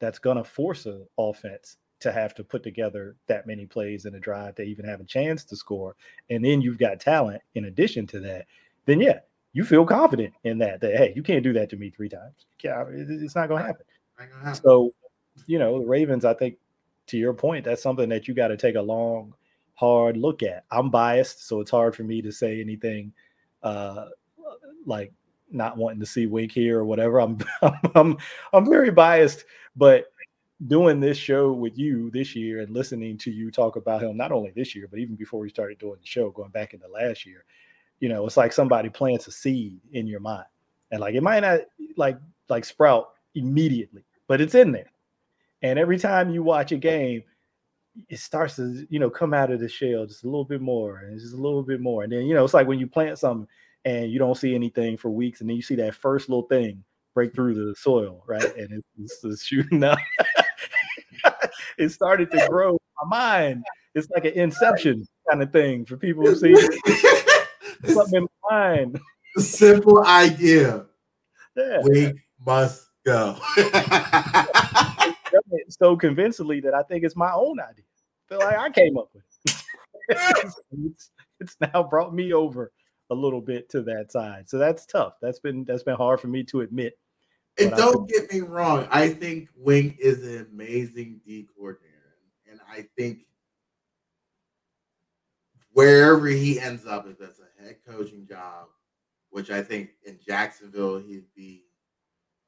that's 0.00 0.18
going 0.18 0.36
to 0.36 0.44
force 0.44 0.86
an 0.86 1.06
offense 1.18 1.76
to 2.00 2.10
have 2.10 2.34
to 2.34 2.42
put 2.42 2.62
together 2.62 3.16
that 3.26 3.46
many 3.46 3.66
plays 3.66 4.06
in 4.06 4.14
a 4.14 4.20
drive 4.20 4.54
to 4.54 4.62
even 4.62 4.86
have 4.86 5.00
a 5.00 5.04
chance 5.04 5.44
to 5.44 5.56
score, 5.56 5.96
and 6.30 6.44
then 6.44 6.60
you've 6.60 6.78
got 6.78 7.00
talent 7.00 7.42
in 7.54 7.66
addition 7.66 8.06
to 8.08 8.20
that, 8.20 8.46
then 8.86 9.00
yeah, 9.00 9.20
you 9.52 9.64
feel 9.64 9.84
confident 9.84 10.32
in 10.44 10.58
that. 10.58 10.80
That 10.80 10.96
hey, 10.96 11.12
you 11.14 11.22
can't 11.22 11.42
do 11.42 11.52
that 11.54 11.70
to 11.70 11.76
me 11.76 11.90
three 11.90 12.08
times. 12.08 12.46
Yeah, 12.62 12.84
it's 12.88 13.34
not 13.34 13.48
going 13.48 13.62
to 13.62 13.66
happen. 13.66 13.86
So, 14.54 14.92
you 15.46 15.58
know, 15.58 15.80
the 15.80 15.86
Ravens. 15.86 16.24
I 16.24 16.34
think 16.34 16.56
to 17.08 17.18
your 17.18 17.32
point, 17.32 17.64
that's 17.64 17.82
something 17.82 18.08
that 18.10 18.28
you 18.28 18.34
got 18.34 18.48
to 18.48 18.56
take 18.56 18.76
a 18.76 18.82
long 18.82 19.34
hard 19.80 20.18
look 20.18 20.42
at. 20.42 20.64
I'm 20.70 20.90
biased, 20.90 21.48
so 21.48 21.60
it's 21.60 21.70
hard 21.70 21.96
for 21.96 22.02
me 22.02 22.20
to 22.20 22.30
say 22.30 22.60
anything 22.60 23.12
uh, 23.62 24.06
like 24.84 25.10
not 25.50 25.78
wanting 25.78 26.00
to 26.00 26.06
see 26.06 26.26
Wink 26.26 26.52
here 26.52 26.78
or 26.78 26.84
whatever. 26.84 27.18
I'm 27.22 27.38
I'm 27.94 28.18
I'm 28.52 28.68
very 28.68 28.90
biased, 28.90 29.44
but 29.74 30.12
doing 30.66 31.00
this 31.00 31.16
show 31.16 31.50
with 31.52 31.78
you 31.78 32.10
this 32.10 32.36
year 32.36 32.60
and 32.60 32.74
listening 32.74 33.16
to 33.16 33.30
you 33.30 33.50
talk 33.50 33.76
about 33.76 34.02
him 34.02 34.14
not 34.14 34.30
only 34.30 34.50
this 34.50 34.74
year 34.74 34.86
but 34.90 34.98
even 34.98 35.16
before 35.16 35.40
we 35.40 35.48
started 35.48 35.78
doing 35.78 35.96
the 35.98 36.06
show 36.06 36.28
going 36.32 36.50
back 36.50 36.74
into 36.74 36.86
last 36.86 37.24
year 37.24 37.46
you 38.00 38.10
know 38.10 38.26
it's 38.26 38.36
like 38.36 38.52
somebody 38.52 38.90
plants 38.90 39.26
a 39.26 39.30
seed 39.30 39.80
in 39.92 40.06
your 40.06 40.20
mind 40.20 40.44
and 40.90 41.00
like 41.00 41.14
it 41.14 41.22
might 41.22 41.40
not 41.40 41.60
like 41.96 42.18
like 42.50 42.66
sprout 42.66 43.12
immediately 43.34 44.04
but 44.26 44.38
it's 44.38 44.54
in 44.54 44.70
there 44.70 44.92
and 45.62 45.78
every 45.78 45.98
time 45.98 46.28
you 46.28 46.42
watch 46.42 46.72
a 46.72 46.76
game 46.76 47.22
it 48.08 48.18
starts 48.18 48.56
to 48.56 48.86
you 48.90 48.98
know 48.98 49.10
come 49.10 49.34
out 49.34 49.50
of 49.50 49.60
the 49.60 49.68
shell 49.68 50.06
just 50.06 50.24
a 50.24 50.26
little 50.26 50.44
bit 50.44 50.60
more 50.60 50.98
and 50.98 51.18
just 51.18 51.34
a 51.34 51.36
little 51.36 51.62
bit 51.62 51.80
more. 51.80 52.02
And 52.04 52.12
then 52.12 52.26
you 52.26 52.34
know 52.34 52.44
it's 52.44 52.54
like 52.54 52.66
when 52.66 52.78
you 52.78 52.86
plant 52.86 53.18
something 53.18 53.48
and 53.84 54.10
you 54.10 54.18
don't 54.18 54.36
see 54.36 54.54
anything 54.54 54.96
for 54.96 55.10
weeks 55.10 55.40
and 55.40 55.48
then 55.48 55.56
you 55.56 55.62
see 55.62 55.76
that 55.76 55.94
first 55.94 56.28
little 56.28 56.46
thing 56.46 56.84
break 57.14 57.34
through 57.34 57.54
the 57.54 57.74
soil 57.74 58.22
right? 58.26 58.44
And 58.56 58.72
it's, 58.72 58.86
it's, 58.98 59.24
it's 59.24 59.44
shooting 59.44 59.82
up. 59.84 59.98
It 61.78 61.90
started 61.90 62.30
to 62.32 62.46
grow 62.48 62.78
my 63.02 63.08
mind. 63.08 63.64
It's 63.94 64.08
like 64.10 64.24
an 64.24 64.32
inception 64.32 65.06
kind 65.30 65.42
of 65.42 65.52
thing 65.52 65.84
for 65.84 65.96
people 65.96 66.24
who 66.24 66.36
see 66.36 66.54
something 67.92 68.22
in 68.22 68.28
my 68.50 68.74
mind. 68.74 69.00
Simple 69.36 70.04
idea. 70.06 70.86
Yeah. 71.56 71.80
we 71.82 72.12
must 72.44 72.88
go. 73.04 73.38
So 75.70 75.96
convincingly 75.96 76.60
that 76.60 76.74
I 76.74 76.82
think 76.82 77.04
it's 77.04 77.16
my 77.16 77.32
own 77.32 77.60
idea. 77.60 77.84
Feel 78.30 78.38
like 78.38 78.56
I 78.56 78.70
came 78.70 78.96
up 78.96 79.10
with 79.12 79.24
it. 79.46 79.56
it's, 80.72 81.10
it's 81.40 81.56
now 81.60 81.82
brought 81.82 82.14
me 82.14 82.32
over 82.32 82.72
a 83.10 83.14
little 83.14 83.40
bit 83.40 83.68
to 83.70 83.82
that 83.82 84.12
side. 84.12 84.48
So 84.48 84.56
that's 84.56 84.86
tough. 84.86 85.14
That's 85.20 85.40
been 85.40 85.64
that's 85.64 85.82
been 85.82 85.96
hard 85.96 86.20
for 86.20 86.28
me 86.28 86.44
to 86.44 86.60
admit. 86.60 86.94
And 87.58 87.72
don't 87.72 88.08
get 88.08 88.32
me 88.32 88.40
wrong, 88.40 88.86
I 88.90 89.08
think 89.08 89.48
Wink 89.56 89.96
is 89.98 90.24
an 90.24 90.46
amazing 90.52 91.20
D 91.26 91.48
coordinator. 91.54 91.90
And 92.48 92.60
I 92.70 92.86
think 92.96 93.26
wherever 95.72 96.28
he 96.28 96.60
ends 96.60 96.86
up, 96.86 97.08
if 97.08 97.18
that's 97.18 97.40
a 97.40 97.62
head 97.62 97.78
coaching 97.86 98.26
job, 98.28 98.68
which 99.30 99.50
I 99.50 99.62
think 99.62 99.90
in 100.04 100.18
Jacksonville 100.24 100.98
he'd 100.98 101.26
be 101.34 101.64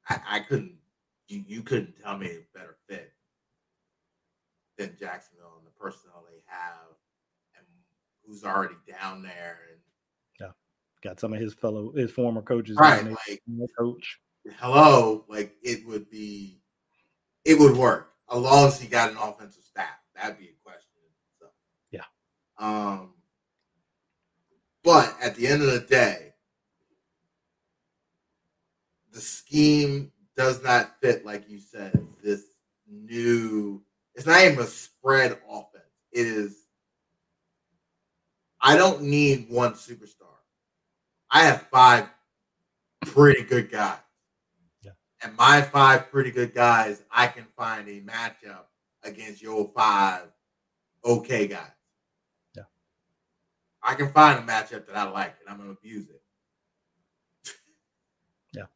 I, 0.08 0.20
I 0.30 0.40
couldn't 0.40 0.76
you, 1.26 1.42
you 1.46 1.62
couldn't 1.62 1.94
tell 2.00 2.16
me 2.16 2.26
a 2.26 2.58
better 2.58 2.76
fit 2.88 3.12
than 4.78 4.96
Jacksonville 4.98 5.54
and 5.58 5.66
the 5.66 5.78
personnel 5.78 6.24
they 6.28 6.42
have 6.46 6.96
and 7.56 7.66
who's 8.26 8.44
already 8.44 8.74
down 8.88 9.22
there 9.22 9.58
and 9.70 9.80
yeah 10.40 10.52
got 11.02 11.20
some 11.20 11.32
of 11.32 11.40
his 11.40 11.54
fellow 11.54 11.92
his 11.92 12.10
former 12.10 12.42
coaches 12.42 12.76
right 12.78 13.04
like 13.04 13.42
coach 13.78 14.18
hello 14.58 15.24
like 15.28 15.54
it 15.62 15.86
would 15.86 16.08
be 16.10 16.60
it 17.44 17.58
would 17.58 17.76
work 17.76 18.12
as 18.32 18.38
long 18.38 18.68
as 18.68 18.80
he 18.80 18.88
got 18.88 19.10
an 19.10 19.16
offensive 19.16 19.64
staff. 19.64 19.98
That'd 20.14 20.38
be 20.38 20.46
a 20.46 20.64
question. 20.64 21.00
So, 21.38 21.46
yeah. 21.90 22.04
Um, 22.58 23.14
but 24.82 25.14
at 25.22 25.34
the 25.36 25.46
end 25.46 25.62
of 25.62 25.70
the 25.70 25.80
day, 25.80 26.34
the 29.12 29.20
scheme 29.20 30.12
does 30.36 30.62
not 30.62 31.00
fit, 31.00 31.26
like 31.26 31.48
you 31.48 31.60
said, 31.60 32.06
this 32.22 32.42
new. 32.88 33.82
It's 34.14 34.26
not 34.26 34.42
even 34.42 34.58
a 34.60 34.66
spread 34.66 35.38
offense. 35.48 35.84
It 36.12 36.26
is. 36.26 36.56
I 38.60 38.76
don't 38.76 39.02
need 39.02 39.46
one 39.48 39.72
superstar. 39.72 40.26
I 41.30 41.44
have 41.44 41.62
five 41.62 42.08
pretty 43.06 43.42
good 43.42 43.70
guys. 43.70 43.98
Yeah. 44.82 44.92
And 45.22 45.36
my 45.36 45.62
five 45.62 46.10
pretty 46.10 46.30
good 46.30 46.54
guys, 46.54 47.02
I 47.10 47.26
can 47.26 47.46
find 47.56 47.88
a 47.88 48.00
matchup 48.02 48.66
against 49.02 49.42
your 49.42 49.70
five 49.74 50.24
okay 51.04 51.46
guys. 51.46 51.70
Yeah. 52.54 52.64
I 53.82 53.94
can 53.94 54.10
find 54.12 54.38
a 54.38 54.42
matchup 54.42 54.86
that 54.86 54.96
I 54.96 55.08
like 55.08 55.34
and 55.40 55.48
I'm 55.48 55.58
gonna 55.58 55.70
abuse 55.70 56.08
it. 56.08 56.22
Yeah. 58.52 58.66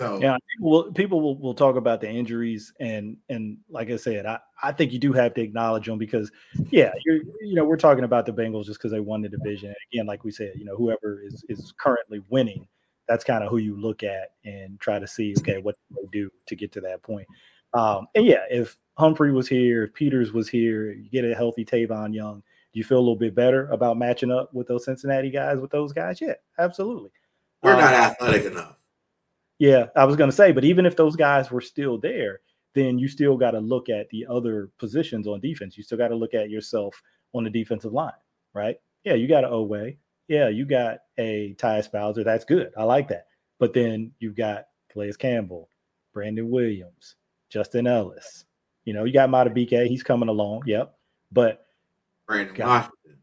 So 0.00 0.18
Yeah, 0.20 0.36
people 0.50 0.70
will, 0.70 0.92
people 0.92 1.20
will, 1.20 1.38
will 1.38 1.54
talk 1.54 1.76
about 1.76 2.00
the 2.00 2.08
injuries 2.10 2.72
and 2.80 3.18
and 3.28 3.58
like 3.68 3.90
I 3.90 3.96
said, 3.96 4.24
I, 4.24 4.38
I 4.62 4.72
think 4.72 4.92
you 4.92 4.98
do 4.98 5.12
have 5.12 5.34
to 5.34 5.42
acknowledge 5.42 5.86
them 5.86 5.98
because 5.98 6.32
yeah, 6.70 6.92
you're 7.04 7.16
you 7.42 7.54
know 7.54 7.64
we're 7.64 7.76
talking 7.76 8.04
about 8.04 8.24
the 8.24 8.32
Bengals 8.32 8.64
just 8.64 8.78
because 8.78 8.92
they 8.92 9.00
won 9.00 9.20
the 9.20 9.28
division. 9.28 9.74
Again, 9.92 10.06
like 10.06 10.24
we 10.24 10.30
said, 10.30 10.52
you 10.56 10.64
know 10.64 10.74
whoever 10.74 11.20
is 11.22 11.44
is 11.50 11.74
currently 11.76 12.22
winning, 12.30 12.66
that's 13.08 13.24
kind 13.24 13.44
of 13.44 13.50
who 13.50 13.58
you 13.58 13.76
look 13.78 14.02
at 14.02 14.32
and 14.44 14.80
try 14.80 14.98
to 14.98 15.06
see 15.06 15.34
okay 15.38 15.58
what 15.58 15.76
do 15.90 15.96
they 16.00 16.08
do 16.10 16.30
to 16.46 16.56
get 16.56 16.72
to 16.72 16.80
that 16.80 17.02
point. 17.02 17.28
Um, 17.74 18.06
and 18.14 18.24
yeah, 18.24 18.44
if 18.50 18.78
Humphrey 18.96 19.32
was 19.32 19.48
here, 19.48 19.84
if 19.84 19.94
Peters 19.94 20.32
was 20.32 20.48
here, 20.48 20.92
you 20.92 21.10
get 21.10 21.24
a 21.24 21.34
healthy 21.34 21.64
Tavon 21.64 22.14
Young, 22.14 22.42
do 22.72 22.78
you 22.78 22.84
feel 22.84 22.98
a 22.98 23.00
little 23.00 23.16
bit 23.16 23.34
better 23.34 23.68
about 23.68 23.98
matching 23.98 24.30
up 24.30 24.52
with 24.54 24.66
those 24.66 24.86
Cincinnati 24.86 25.30
guys 25.30 25.58
with 25.58 25.70
those 25.70 25.92
guys? 25.92 26.20
Yeah, 26.20 26.34
absolutely. 26.58 27.10
we're 27.62 27.72
not 27.74 27.92
Um, 27.92 28.00
athletic 28.00 28.46
enough. 28.46 28.76
Yeah, 29.60 29.88
I 29.94 30.06
was 30.06 30.16
going 30.16 30.30
to 30.30 30.34
say, 30.36 30.52
but 30.52 30.64
even 30.64 30.86
if 30.86 30.96
those 30.96 31.16
guys 31.16 31.50
were 31.50 31.60
still 31.60 31.98
there, 31.98 32.40
then 32.74 32.98
you 32.98 33.08
still 33.08 33.36
got 33.36 33.50
to 33.50 33.60
look 33.60 33.90
at 33.90 34.08
the 34.08 34.26
other 34.26 34.70
positions 34.78 35.28
on 35.28 35.38
defense. 35.40 35.76
You 35.76 35.82
still 35.82 35.98
got 35.98 36.08
to 36.08 36.14
look 36.16 36.32
at 36.32 36.48
yourself 36.48 37.00
on 37.34 37.44
the 37.44 37.50
defensive 37.50 37.92
line, 37.92 38.12
right? 38.54 38.76
Yeah, 39.04 39.14
you 39.14 39.28
got 39.28 39.44
an 39.44 39.50
Oweh. 39.50 39.98
Yeah, 40.28 40.48
you 40.48 40.64
got 40.64 41.00
a 41.18 41.54
Tyus 41.58 41.92
Bowser. 41.92 42.24
That's 42.24 42.46
good. 42.46 42.72
I 42.78 42.84
like 42.84 43.06
that. 43.08 43.26
But 43.58 43.74
then 43.74 44.12
you've 44.18 44.34
got 44.34 44.64
Calais 44.90 45.12
Campbell, 45.18 45.68
Brandon 46.14 46.48
Williams, 46.48 47.16
Justin 47.50 47.86
Ellis. 47.86 48.46
You 48.86 48.94
know, 48.94 49.04
you 49.04 49.12
got 49.12 49.28
Madubuike. 49.28 49.88
He's 49.88 50.02
coming 50.02 50.30
along. 50.30 50.62
Yep. 50.64 50.94
But 51.32 51.66
Brandon 52.26 52.54
got- 52.54 52.66
Washington. 52.66 53.22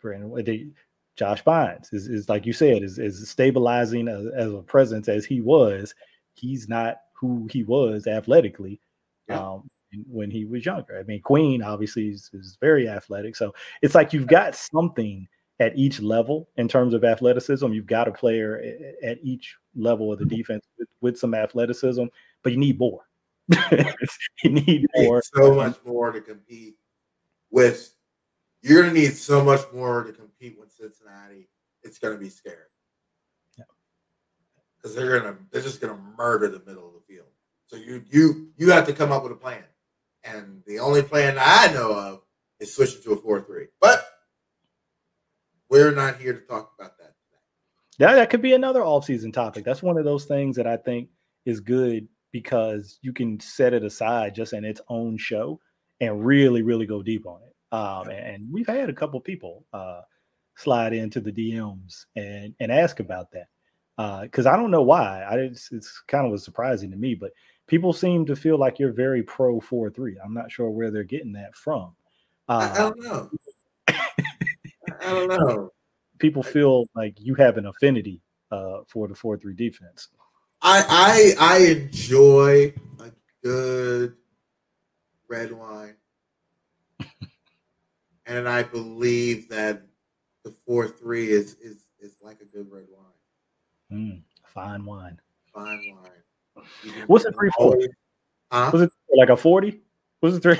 Brandon, 0.00 0.74
Josh 1.16 1.42
Bynes 1.44 1.92
is, 1.92 2.08
is 2.08 2.28
like 2.28 2.46
you 2.46 2.52
said, 2.52 2.82
is, 2.82 2.98
is 2.98 3.28
stabilizing 3.28 4.06
as, 4.08 4.26
as 4.36 4.52
a 4.52 4.58
presence 4.62 5.08
as 5.08 5.24
he 5.24 5.40
was. 5.40 5.94
He's 6.34 6.68
not 6.68 6.98
who 7.14 7.48
he 7.50 7.62
was 7.64 8.06
athletically 8.06 8.80
Yeah. 9.28 9.40
um, 9.40 9.68
when 10.10 10.30
he 10.30 10.44
was 10.44 10.66
younger. 10.66 10.98
I 10.98 11.02
mean, 11.04 11.22
Queen 11.22 11.62
obviously 11.62 12.08
is, 12.08 12.30
is 12.34 12.58
very 12.60 12.88
athletic. 12.88 13.34
So 13.36 13.54
it's 13.82 13.94
like 13.94 14.12
you've 14.12 14.26
got 14.26 14.54
something 14.54 15.26
at 15.58 15.74
each 15.74 16.02
level 16.02 16.50
in 16.58 16.68
terms 16.68 16.92
of 16.92 17.02
athleticism. 17.02 17.72
You've 17.72 17.86
got 17.86 18.08
a 18.08 18.12
player 18.12 18.60
at 19.02 19.18
each 19.22 19.56
level 19.74 20.12
of 20.12 20.18
the 20.18 20.26
defense 20.26 20.66
with, 20.78 20.88
with 21.00 21.18
some 21.18 21.32
athleticism, 21.34 22.04
but 22.42 22.52
you 22.52 22.58
need 22.58 22.78
more. 22.78 23.06
You 24.44 24.50
need 24.50 24.86
more. 24.96 25.22
so 25.34 25.54
much 25.54 25.76
more 25.86 26.12
to 26.12 26.20
compete 26.20 26.74
with. 27.50 27.94
You're 28.62 28.82
gonna 28.82 28.92
need 28.94 29.14
so 29.16 29.42
much 29.42 29.60
more 29.72 30.04
to 30.04 30.12
compete 30.12 30.58
with 30.58 30.65
Cincinnati. 30.78 31.48
It's 31.82 31.98
gonna 31.98 32.18
be 32.18 32.28
scary. 32.28 32.56
Yeah. 33.58 33.64
Because 34.76 34.94
they're 34.94 35.18
gonna 35.20 35.36
they're 35.50 35.62
just 35.62 35.80
gonna 35.80 36.00
murder 36.16 36.48
the 36.48 36.62
middle 36.66 36.86
of 36.88 36.94
the 36.94 37.14
field. 37.14 37.28
So 37.66 37.76
you 37.76 38.04
you 38.10 38.50
you 38.56 38.70
have 38.70 38.86
to 38.86 38.92
come 38.92 39.12
up 39.12 39.22
with 39.22 39.32
a 39.32 39.36
plan. 39.36 39.64
And 40.24 40.62
the 40.66 40.80
only 40.80 41.02
plan 41.02 41.36
I 41.38 41.72
know 41.72 41.92
of 41.92 42.22
is 42.58 42.74
switching 42.74 43.02
to 43.02 43.12
a 43.12 43.16
4-3. 43.16 43.66
But 43.80 44.04
we're 45.70 45.92
not 45.92 46.16
here 46.16 46.32
to 46.32 46.40
talk 46.40 46.72
about 46.78 46.98
that 46.98 47.14
today. 47.14 47.40
Yeah, 47.98 48.14
that 48.14 48.30
could 48.30 48.42
be 48.42 48.52
another 48.52 48.80
offseason 48.80 49.32
topic. 49.32 49.64
That's 49.64 49.82
one 49.82 49.96
of 49.98 50.04
those 50.04 50.24
things 50.24 50.56
that 50.56 50.66
I 50.66 50.76
think 50.78 51.10
is 51.44 51.60
good 51.60 52.08
because 52.32 52.98
you 53.02 53.12
can 53.12 53.38
set 53.40 53.72
it 53.72 53.84
aside 53.84 54.34
just 54.34 54.52
in 54.52 54.64
its 54.64 54.80
own 54.88 55.16
show 55.16 55.60
and 56.00 56.24
really, 56.24 56.62
really 56.62 56.86
go 56.86 57.02
deep 57.02 57.26
on 57.26 57.40
it. 57.42 57.54
Um, 57.74 58.08
and 58.10 58.46
we've 58.52 58.66
had 58.66 58.90
a 58.90 58.94
couple 58.94 59.20
people 59.20 59.64
uh, 59.72 60.00
slide 60.56 60.92
into 60.92 61.20
the 61.20 61.32
DMs 61.32 62.06
and 62.16 62.54
and 62.60 62.72
ask 62.72 63.00
about 63.00 63.30
that 63.32 63.46
because 64.24 64.46
I 64.46 64.56
don't 64.56 64.70
know 64.70 64.82
why. 64.82 65.22
I 65.22 65.36
it's, 65.38 65.70
it's 65.72 66.02
kind 66.08 66.26
of 66.26 66.32
was 66.32 66.44
surprising 66.44 66.90
to 66.90 66.96
me, 66.96 67.14
but 67.14 67.32
people 67.66 67.92
seem 67.92 68.26
to 68.26 68.36
feel 68.36 68.58
like 68.58 68.78
you're 68.78 68.92
very 68.92 69.22
pro 69.22 69.60
four 69.60 69.90
three. 69.90 70.16
I'm 70.22 70.34
not 70.34 70.50
sure 70.50 70.70
where 70.70 70.90
they're 70.90 71.04
getting 71.04 71.32
that 71.32 71.54
from. 71.54 71.94
I, 72.48 72.70
I 72.70 72.78
Uh, 72.78 72.90
don't 72.90 73.00
know. 73.00 73.30
I 73.88 73.94
I 75.00 75.10
don't 75.12 75.28
know. 75.28 75.72
people 76.18 76.42
feel 76.42 76.86
like 76.94 77.14
you 77.18 77.34
have 77.34 77.56
an 77.58 77.66
affinity 77.66 78.20
uh, 78.50 78.78
for 78.88 79.08
the 79.08 79.14
four 79.14 79.36
three 79.36 79.54
defense. 79.54 80.08
I 80.62 81.34
I 81.38 81.54
I 81.54 81.58
enjoy 81.66 82.74
a 83.00 83.10
good 83.42 84.16
red 85.28 85.52
wine, 85.52 85.96
and 88.26 88.48
I 88.48 88.62
believe 88.62 89.48
that 89.50 89.82
the 90.46 90.52
four 90.64 90.86
three 90.86 91.32
is 91.32 91.56
is 91.56 91.88
is 91.98 92.12
like 92.22 92.40
a 92.40 92.44
good 92.44 92.70
red 92.70 92.84
wine, 92.88 93.02
Mm, 93.92 94.22
fine 94.44 94.84
wine. 94.84 95.18
fine 95.52 95.82
wine. 95.90 96.64
You 96.84 96.92
What's 97.08 97.24
the 97.24 97.32
three 97.32 97.50
four? 97.58 97.76
Huh? 98.52 98.70
Was 98.72 98.82
it 98.82 98.92
like 99.16 99.28
a 99.28 99.36
40? 99.36 99.80
Was 100.22 100.36
it 100.36 100.42
three? 100.44 100.56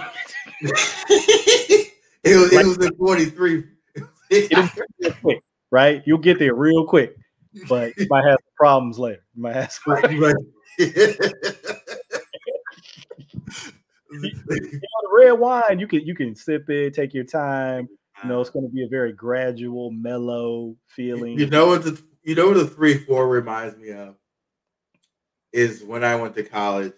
it 0.60 1.92
was 2.24 2.52
it 2.52 2.66
was 2.66 2.78
in 2.78 2.96
forty 2.96 3.26
three. 3.26 3.64
Right? 5.70 6.02
You'll 6.04 6.18
get 6.18 6.40
there 6.40 6.54
real 6.54 6.84
quick, 6.84 7.16
but 7.68 7.92
you 7.96 8.08
might 8.10 8.24
have 8.24 8.38
problems 8.56 8.98
later. 8.98 9.24
You 9.36 9.42
might 9.42 9.54
have 9.54 9.72
some, 9.72 9.98
you 10.10 10.20
know, 10.20 10.34
the 14.08 15.10
red 15.12 15.32
wine, 15.32 15.78
you 15.78 15.86
can 15.86 16.00
you 16.00 16.16
can 16.16 16.34
sip 16.34 16.68
it, 16.70 16.94
take 16.94 17.14
your 17.14 17.24
time. 17.24 17.88
You 18.22 18.28
know, 18.30 18.40
it's 18.40 18.50
going 18.50 18.66
to 18.66 18.72
be 18.72 18.82
a 18.84 18.88
very 18.88 19.12
gradual, 19.12 19.90
mellow 19.90 20.76
feeling. 20.86 21.38
You 21.38 21.46
know 21.46 21.66
what 21.66 21.84
the 21.84 22.00
you 22.22 22.34
know 22.34 22.48
what 22.48 22.56
the 22.56 22.66
three 22.66 22.98
four 22.98 23.28
reminds 23.28 23.76
me 23.76 23.90
of 23.92 24.16
is 25.52 25.82
when 25.82 26.02
I 26.04 26.16
went 26.16 26.34
to 26.36 26.42
college 26.42 26.94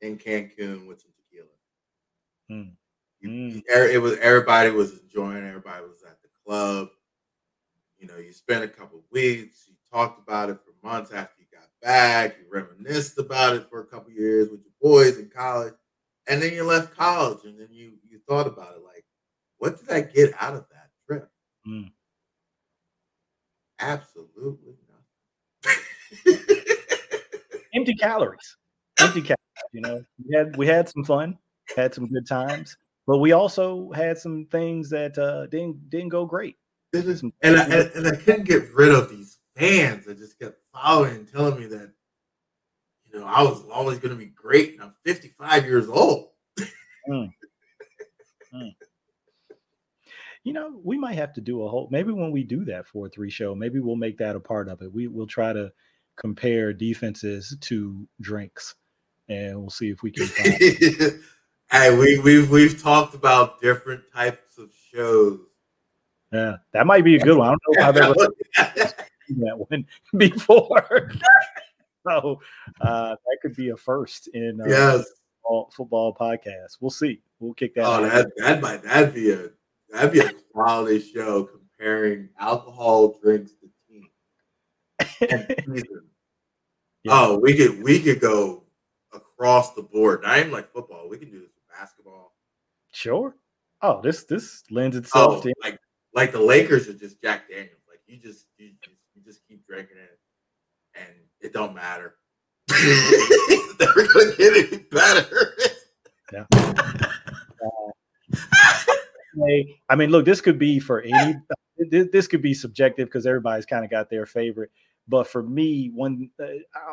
in 0.00 0.18
Cancun 0.18 0.86
with 0.86 1.00
some 1.00 1.12
tequila. 1.16 1.48
Mm. 2.50 2.76
You- 3.20 3.28
Mm. 3.30 3.54
you- 3.54 3.62
er- 3.74 3.88
It 3.88 4.02
was 4.02 4.16
everybody 4.18 4.70
was 4.70 4.98
enjoying. 5.00 5.44
Everybody 5.46 5.86
was 5.86 6.02
at 6.02 6.20
the 6.22 6.28
club. 6.44 6.88
You 7.98 8.06
know, 8.08 8.16
you 8.18 8.32
spent 8.32 8.64
a 8.64 8.68
couple 8.68 9.02
weeks. 9.10 9.66
You 9.68 9.74
talked 9.90 10.18
about 10.20 10.50
it 10.50 10.58
for 10.64 10.72
months 10.86 11.10
after 11.12 11.40
you 11.40 11.46
got 11.52 11.68
back. 11.80 12.36
You 12.38 12.46
reminisced 12.50 13.18
about 13.18 13.56
it 13.56 13.68
for 13.70 13.80
a 13.80 13.86
couple 13.86 14.10
years 14.12 14.50
with 14.50 14.60
your 14.62 14.72
boys 14.80 15.16
in 15.18 15.30
college, 15.30 15.74
and 16.26 16.42
then 16.42 16.52
you 16.52 16.64
left 16.64 16.94
college, 16.94 17.44
and 17.44 17.58
then 17.58 17.68
you 17.70 17.98
you 18.08 18.18
thought 18.28 18.46
about 18.46 18.76
it 18.76 18.82
like, 18.82 18.93
what 19.64 19.80
did 19.80 19.88
I 19.90 20.02
get 20.02 20.34
out 20.38 20.52
of 20.52 20.66
that 20.72 20.90
trip? 21.08 21.30
Mm. 21.66 21.90
Absolutely 23.80 24.74
nothing. 25.64 26.40
Empty 27.74 27.94
calories. 27.94 28.56
Empty 29.00 29.22
calories. 29.22 29.38
You 29.72 29.80
know, 29.80 30.02
we 30.28 30.36
had 30.36 30.56
we 30.58 30.66
had 30.66 30.86
some 30.90 31.02
fun, 31.02 31.38
had 31.74 31.94
some 31.94 32.06
good 32.12 32.26
times, 32.28 32.76
but 33.06 33.18
we 33.18 33.32
also 33.32 33.90
had 33.92 34.18
some 34.18 34.46
things 34.52 34.90
that 34.90 35.16
uh, 35.16 35.46
didn't 35.46 35.88
didn't 35.88 36.10
go 36.10 36.26
great. 36.26 36.56
It 36.92 37.06
is- 37.06 37.20
Some- 37.20 37.32
and 37.42 37.56
I, 37.56 37.64
and, 37.64 38.06
I 38.06 38.16
couldn't 38.16 38.44
get 38.44 38.70
rid 38.74 38.92
of 38.92 39.08
these 39.08 39.38
fans 39.56 40.04
that 40.04 40.18
just 40.18 40.38
kept 40.38 40.58
following 40.74 41.14
and 41.16 41.32
telling 41.32 41.58
me 41.58 41.66
that, 41.68 41.90
you 43.10 43.18
know, 43.18 43.24
I 43.26 43.42
was 43.42 43.64
always 43.72 43.98
going 43.98 44.12
to 44.14 44.18
be 44.22 44.26
great, 44.30 44.74
and 44.74 44.82
I'm 44.82 44.94
55 45.06 45.64
years 45.64 45.88
old. 45.88 46.28
You 50.44 50.52
know, 50.52 50.78
we 50.84 50.98
might 50.98 51.14
have 51.14 51.32
to 51.32 51.40
do 51.40 51.62
a 51.62 51.68
whole 51.68 51.88
maybe 51.90 52.12
when 52.12 52.30
we 52.30 52.44
do 52.44 52.64
that 52.66 52.86
four 52.86 53.08
three 53.08 53.30
show, 53.30 53.54
maybe 53.54 53.80
we'll 53.80 53.96
make 53.96 54.18
that 54.18 54.36
a 54.36 54.40
part 54.40 54.68
of 54.68 54.82
it. 54.82 54.92
We 54.92 55.08
will 55.08 55.26
try 55.26 55.52
to 55.52 55.72
compare 56.16 56.72
defenses 56.72 57.56
to 57.60 58.06
drinks 58.20 58.76
and 59.28 59.58
we'll 59.58 59.70
see 59.70 59.90
if 59.90 60.02
we 60.02 60.10
can 60.10 60.26
find 60.26 60.54
hey, 61.70 61.96
we 61.96 62.18
we've 62.20 62.50
we've 62.50 62.80
talked 62.80 63.14
about 63.14 63.60
different 63.60 64.04
types 64.14 64.58
of 64.58 64.70
shows. 64.92 65.40
yeah, 66.30 66.56
that 66.72 66.86
might 66.86 67.04
be 67.04 67.16
a 67.16 67.20
good 67.20 67.38
one. 67.38 67.48
I 67.48 67.50
don't 67.52 67.96
know 67.96 68.12
if 68.12 68.16
I've 68.58 68.76
ever 68.76 68.94
seen 69.26 69.40
that 69.40 69.58
one 69.58 69.86
before. 70.18 71.10
so 72.06 72.38
uh 72.82 73.10
that 73.10 73.38
could 73.40 73.56
be 73.56 73.70
a 73.70 73.76
first 73.76 74.28
in 74.28 74.60
uh, 74.60 74.68
yes, 74.68 75.06
football, 75.42 75.72
football 75.74 76.14
podcast. 76.14 76.76
We'll 76.80 76.90
see. 76.90 77.22
We'll 77.40 77.54
kick 77.54 77.74
that. 77.76 77.84
Oh, 77.84 78.04
out. 78.04 78.12
that 78.12 78.26
that 78.36 78.60
might 78.60 78.82
that'd 78.82 79.14
be 79.14 79.32
a 79.32 79.48
that'd 79.94 80.12
be 80.12 80.20
a 80.20 80.30
quality 80.52 81.00
show 81.00 81.44
comparing 81.44 82.28
alcohol 82.38 83.18
drinks 83.22 83.52
to 83.52 83.68
team. 83.88 84.08
Yeah. 87.04 87.12
Oh, 87.12 87.38
we 87.38 87.54
could 87.54 87.82
we 87.82 88.00
could 88.00 88.18
go 88.18 88.64
across 89.12 89.74
the 89.74 89.82
board. 89.82 90.22
Not 90.22 90.38
even 90.38 90.50
like 90.50 90.72
football. 90.72 91.06
We 91.06 91.18
can 91.18 91.30
do 91.30 91.38
this 91.38 91.50
with 91.54 91.78
basketball. 91.78 92.32
Sure. 92.92 93.36
Oh, 93.82 94.00
this 94.00 94.24
this 94.24 94.64
lends 94.70 94.96
oh, 94.96 95.00
itself 95.00 95.34
Oh, 95.36 95.40
to 95.42 95.52
like 95.62 95.78
like 96.14 96.32
the 96.32 96.40
Lakers 96.40 96.88
are 96.88 96.94
just 96.94 97.20
Jack 97.20 97.50
Daniels. 97.50 97.82
Like 97.86 98.00
you 98.06 98.16
just 98.16 98.46
you 98.56 98.70
just, 98.82 98.96
you 99.14 99.22
just 99.22 99.40
keep 99.46 99.66
drinking 99.66 99.98
it, 99.98 100.18
and 100.94 101.14
it 101.42 101.52
don't 101.52 101.74
matter. 101.74 102.14
it's 102.70 103.78
never 103.78 104.06
gonna 104.08 104.36
get 104.36 104.72
any 104.72 104.78
better. 104.84 105.56
Uh, 108.36 108.96
Hey, 109.46 109.80
I 109.88 109.96
mean, 109.96 110.10
look, 110.10 110.24
this 110.24 110.40
could 110.40 110.58
be 110.58 110.78
for 110.78 111.00
any. 111.02 111.36
This, 111.76 112.08
this 112.12 112.26
could 112.26 112.42
be 112.42 112.54
subjective 112.54 113.08
because 113.08 113.26
everybody's 113.26 113.66
kind 113.66 113.84
of 113.84 113.90
got 113.90 114.08
their 114.08 114.26
favorite. 114.26 114.70
But 115.08 115.26
for 115.26 115.42
me, 115.42 115.90
one, 115.94 116.30
uh, 116.40 116.46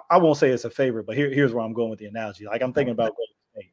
I, 0.10 0.18
won't 0.18 0.38
say 0.38 0.50
it's 0.50 0.66
a 0.66 0.70
favorite, 0.70 1.06
but 1.06 1.16
here, 1.16 1.32
here's 1.32 1.54
where 1.54 1.64
I'm 1.64 1.74
going 1.74 1.90
with 1.90 2.00
the 2.00 2.08
analogy. 2.08 2.46
Like 2.46 2.62
I'm 2.62 2.74
thinking 2.74 2.92
about 2.92 3.14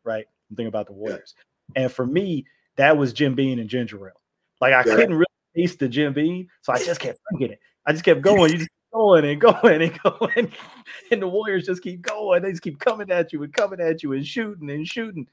right? 0.04 0.26
I'm 0.50 0.56
thinking 0.56 0.68
about 0.68 0.86
the 0.86 0.92
Warriors, 0.92 1.34
and 1.74 1.90
for 1.90 2.06
me, 2.06 2.44
that 2.76 2.96
was 2.96 3.12
Jim 3.12 3.34
Beam 3.34 3.58
and 3.58 3.68
ginger 3.68 4.06
ale. 4.06 4.12
Like 4.60 4.74
I 4.74 4.84
Yeah. 4.86 4.94
couldn't 4.94 5.14
really 5.14 5.26
taste 5.56 5.80
the 5.80 5.88
Jim 5.88 6.12
Beam, 6.12 6.46
so 6.62 6.72
I 6.72 6.78
just 6.78 7.00
kept 7.00 7.18
drinking 7.30 7.54
it. 7.54 7.60
I 7.86 7.92
just 7.92 8.04
kept 8.04 8.20
going. 8.22 8.52
You 8.52 8.58
just 8.58 8.70
going 8.92 9.24
and 9.24 9.40
going 9.40 9.82
and 9.82 9.98
going, 10.02 10.52
and 11.10 11.22
the 11.22 11.28
Warriors 11.28 11.66
just 11.66 11.82
keep 11.82 12.02
going. 12.02 12.42
They 12.42 12.50
just 12.50 12.62
keep 12.62 12.78
coming 12.78 13.10
at 13.10 13.32
you 13.32 13.42
and 13.42 13.52
coming 13.52 13.80
at 13.80 14.02
you 14.04 14.12
and 14.12 14.24
shooting 14.24 14.70
and 14.70 14.86
shooting, 14.86 15.26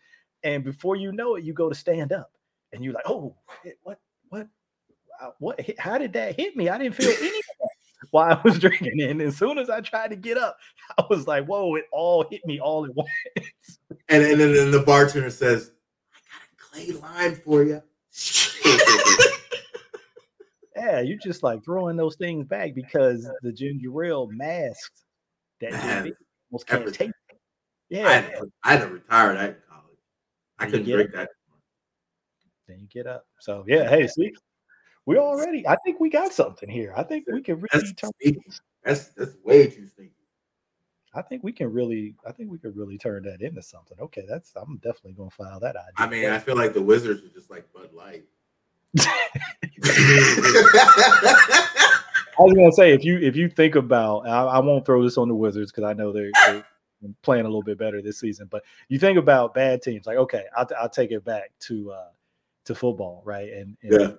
and 0.44 0.64
before 0.64 0.96
you 0.96 1.12
know 1.12 1.36
it, 1.36 1.44
you 1.44 1.54
go 1.54 1.70
to 1.70 1.76
stand 1.76 2.12
up 2.12 2.32
and 2.76 2.84
you're 2.84 2.94
like, 2.94 3.08
oh, 3.08 3.36
what, 3.84 4.00
what, 4.30 4.48
what, 5.40 5.60
how 5.80 5.98
did 5.98 6.14
that 6.14 6.36
hit 6.40 6.56
me? 6.56 6.70
I 6.70 6.78
didn't 6.78 6.96
feel 6.96 7.10
any 7.10 7.28
of 7.30 7.34
that 7.60 7.70
while 8.12 8.34
I 8.38 8.42
was 8.44 8.60
drinking. 8.66 9.02
And 9.02 9.22
as 9.22 9.38
soon 9.38 9.58
as 9.58 9.70
I 9.70 9.82
tried 9.82 10.10
to 10.10 10.16
get 10.16 10.38
up, 10.38 10.58
I 10.98 11.06
was 11.10 11.26
like, 11.28 11.46
whoa, 11.46 11.76
it 11.76 11.86
all 11.92 12.26
hit 12.30 12.46
me 12.46 12.60
all 12.60 12.86
at 12.86 12.94
once. 12.96 13.10
And, 14.10 14.24
and 14.24 14.40
then 14.40 14.56
and 14.56 14.74
the 14.74 14.82
bartender 14.82 15.30
says, 15.32 15.72
"I 16.14 16.78
got 16.80 16.84
a 16.84 16.92
clay 16.92 17.00
lime 17.02 17.36
for 17.36 17.64
you." 17.64 17.82
Yeah, 20.76 21.00
you're 21.00 21.18
just 21.18 21.42
like 21.42 21.64
throwing 21.64 21.96
those 21.96 22.16
things 22.18 22.46
back 22.46 22.76
because 22.76 23.28
the 23.42 23.52
ginger 23.54 24.04
ale 24.04 24.28
masked 24.28 25.04
that 25.62 25.72
Man, 25.72 26.14
almost 26.52 26.68
can't 26.68 26.82
everything. 26.82 27.08
take. 27.08 27.16
it. 27.30 27.98
I 27.98 28.00
Yeah, 28.02 28.10
had, 28.10 28.30
to, 28.32 28.52
I 28.64 28.72
had 28.74 28.82
to 28.82 28.88
retire 28.90 29.34
that 29.36 29.50
in 29.52 29.56
college. 29.70 29.98
I 30.60 30.66
couldn't 30.66 30.86
drink 30.86 31.12
that. 31.14 31.30
Then 32.68 32.80
you 32.80 32.88
get 32.88 33.08
up. 33.08 33.26
So 33.40 33.64
yeah, 33.68 33.90
hey, 33.90 34.08
see, 34.08 34.34
we 35.06 35.18
already. 35.18 35.68
I 35.68 35.76
think 35.86 36.00
we 36.00 36.10
got 36.10 36.34
something 36.34 36.70
here. 36.70 36.94
I 36.96 37.04
think 37.04 37.26
we 37.32 37.42
can 37.42 37.56
really 37.56 37.70
That's 37.74 37.94
turn. 37.94 38.12
That's 38.84 39.08
that's 39.10 39.36
way 39.44 39.68
too 39.68 39.88
sneaky. 39.88 40.12
I 41.14 41.22
think 41.22 41.44
we 41.44 41.54
can 41.54 41.72
really. 41.72 42.16
I 42.28 42.32
think 42.32 42.52
we 42.52 42.58
could 42.58 42.76
really 42.76 42.98
turn 42.98 43.24
that 43.24 43.42
into 43.42 43.62
something. 43.62 43.98
Okay, 44.00 44.26
that's. 44.28 44.54
I'm 44.56 44.78
definitely 44.78 45.14
gonna 45.14 45.30
file 45.30 45.60
that 45.60 45.76
idea. 45.76 45.94
I 45.98 46.08
mean, 46.08 46.30
I 46.30 46.40
feel 46.40 46.56
like 46.56 46.74
the 46.74 46.82
Wizards 46.82 47.24
are 47.24 47.30
just 47.30 47.50
like 47.50 47.72
Bud 47.74 47.94
Light. 47.94 48.26
I 52.38 52.44
was 52.44 52.54
gonna 52.54 52.72
say 52.72 52.94
if 52.94 53.04
you 53.04 53.18
if 53.20 53.36
you 53.36 53.48
think 53.48 53.76
about, 53.76 54.28
I, 54.28 54.44
I 54.44 54.60
won't 54.60 54.86
throw 54.86 55.04
this 55.04 55.18
on 55.18 55.28
the 55.28 55.36
Wizards 55.36 55.72
because 55.72 55.86
I 55.86 55.94
know 55.94 56.12
they're, 56.12 56.32
they're 56.46 56.66
playing 57.22 57.46
a 57.46 57.48
little 57.48 57.64
bit 57.64 57.78
better 57.78 58.02
this 58.02 58.20
season. 58.20 58.48
But 58.52 58.64
you 58.90 59.00
think 59.00 59.18
about 59.18 59.54
bad 59.54 59.82
teams, 59.82 60.06
like 60.06 60.18
okay, 60.18 60.46
I'll, 60.56 60.68
I'll 60.80 60.90
take 60.90 61.12
it 61.12 61.24
back 61.24 61.52
to 61.62 61.92
uh 61.92 62.10
to 62.66 62.76
football, 62.76 63.22
right? 63.26 63.52
And, 63.52 63.78
and 63.82 63.92
Yeah. 64.00 64.12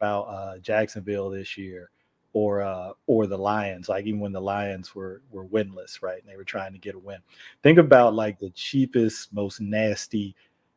about 0.00 0.22
uh 0.24 0.58
Jacksonville 0.58 1.30
this 1.30 1.56
year, 1.58 1.90
or 2.32 2.62
uh 2.62 2.92
or 3.06 3.26
the 3.26 3.38
Lions, 3.38 3.88
like 3.88 4.06
even 4.06 4.20
when 4.20 4.32
the 4.32 4.40
Lions 4.40 4.94
were 4.94 5.22
were 5.30 5.44
winless, 5.46 6.02
right? 6.02 6.20
And 6.20 6.30
they 6.30 6.36
were 6.36 6.44
trying 6.44 6.72
to 6.72 6.78
get 6.78 6.94
a 6.94 6.98
win. 6.98 7.18
Think 7.62 7.78
about 7.78 8.14
like 8.14 8.38
the 8.38 8.50
cheapest, 8.50 9.32
most 9.32 9.60
nasty 9.60 10.34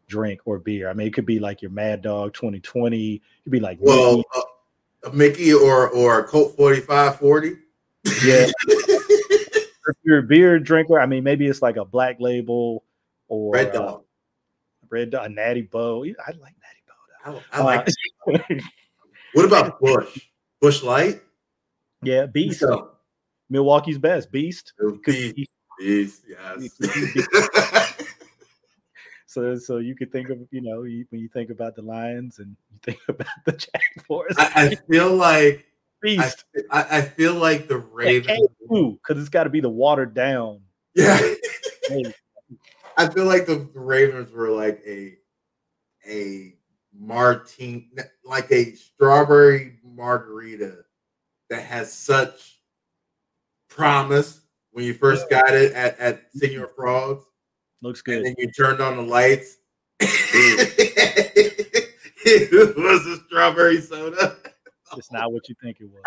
drink 0.07 0.39
or 0.45 0.57
beer. 0.59 0.89
I 0.89 0.93
mean, 0.93 1.07
it 1.07 1.13
could 1.13 1.25
be 1.25 1.39
like 1.39 1.61
your 1.61 1.71
Mad 1.71 2.01
Dog 2.01 2.33
2020. 2.33 3.15
It 3.15 3.21
could 3.43 3.51
be 3.51 3.59
like 3.59 3.77
well, 3.81 4.17
Mickey. 4.17 4.27
uh, 4.35 5.09
a 5.09 5.13
Mickey 5.13 5.53
or 5.53 5.89
or 5.89 6.19
a 6.19 6.23
Colt 6.23 6.55
forty 6.55 6.79
five 6.81 7.17
forty. 7.19 7.57
Yeah. 8.23 8.47
if 8.67 9.95
you're 10.03 10.19
a 10.19 10.23
beer 10.23 10.59
drinker, 10.59 10.99
I 10.99 11.05
mean, 11.05 11.23
maybe 11.23 11.47
it's 11.47 11.61
like 11.61 11.77
a 11.77 11.85
black 11.85 12.17
label 12.19 12.83
or 13.27 13.53
Red 13.53 13.75
uh, 13.75 13.79
Dog. 13.79 14.03
red 14.89 15.13
a 15.13 15.27
Natty 15.27 15.63
Boh. 15.63 16.05
I 16.05 16.31
like. 16.39 16.53
I, 17.27 17.41
I 17.51 17.63
like. 17.63 17.87
Uh, 18.33 18.37
What 19.33 19.45
about 19.45 19.79
Busch? 19.79 20.17
Busch 20.61 20.81
Light. 20.81 21.21
yeah, 22.01 22.25
beast. 22.25 22.61
So, 22.61 22.91
Milwaukee's 23.49 23.97
best 23.99 24.31
beast. 24.31 24.73
Beast, 25.05 25.35
be- 25.35 25.47
beast, 25.79 26.23
yes. 26.27 27.93
So, 29.29 29.55
so 29.57 29.77
you 29.77 29.93
could 29.93 30.11
think 30.11 30.29
of 30.29 30.39
you 30.51 30.61
know 30.61 30.83
you, 30.83 31.05
when 31.09 31.21
you 31.21 31.27
think 31.27 31.51
about 31.51 31.75
the 31.75 31.81
Lions 31.83 32.39
and 32.39 32.55
you 32.71 32.79
think 32.81 32.99
about 33.07 33.27
the 33.45 33.51
Jaguars, 33.51 34.35
I, 34.39 34.51
I 34.55 34.75
feel 34.89 35.13
like 35.13 35.65
beast. 36.01 36.45
I 36.71 36.97
I 36.97 37.01
feel 37.01 37.35
like 37.35 37.67
the 37.67 37.77
Ravens. 37.77 38.39
because 38.61 39.19
it's 39.21 39.29
got 39.29 39.43
to 39.43 39.51
be 39.51 39.59
the 39.59 39.69
watered 39.69 40.15
down. 40.15 40.61
Yeah, 40.95 41.19
I 42.97 43.09
feel 43.09 43.25
like 43.25 43.45
the, 43.45 43.69
the 43.71 43.79
Ravens 43.79 44.31
were 44.31 44.49
like 44.49 44.81
a 44.87 45.17
a 46.09 46.56
martini, 46.99 47.89
like 48.23 48.51
a 48.51 48.73
strawberry 48.73 49.79
margarita 49.83 50.79
that 51.49 51.63
has 51.63 51.93
such 51.93 52.59
promise 53.69 54.41
when 54.71 54.85
you 54.85 54.93
first 54.93 55.29
got 55.29 55.53
it 55.53 55.71
at, 55.73 55.97
at 55.99 56.33
mm-hmm. 56.33 56.39
Señor 56.39 56.69
Frogs, 56.75 57.23
looks 57.81 58.01
and 58.07 58.23
good. 58.23 58.25
then 58.25 58.35
you 58.37 58.51
turned 58.51 58.81
on 58.81 58.95
the 58.97 59.03
lights. 59.03 59.57
it 59.99 60.77
was 62.77 63.05
a 63.07 63.17
strawberry 63.25 63.81
soda. 63.81 64.37
It's 64.95 65.11
not 65.11 65.31
what 65.31 65.49
you 65.49 65.55
think 65.61 65.77
it 65.79 65.89
was. 65.89 66.01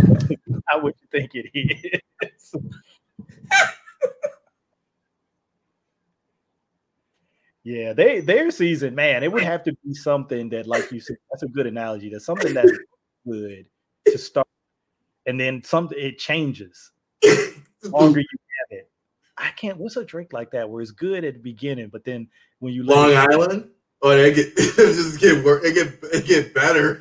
Not 0.70 0.82
what 0.82 0.94
you 1.00 1.08
think 1.10 1.30
it 1.34 1.50
is. 2.22 2.54
yeah, 7.64 7.92
they 7.92 8.20
their 8.20 8.50
season, 8.50 8.94
man, 8.94 9.22
it 9.22 9.32
would 9.32 9.42
have 9.42 9.62
to 9.64 9.72
be 9.84 9.94
something 9.94 10.48
that, 10.50 10.66
like 10.66 10.90
you 10.92 11.00
said, 11.00 11.16
that's 11.30 11.42
a 11.42 11.48
good 11.48 11.66
analogy. 11.66 12.10
That's 12.10 12.24
something 12.24 12.54
that's 12.54 12.72
good 13.26 13.66
to 14.06 14.18
start, 14.18 14.48
and 15.26 15.38
then 15.38 15.62
something 15.64 15.98
it 15.98 16.18
changes. 16.18 16.92
The 17.80 17.90
longer 17.90 18.18
you 18.18 18.26
have 18.26 18.78
it, 18.80 18.90
I 19.36 19.50
can't. 19.50 19.78
What's 19.78 19.96
a 19.96 20.04
drink 20.04 20.32
like 20.32 20.50
that 20.50 20.68
where 20.68 20.82
it's 20.82 20.90
good 20.90 21.22
at 21.22 21.34
the 21.34 21.40
beginning, 21.40 21.90
but 21.90 22.04
then 22.04 22.26
when 22.58 22.72
you 22.72 22.82
Long 22.82 23.12
it, 23.12 23.14
Island. 23.14 23.70
Oh, 24.02 24.10
they 24.16 24.34
get 24.34 24.48
it 24.56 24.74
just 24.74 25.20
get 25.20 25.44
worse. 25.44 25.64
It 25.64 25.74
get 25.74 26.12
it 26.12 26.26
get 26.26 26.54
better. 26.54 27.00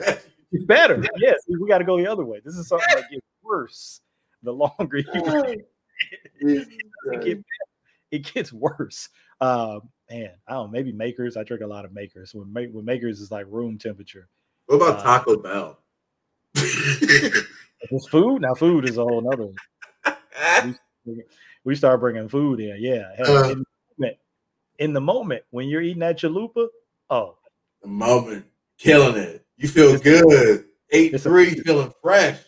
it's 0.51 0.63
better. 0.65 1.03
Yes, 1.17 1.39
we 1.47 1.67
got 1.67 1.79
to 1.79 1.83
go 1.83 1.97
the 1.97 2.05
other 2.05 2.25
way. 2.25 2.39
This 2.45 2.55
is 2.57 2.67
something 2.67 2.87
that 2.93 3.09
gets 3.09 3.25
worse 3.41 4.01
the 4.43 4.53
longer 4.53 4.99
you. 4.99 5.65
it, 6.39 6.67
get, 7.23 7.43
it 8.11 8.33
gets 8.33 8.53
worse. 8.53 9.09
Um, 9.41 9.89
man, 10.09 10.29
I 10.47 10.53
don't. 10.53 10.67
know, 10.67 10.71
Maybe 10.71 10.91
makers. 10.91 11.37
I 11.37 11.43
drink 11.43 11.63
a 11.63 11.67
lot 11.67 11.85
of 11.85 11.93
makers. 11.93 12.33
When 12.33 12.51
when 12.73 12.85
makers 12.85 13.19
is 13.21 13.31
like 13.31 13.45
room 13.49 13.77
temperature. 13.77 14.27
What 14.67 14.75
about 14.77 14.99
Uh, 14.99 15.03
Taco 15.03 15.37
Bell? 15.37 15.79
It's 17.89 18.07
food 18.09 18.41
now. 18.41 18.53
Food 18.55 18.89
is 18.89 18.97
a 18.97 19.03
whole 19.03 19.21
nother. 19.21 19.47
one. 21.05 21.15
We 21.63 21.75
start 21.75 21.99
bringing 21.99 22.27
food 22.27 22.59
in. 22.59 22.75
Yeah. 22.79 23.11
Uh. 23.19 23.49
in, 23.51 23.59
the 23.59 23.65
moment, 23.97 24.17
in 24.79 24.93
the 24.93 25.01
moment 25.01 25.43
when 25.51 25.67
you're 25.67 25.81
eating 25.81 25.99
that 25.99 26.17
chalupa, 26.19 26.67
oh, 27.09 27.37
the 27.81 27.87
moment, 27.87 28.45
killing 28.77 29.15
it. 29.21 29.45
You 29.57 29.67
feel 29.67 29.97
good. 29.97 30.65
Eight 30.91 31.13
It's 31.13 31.23
three, 31.23 31.51
feeling 31.61 31.93
fresh. 32.01 32.39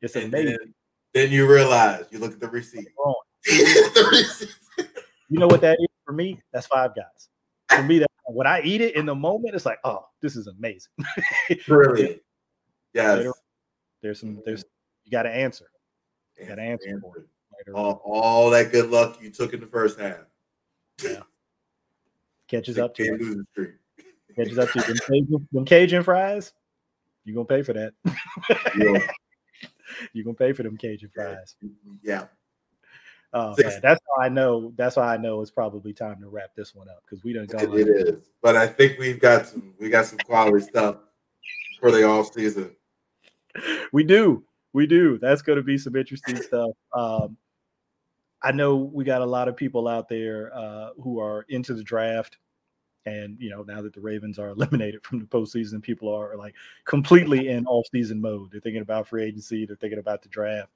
it's 0.00 0.14
And 0.16 0.26
amazing. 0.26 0.56
then, 0.60 0.74
then 1.12 1.32
you 1.32 1.46
realize 1.50 2.04
you 2.10 2.18
look 2.18 2.32
at 2.32 2.40
the 2.40 2.48
receipt. 2.48 2.88
The 3.46 4.08
receipt. 4.10 4.88
You 5.28 5.38
know 5.38 5.46
what 5.48 5.60
that 5.62 5.78
is 5.80 5.86
for 6.04 6.12
me? 6.12 6.40
That's 6.52 6.66
five 6.66 6.94
guys. 6.94 7.28
For 7.68 7.82
me, 7.82 7.98
that 8.00 8.10
when 8.26 8.46
I 8.46 8.62
eat 8.62 8.80
it 8.80 8.96
in 8.96 9.06
the 9.06 9.14
moment, 9.14 9.54
it's 9.54 9.66
like, 9.66 9.78
oh, 9.84 10.04
this 10.20 10.36
is 10.36 10.46
amazing. 10.46 10.92
Brilliant. 11.66 12.20
Yes. 12.92 13.18
Later, 13.18 13.32
there's 14.02 14.20
some. 14.20 14.40
There's 14.44 14.64
you 15.04 15.10
got 15.10 15.22
to 15.24 15.30
answer. 15.30 15.66
You 16.38 16.46
got 16.46 16.56
to 16.56 16.62
answer 16.62 16.88
Answer. 16.88 17.00
for 17.00 17.18
it. 17.18 17.26
Later 17.58 17.76
All, 17.76 18.02
all 18.04 18.50
that 18.50 18.72
good 18.72 18.90
luck 18.90 19.18
you 19.20 19.30
took 19.30 19.52
in 19.52 19.60
the 19.60 19.66
first 19.66 19.98
half. 19.98 20.18
Yeah. 21.02 21.20
Catches 22.48 22.78
up 22.78 22.94
to 22.96 23.04
you. 23.04 23.44
Catches 24.36 24.58
up 24.58 24.70
to 24.70 24.78
you. 24.78 24.84
Them 24.84 24.96
Cajun, 25.06 25.48
them 25.52 25.64
Cajun 25.64 26.02
fries, 26.02 26.52
you 27.24 27.34
gonna 27.34 27.46
pay 27.46 27.62
for 27.62 27.72
that. 27.72 27.92
Yeah. 28.76 28.98
you 30.12 30.24
gonna 30.24 30.34
pay 30.34 30.52
for 30.52 30.62
them 30.62 30.76
Cajun 30.76 31.10
fries. 31.14 31.56
Yeah. 32.02 32.26
Oh 33.34 33.52
man, 33.58 33.80
that's 33.82 34.00
how 34.16 34.22
I 34.22 34.28
know. 34.28 34.72
That's 34.76 34.94
why 34.94 35.12
I 35.12 35.16
know 35.16 35.42
it's 35.42 35.50
probably 35.50 35.92
time 35.92 36.20
to 36.20 36.28
wrap 36.28 36.54
this 36.54 36.72
one 36.72 36.88
up 36.88 37.02
because 37.04 37.24
we 37.24 37.32
don't 37.32 37.48
go. 37.48 37.58
It, 37.58 37.88
it 37.88 37.88
is, 37.88 38.30
but 38.40 38.56
I 38.56 38.68
think 38.68 38.98
we've 38.98 39.20
got 39.20 39.48
some. 39.48 39.74
We 39.80 39.90
got 39.90 40.06
some 40.06 40.18
quality 40.20 40.64
stuff 40.64 40.98
for 41.80 41.90
the 41.90 42.04
off 42.04 42.32
season. 42.32 42.70
We 43.92 44.04
do, 44.04 44.44
we 44.72 44.86
do. 44.86 45.18
That's 45.18 45.42
going 45.42 45.56
to 45.56 45.64
be 45.64 45.76
some 45.78 45.96
interesting 45.96 46.36
stuff. 46.36 46.70
Um, 46.92 47.36
I 48.40 48.52
know 48.52 48.76
we 48.76 49.04
got 49.04 49.22
a 49.22 49.26
lot 49.26 49.48
of 49.48 49.56
people 49.56 49.88
out 49.88 50.08
there 50.08 50.54
uh, 50.54 50.90
who 51.02 51.18
are 51.18 51.44
into 51.48 51.74
the 51.74 51.82
draft. 51.82 52.38
And 53.06 53.36
you 53.40 53.50
know, 53.50 53.62
now 53.62 53.82
that 53.82 53.94
the 53.94 54.00
Ravens 54.00 54.38
are 54.38 54.48
eliminated 54.50 55.04
from 55.04 55.18
the 55.18 55.26
postseason, 55.26 55.82
people 55.82 56.08
are 56.14 56.36
like 56.36 56.54
completely 56.84 57.48
in 57.48 57.66
off-season 57.66 58.20
mode. 58.20 58.52
They're 58.52 58.60
thinking 58.60 58.82
about 58.82 59.08
free 59.08 59.24
agency. 59.24 59.66
They're 59.66 59.76
thinking 59.76 59.98
about 59.98 60.22
the 60.22 60.28
draft. 60.28 60.70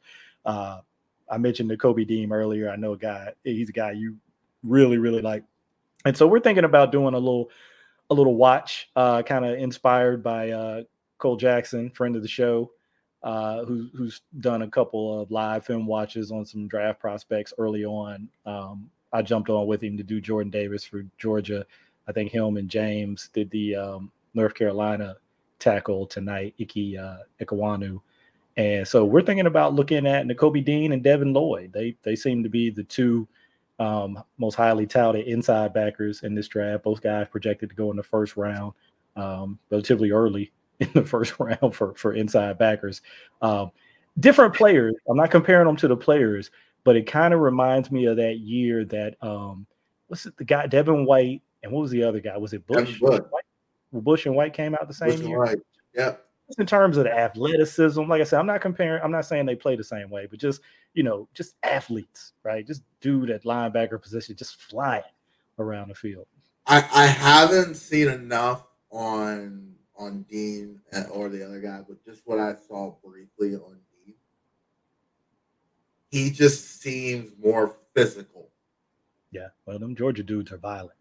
Uh, 0.44 0.80
I 1.30 1.38
mentioned 1.38 1.70
Nakobe 1.70 2.06
Dean 2.06 2.32
earlier. 2.32 2.70
I 2.70 2.76
know 2.76 2.92
a 2.92 2.98
guy. 2.98 3.32
He's 3.44 3.68
a 3.68 3.72
guy 3.72 3.92
you 3.92 4.16
really, 4.62 4.98
really 4.98 5.22
like, 5.22 5.44
and 6.04 6.16
so 6.16 6.26
we're 6.26 6.40
thinking 6.40 6.64
about 6.64 6.92
doing 6.92 7.14
a 7.14 7.18
little, 7.18 7.50
a 8.10 8.14
little 8.14 8.34
watch, 8.34 8.88
uh, 8.96 9.22
kind 9.22 9.44
of 9.44 9.58
inspired 9.58 10.22
by 10.22 10.50
uh, 10.50 10.82
Cole 11.18 11.36
Jackson, 11.36 11.90
friend 11.90 12.16
of 12.16 12.22
the 12.22 12.28
show, 12.28 12.70
uh, 13.22 13.64
who, 13.64 13.88
who's 13.94 14.22
done 14.40 14.62
a 14.62 14.68
couple 14.68 15.20
of 15.20 15.30
live 15.30 15.66
film 15.66 15.86
watches 15.86 16.30
on 16.30 16.46
some 16.46 16.68
draft 16.68 17.00
prospects 17.00 17.52
early 17.58 17.84
on. 17.84 18.28
Um, 18.46 18.88
I 19.12 19.22
jumped 19.22 19.50
on 19.50 19.66
with 19.66 19.82
him 19.82 19.96
to 19.96 20.02
do 20.02 20.20
Jordan 20.20 20.50
Davis 20.50 20.84
for 20.84 21.04
Georgia. 21.18 21.66
I 22.06 22.12
think 22.12 22.30
him 22.30 22.56
and 22.56 22.68
James 22.68 23.30
did 23.32 23.50
the 23.50 23.76
um, 23.76 24.12
North 24.34 24.54
Carolina 24.54 25.16
tackle 25.58 26.06
tonight, 26.06 26.54
Iki 26.58 26.98
uh, 26.98 27.16
Ekwonu. 27.40 28.00
And 28.58 28.86
so 28.86 29.04
we're 29.04 29.22
thinking 29.22 29.46
about 29.46 29.74
looking 29.74 30.04
at 30.04 30.26
Nakobe 30.26 30.64
Dean 30.64 30.90
and 30.90 31.02
Devin 31.02 31.32
Lloyd. 31.32 31.72
They 31.72 31.96
they 32.02 32.16
seem 32.16 32.42
to 32.42 32.48
be 32.48 32.70
the 32.70 32.82
two 32.82 33.26
um, 33.78 34.20
most 34.36 34.56
highly 34.56 34.84
touted 34.84 35.28
inside 35.28 35.72
backers 35.72 36.24
in 36.24 36.34
this 36.34 36.48
draft. 36.48 36.82
Both 36.82 37.00
guys 37.00 37.28
projected 37.28 37.70
to 37.70 37.76
go 37.76 37.92
in 37.92 37.96
the 37.96 38.02
first 38.02 38.36
round, 38.36 38.72
um, 39.14 39.60
relatively 39.70 40.10
early 40.10 40.52
in 40.80 40.90
the 40.92 41.04
first 41.04 41.38
round 41.38 41.72
for 41.72 41.94
for 41.94 42.14
inside 42.14 42.58
backers. 42.58 43.00
Um, 43.42 43.70
different 44.18 44.54
players. 44.54 44.96
I'm 45.08 45.16
not 45.16 45.30
comparing 45.30 45.68
them 45.68 45.76
to 45.76 45.86
the 45.86 45.96
players, 45.96 46.50
but 46.82 46.96
it 46.96 47.06
kind 47.06 47.32
of 47.32 47.38
reminds 47.38 47.92
me 47.92 48.06
of 48.06 48.16
that 48.16 48.40
year 48.40 48.84
that 48.86 49.14
um, 49.22 49.66
what's 50.08 50.26
it, 50.26 50.36
the 50.36 50.44
guy 50.44 50.66
Devin 50.66 51.06
White 51.06 51.42
and 51.62 51.70
what 51.70 51.82
was 51.82 51.92
the 51.92 52.02
other 52.02 52.18
guy? 52.18 52.36
Was 52.36 52.54
it 52.54 52.66
Bush? 52.66 52.98
Bush. 52.98 53.20
Bush 53.92 54.26
and 54.26 54.34
White 54.34 54.52
came 54.52 54.74
out 54.74 54.88
the 54.88 54.94
same 54.94 55.10
Bush 55.10 55.20
year. 55.20 55.38
Right. 55.38 55.58
Yeah 55.94 56.16
in 56.56 56.66
terms 56.66 56.96
of 56.96 57.04
the 57.04 57.12
athleticism, 57.12 58.02
like 58.04 58.20
I 58.20 58.24
said, 58.24 58.38
I'm 58.38 58.46
not 58.46 58.62
comparing, 58.62 59.02
I'm 59.02 59.10
not 59.10 59.26
saying 59.26 59.44
they 59.44 59.56
play 59.56 59.76
the 59.76 59.84
same 59.84 60.08
way, 60.08 60.26
but 60.26 60.38
just, 60.38 60.62
you 60.94 61.02
know, 61.02 61.28
just 61.34 61.56
athletes, 61.62 62.32
right? 62.42 62.66
Just 62.66 62.82
dude 63.00 63.30
at 63.30 63.44
linebacker 63.44 64.00
position, 64.00 64.34
just 64.34 64.56
flying 64.62 65.02
around 65.58 65.88
the 65.88 65.94
field. 65.94 66.26
I, 66.66 66.78
I 66.94 67.06
haven't 67.06 67.74
seen 67.74 68.08
enough 68.08 68.64
on 68.90 69.74
on 69.98 70.22
Dean 70.30 70.80
uh, 70.92 71.02
or 71.10 71.28
the 71.28 71.44
other 71.44 71.60
guy, 71.60 71.80
but 71.86 72.02
just 72.04 72.22
what 72.24 72.38
I 72.38 72.54
saw 72.68 72.94
briefly 73.04 73.56
on 73.56 73.78
Dean, 74.06 74.14
he 76.08 76.30
just 76.30 76.80
seems 76.80 77.32
more 77.42 77.76
physical. 77.94 78.48
Yeah, 79.32 79.48
well, 79.66 79.78
them 79.78 79.96
Georgia 79.96 80.22
dudes 80.22 80.52
are 80.52 80.58
violent. 80.58 80.92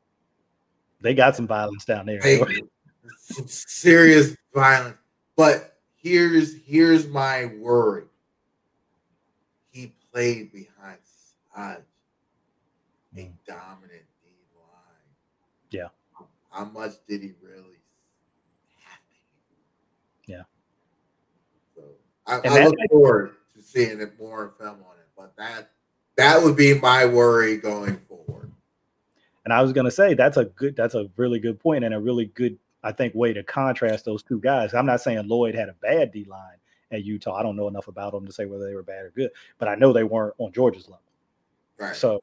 They 0.99 1.13
got 1.13 1.35
some 1.35 1.47
violence 1.47 1.85
down 1.85 2.07
there. 2.07 2.21
Some 3.19 3.47
serious 3.47 4.35
violence. 4.53 4.97
But 5.37 5.77
here's 5.95 6.55
here's 6.65 7.07
my 7.07 7.51
worry. 7.59 8.05
He 9.69 9.93
played 10.11 10.51
behind 10.51 10.97
Saj, 11.55 11.77
a 13.15 13.31
dominant 13.47 14.03
D 14.21 14.29
line. 14.55 15.07
Yeah. 15.69 15.87
How 16.49 16.65
much 16.65 16.93
did 17.07 17.21
he 17.21 17.33
really 17.41 17.77
have 18.83 18.99
to? 20.25 20.33
Yeah. 20.33 20.43
So 21.75 21.83
I, 22.25 22.41
I 22.43 22.65
look 22.65 22.75
forward 22.89 23.35
to 23.55 23.61
seeing 23.61 24.01
it 24.01 24.19
more 24.19 24.55
film 24.59 24.79
on 24.89 24.95
it, 24.97 25.07
but 25.15 25.35
that 25.37 25.69
that 26.15 26.41
would 26.41 26.55
be 26.55 26.79
my 26.79 27.05
worry 27.05 27.57
going 27.57 27.99
forward. 28.09 28.51
And 29.45 29.53
I 29.53 29.61
was 29.61 29.71
going 29.71 29.85
to 29.85 29.91
say 29.91 30.15
that's 30.15 30.37
a 30.37 30.45
good, 30.45 30.75
that's 30.75 30.95
a 30.95 31.09
really 31.15 31.39
good 31.39 31.59
point 31.59 31.83
and 31.83 31.93
a 31.93 31.99
really 31.99 32.25
good 32.25 32.57
I 32.87 32.91
think, 32.91 33.13
way 33.13 33.33
to 33.33 33.43
contrast 33.43 34.05
those 34.05 34.23
two 34.23 34.39
guys. 34.39 34.73
I'm 34.73 34.85
not 34.85 35.01
saying 35.01 35.27
Lloyd 35.27 35.55
had 35.55 35.69
a 35.69 35.73
bad 35.73 36.11
D 36.11 36.25
line 36.25 36.57
at 36.91 37.03
Utah. 37.03 37.35
I 37.35 37.43
don't 37.43 37.55
know 37.55 37.67
enough 37.67 37.87
about 37.87 38.13
them 38.13 38.25
to 38.25 38.31
say 38.31 38.45
whether 38.45 38.65
they 38.65 38.73
were 38.73 38.83
bad 38.83 39.05
or 39.05 39.11
good, 39.15 39.31
but 39.59 39.67
I 39.67 39.75
know 39.75 39.93
they 39.93 40.03
weren't 40.03 40.35
on 40.37 40.51
Georgia's 40.53 40.87
level. 40.87 41.01
Right. 41.77 41.95
So, 41.95 42.21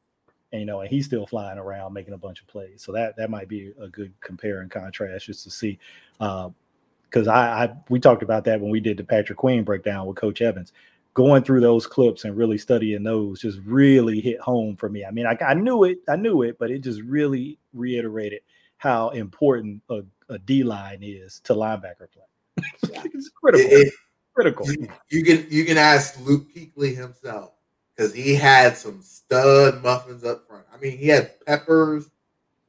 and, 0.52 0.60
you 0.60 0.66
know, 0.66 0.80
and 0.80 0.90
he's 0.90 1.06
still 1.06 1.26
flying 1.26 1.58
around 1.58 1.92
making 1.92 2.14
a 2.14 2.18
bunch 2.18 2.40
of 2.40 2.46
plays. 2.46 2.82
So 2.82 2.92
that 2.92 3.16
that 3.16 3.30
might 3.30 3.48
be 3.48 3.72
a 3.80 3.88
good 3.88 4.12
compare 4.20 4.60
and 4.60 4.70
contrast 4.70 5.26
just 5.26 5.44
to 5.44 5.50
see. 5.50 5.78
Because 6.18 7.28
uh, 7.28 7.32
I, 7.32 7.64
I 7.64 7.76
we 7.88 8.00
talked 8.00 8.22
about 8.22 8.44
that 8.44 8.60
when 8.60 8.70
we 8.70 8.80
did 8.80 8.96
the 8.96 9.04
Patrick 9.04 9.38
Queen 9.38 9.64
breakdown 9.64 10.06
with 10.06 10.16
Coach 10.16 10.40
Evans. 10.42 10.72
Going 11.12 11.44
through 11.44 11.60
those 11.60 11.86
clips 11.86 12.24
and 12.24 12.36
really 12.36 12.58
studying 12.58 13.04
those 13.04 13.40
just 13.40 13.60
really 13.64 14.20
hit 14.20 14.40
home 14.40 14.74
for 14.74 14.88
me. 14.88 15.04
I 15.04 15.12
mean, 15.12 15.26
I, 15.26 15.38
I 15.46 15.54
knew 15.54 15.84
it, 15.84 15.98
I 16.08 16.16
knew 16.16 16.42
it, 16.42 16.58
but 16.58 16.72
it 16.72 16.80
just 16.80 17.02
really 17.02 17.56
reiterated 17.72 18.40
how 18.78 19.10
important 19.10 19.80
a, 19.90 20.02
a 20.28 20.38
D 20.38 20.62
line 20.62 21.00
is 21.02 21.40
to 21.44 21.54
linebacker 21.54 22.08
play. 22.12 22.64
it's 23.14 23.28
critical. 23.30 23.70
It, 23.70 23.88
it, 23.88 23.94
critical. 24.34 24.70
You, 24.70 24.88
you, 25.10 25.24
can 25.24 25.46
you 25.50 25.64
can 25.64 25.78
ask 25.78 26.18
Luke 26.20 26.46
Kuechly 26.54 26.96
himself 26.96 27.52
because 27.96 28.14
he 28.14 28.34
had 28.34 28.76
some 28.76 29.02
stud 29.02 29.82
muffins 29.82 30.24
up 30.24 30.46
front. 30.48 30.64
I 30.72 30.78
mean, 30.78 30.96
he 30.98 31.08
had 31.08 31.44
Peppers, 31.46 32.10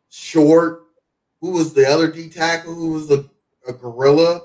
Short. 0.10 0.84
Who 1.42 1.52
was 1.52 1.74
the 1.74 1.88
other 1.88 2.10
D 2.10 2.30
tackle? 2.30 2.74
Who 2.74 2.94
was 2.94 3.12
a, 3.12 3.26
a 3.68 3.74
gorilla? 3.74 4.42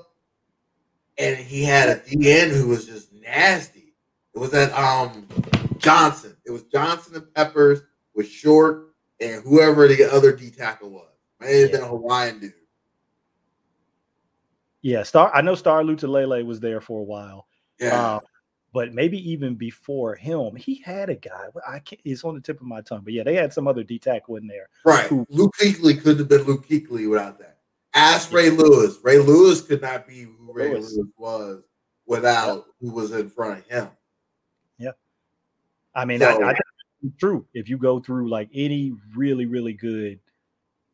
And 1.17 1.37
he 1.37 1.63
had 1.63 1.89
a 1.89 1.95
DN 1.97 2.49
who 2.49 2.67
was 2.67 2.85
just 2.85 3.13
nasty. 3.13 3.93
It 4.33 4.39
was 4.39 4.51
that 4.51 4.71
um 4.73 5.27
Johnson. 5.77 6.35
It 6.45 6.51
was 6.51 6.63
Johnson 6.63 7.15
and 7.15 7.33
Peppers 7.33 7.81
with 8.15 8.27
Short 8.27 8.93
and 9.19 9.43
whoever 9.43 9.87
the 9.87 10.11
other 10.11 10.35
D 10.35 10.49
tackle 10.49 10.89
was. 10.89 11.07
May 11.39 11.61
have 11.61 11.71
been 11.71 11.81
a 11.81 11.87
Hawaiian 11.87 12.39
dude. 12.39 12.53
Yeah, 14.81 15.03
Star. 15.03 15.31
I 15.33 15.41
know 15.41 15.55
Star 15.55 15.83
Lotulelei 15.83 16.45
was 16.45 16.59
there 16.59 16.81
for 16.81 16.99
a 16.99 17.03
while. 17.03 17.47
Yeah. 17.79 18.15
Uh, 18.15 18.19
but 18.73 18.93
maybe 18.93 19.17
even 19.29 19.55
before 19.55 20.15
him, 20.15 20.55
he 20.55 20.81
had 20.83 21.09
a 21.09 21.15
guy. 21.15 21.47
I 21.67 21.79
can't. 21.79 22.01
It's 22.05 22.23
on 22.23 22.35
the 22.35 22.41
tip 22.41 22.61
of 22.61 22.67
my 22.67 22.81
tongue. 22.81 23.01
But 23.03 23.13
yeah, 23.13 23.23
they 23.23 23.35
had 23.35 23.53
some 23.53 23.67
other 23.67 23.83
D 23.83 23.99
tackle 23.99 24.37
in 24.37 24.47
there. 24.47 24.69
Right. 24.85 25.07
Who, 25.07 25.25
Luke 25.29 25.53
Kuechly 25.59 25.97
couldn't 26.01 26.19
have 26.19 26.29
been 26.29 26.43
Luke 26.43 26.67
Kuechly 26.67 27.09
without 27.09 27.37
that. 27.39 27.57
Ask 27.93 28.31
Ray 28.31 28.49
Lewis. 28.49 28.97
Ray 29.03 29.19
Lewis 29.19 29.61
could 29.61 29.81
not 29.81 30.07
be 30.07 30.21
who 30.21 30.53
Ray 30.53 30.69
Lewis, 30.69 30.95
Lewis 30.95 31.09
was 31.17 31.63
without 32.05 32.65
yeah. 32.79 32.89
who 32.89 32.95
was 32.95 33.11
in 33.11 33.29
front 33.29 33.59
of 33.59 33.65
him. 33.65 33.89
Yeah. 34.77 34.91
I 35.93 36.05
mean, 36.05 36.19
so, 36.19 36.41
I, 36.41 36.51
I 36.51 36.55
true. 37.19 37.45
If 37.53 37.67
you 37.67 37.77
go 37.77 37.99
through 37.99 38.29
like 38.29 38.49
any 38.53 38.93
really, 39.13 39.45
really 39.45 39.73
good 39.73 40.19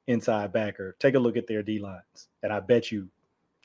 inside 0.08 0.52
backer. 0.52 0.96
Take 1.00 1.16
a 1.16 1.20
look 1.20 1.38
at 1.38 1.48
their 1.48 1.62
D 1.62 1.80
lines, 1.80 2.30
and 2.42 2.52
I 2.52 2.60
bet 2.60 2.92
you 2.92 3.08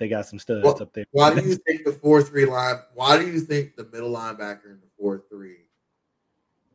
they 0.03 0.09
got 0.09 0.27
some 0.27 0.41
studs 0.41 0.65
well, 0.65 0.83
up 0.83 0.93
there. 0.93 1.05
Why 1.13 1.33
do 1.33 1.41
you 1.49 1.55
think 1.55 1.85
the 1.85 1.93
four 1.93 2.23
three 2.23 2.45
line? 2.45 2.81
Why 2.95 3.17
do 3.19 3.31
you 3.31 3.39
think 3.39 3.77
the 3.77 3.85
middle 3.85 4.11
linebacker 4.11 4.67
in 4.67 4.81
the 4.81 4.89
four 4.99 5.23
three 5.31 5.59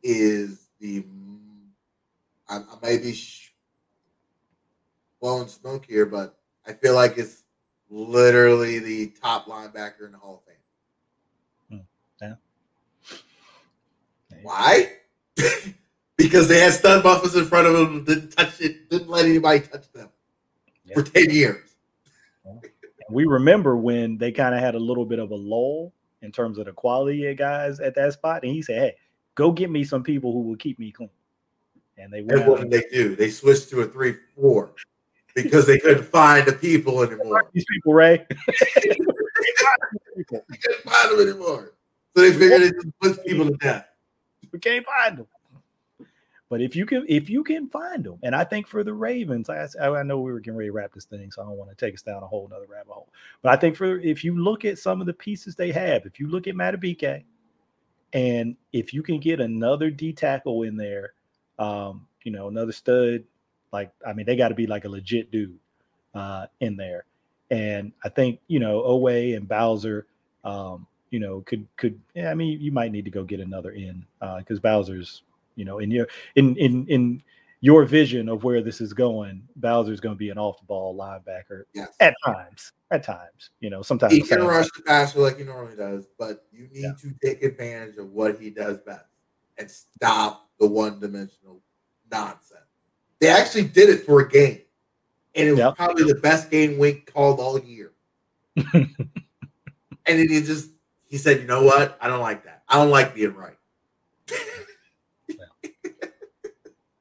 is 0.02 0.68
the? 0.80 1.04
I, 2.48 2.56
I 2.56 2.62
may 2.82 2.96
be 2.96 3.20
blowing 5.20 5.48
smoke 5.48 5.84
here, 5.84 6.06
but 6.06 6.38
I 6.66 6.72
feel 6.72 6.94
like 6.94 7.18
it's 7.18 7.42
literally 7.90 8.78
the 8.78 9.08
top 9.08 9.44
linebacker 9.44 10.06
in 10.06 10.12
the 10.12 10.18
Hall 10.18 10.42
of 10.42 10.44
Fame. 11.70 11.84
Hmm. 12.22 12.34
Yeah. 13.10 14.38
Why? 14.40 14.92
because 16.16 16.48
they 16.48 16.60
had 16.60 16.72
stud 16.72 17.02
buffers 17.02 17.36
in 17.36 17.44
front 17.44 17.66
of 17.66 17.74
them, 17.74 18.04
didn't 18.04 18.30
touch 18.30 18.58
it, 18.62 18.88
didn't 18.88 19.10
let 19.10 19.26
anybody 19.26 19.60
touch 19.60 19.92
them 19.92 20.08
for 20.94 21.02
10 21.02 21.28
years. 21.28 21.67
We 23.10 23.24
remember 23.24 23.76
when 23.76 24.18
they 24.18 24.32
kind 24.32 24.54
of 24.54 24.60
had 24.60 24.74
a 24.74 24.78
little 24.78 25.06
bit 25.06 25.18
of 25.18 25.30
a 25.30 25.34
lull 25.34 25.92
in 26.22 26.32
terms 26.32 26.58
of 26.58 26.66
the 26.66 26.72
quality 26.72 27.26
of 27.26 27.36
guys 27.36 27.80
at 27.80 27.94
that 27.94 28.12
spot. 28.12 28.42
And 28.42 28.52
he 28.52 28.62
said, 28.62 28.78
Hey, 28.78 28.96
go 29.34 29.52
get 29.52 29.70
me 29.70 29.84
some 29.84 30.02
people 30.02 30.32
who 30.32 30.42
will 30.42 30.56
keep 30.56 30.78
me 30.78 30.92
clean. 30.92 31.10
And 31.96 32.12
they 32.12 32.18
and 32.18 32.46
what 32.46 32.60
did 32.60 32.70
they 32.70 32.84
do? 32.92 33.16
They 33.16 33.30
switched 33.30 33.70
to 33.70 33.80
a 33.80 33.86
three 33.86 34.16
four 34.36 34.72
because 35.34 35.66
they 35.66 35.78
couldn't 35.78 36.04
find 36.10 36.46
the 36.46 36.52
people 36.52 37.02
anymore. 37.02 37.48
These 37.52 37.64
people, 37.70 37.94
Ray. 37.94 38.24
they 38.76 38.96
couldn't 40.28 40.44
find 40.84 41.10
them 41.10 41.28
anymore. 41.28 41.74
So 42.16 42.22
they 42.22 42.32
figured 42.32 42.62
they 42.62 42.70
just 42.70 43.00
put 43.00 43.26
people 43.26 43.46
to 43.46 43.56
death. 43.56 43.86
We 44.52 44.58
can't 44.58 44.86
find 44.86 45.18
them. 45.18 45.26
But 46.50 46.62
if 46.62 46.76
you 46.76 46.86
can, 46.86 47.04
if 47.08 47.30
you 47.30 47.44
can 47.44 47.68
find 47.68 48.04
them, 48.04 48.18
and 48.22 48.34
I 48.34 48.44
think 48.44 48.68
for 48.68 48.84
the 48.84 48.94
Ravens, 48.94 49.50
I, 49.50 49.68
I 49.80 50.02
know 50.04 50.20
we 50.20 50.32
were 50.32 50.40
getting 50.40 50.58
ready 50.58 50.70
to 50.70 50.72
wrap 50.74 50.92
this 50.94 51.06
thing, 51.06 51.30
so 51.32 51.42
I 51.42 51.46
don't 51.46 51.58
want 51.58 51.70
to 51.70 51.76
take 51.76 51.94
us 51.94 52.02
down 52.02 52.22
a 52.22 52.26
whole 52.28 52.50
other 52.54 52.66
rabbit 52.68 52.92
hole. 52.92 53.08
But 53.42 53.52
I 53.52 53.56
think 53.56 53.76
for 53.76 53.98
if 54.00 54.24
you 54.24 54.38
look 54.42 54.64
at 54.64 54.78
some 54.78 55.00
of 55.00 55.06
the 55.06 55.14
pieces 55.14 55.56
they 55.56 55.72
have, 55.72 56.06
if 56.06 56.20
you 56.20 56.28
look 56.28 56.46
at 56.48 56.54
Madubuike, 56.54 57.24
And 58.12 58.56
if 58.72 58.94
you 58.94 59.02
can 59.02 59.20
get 59.20 59.40
another 59.40 59.90
D 59.90 60.12
tackle 60.12 60.62
in 60.64 60.76
there, 60.76 61.14
um, 61.58 62.06
you 62.24 62.32
know, 62.32 62.48
another 62.48 62.72
stud, 62.72 63.24
like 63.72 63.92
I 64.06 64.14
mean, 64.14 64.26
they 64.26 64.36
got 64.36 64.48
to 64.48 64.56
be 64.56 64.66
like 64.66 64.84
a 64.86 64.90
legit 64.90 65.30
dude 65.30 65.58
uh, 66.14 66.46
in 66.60 66.76
there. 66.76 67.04
And 67.50 67.92
I 68.04 68.10
think 68.10 68.40
you 68.48 68.60
know 68.60 68.82
Oweh 68.82 69.36
and 69.36 69.48
Bowser, 69.48 70.06
um, 70.44 70.86
you 71.10 71.20
know, 71.20 71.42
could 71.42 71.66
could 71.76 72.00
yeah, 72.14 72.30
I 72.30 72.34
mean, 72.34 72.60
you 72.60 72.72
might 72.72 72.92
need 72.92 73.06
to 73.06 73.10
go 73.12 73.24
get 73.24 73.40
another 73.40 73.72
in 73.72 74.06
because 74.20 74.58
uh, 74.58 74.62
Bowser's, 74.62 75.22
you 75.58 75.64
know, 75.64 75.80
in 75.80 75.90
your 75.90 76.06
in 76.36 76.56
in 76.56 76.86
in 76.86 77.22
your 77.60 77.84
vision 77.84 78.28
of 78.28 78.44
where 78.44 78.62
this 78.62 78.80
is 78.80 78.92
going, 78.92 79.42
Bowser's 79.56 80.00
going 80.00 80.14
to 80.14 80.18
be 80.18 80.30
an 80.30 80.38
off 80.38 80.60
the 80.60 80.66
ball 80.66 80.96
linebacker 80.96 81.64
yes. 81.74 81.88
at 82.00 82.14
times. 82.24 82.72
At 82.90 83.02
times, 83.02 83.50
you 83.60 83.68
know, 83.68 83.82
sometimes 83.82 84.14
he 84.14 84.22
can 84.22 84.42
rush 84.42 84.66
the 84.74 84.82
passer 84.82 85.18
like 85.20 85.36
he 85.36 85.44
normally 85.44 85.76
does, 85.76 86.06
but 86.18 86.46
you 86.50 86.68
need 86.72 86.84
yeah. 86.84 86.92
to 87.02 87.14
take 87.22 87.42
advantage 87.42 87.98
of 87.98 88.10
what 88.12 88.40
he 88.40 88.48
does 88.48 88.78
best 88.78 89.04
and 89.58 89.70
stop 89.70 90.48
the 90.58 90.66
one 90.66 90.98
dimensional 90.98 91.60
nonsense. 92.10 92.62
They 93.20 93.28
actually 93.28 93.64
did 93.64 93.90
it 93.90 94.06
for 94.06 94.20
a 94.20 94.28
game, 94.28 94.62
and 95.34 95.48
it 95.48 95.50
was 95.50 95.58
yep. 95.58 95.76
probably 95.76 96.04
the 96.04 96.18
best 96.18 96.50
game 96.50 96.78
Wink 96.78 97.12
called 97.12 97.40
all 97.40 97.58
year. 97.58 97.92
and 98.56 98.94
then 100.06 100.28
he 100.30 100.40
just 100.40 100.70
he 101.04 101.18
said, 101.18 101.40
"You 101.40 101.46
know 101.46 101.64
what? 101.64 101.98
I 102.00 102.08
don't 102.08 102.20
like 102.20 102.44
that. 102.44 102.62
I 102.70 102.76
don't 102.76 102.90
like 102.90 103.14
being 103.14 103.34
right." 103.34 103.57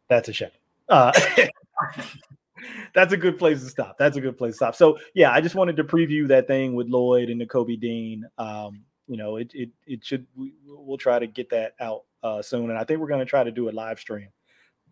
That's 0.08 0.30
a 0.30 0.34
shame. 0.34 0.50
Uh, 0.90 1.12
that's 2.94 3.14
a 3.14 3.18
good 3.18 3.38
place 3.38 3.62
to 3.64 3.70
stop. 3.70 3.98
That's 3.98 4.18
a 4.18 4.22
good 4.22 4.38
place 4.38 4.54
to 4.54 4.58
stop. 4.58 4.76
So 4.76 4.98
yeah, 5.14 5.32
I 5.32 5.42
just 5.42 5.56
wanted 5.56 5.78
to 5.78 5.84
preview 5.84 6.28
that 6.28 6.48
thing 6.48 6.76
with 6.76 6.88
Lloyd 6.88 7.30
and 7.30 7.42
Nakobe 7.42 7.80
Dean. 7.80 8.26
Um, 8.38 8.84
you 9.08 9.18
know, 9.18 9.38
it 9.38 9.52
it 9.54 9.70
it 9.86 10.06
should 10.06 10.26
we, 10.36 10.54
will 10.66 10.98
try 10.98 11.20
to 11.20 11.28
get 11.28 11.50
that 11.50 11.74
out 11.80 12.04
uh, 12.24 12.42
soon, 12.42 12.70
and 12.70 12.78
I 12.78 12.84
think 12.84 13.00
we're 13.00 13.08
going 13.08 13.20
to 13.20 13.26
try 13.26 13.44
to 13.44 13.52
do 13.52 13.70
a 13.70 13.72
live 13.72 14.00
stream 14.00 14.30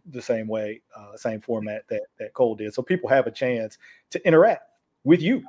the 0.07 0.22
same 0.22 0.47
way, 0.47 0.82
uh, 0.95 1.18
same 1.18 1.41
format 1.41 1.84
that 1.89 2.03
that 2.20 2.34
Cole 2.34 2.55
did, 2.55 2.74
so 2.74 2.82
people 2.82 3.09
have 3.09 3.28
a 3.28 3.32
chance 3.32 3.78
to 4.11 4.26
interact 4.26 4.63
with 5.03 5.22
you. 5.22 5.43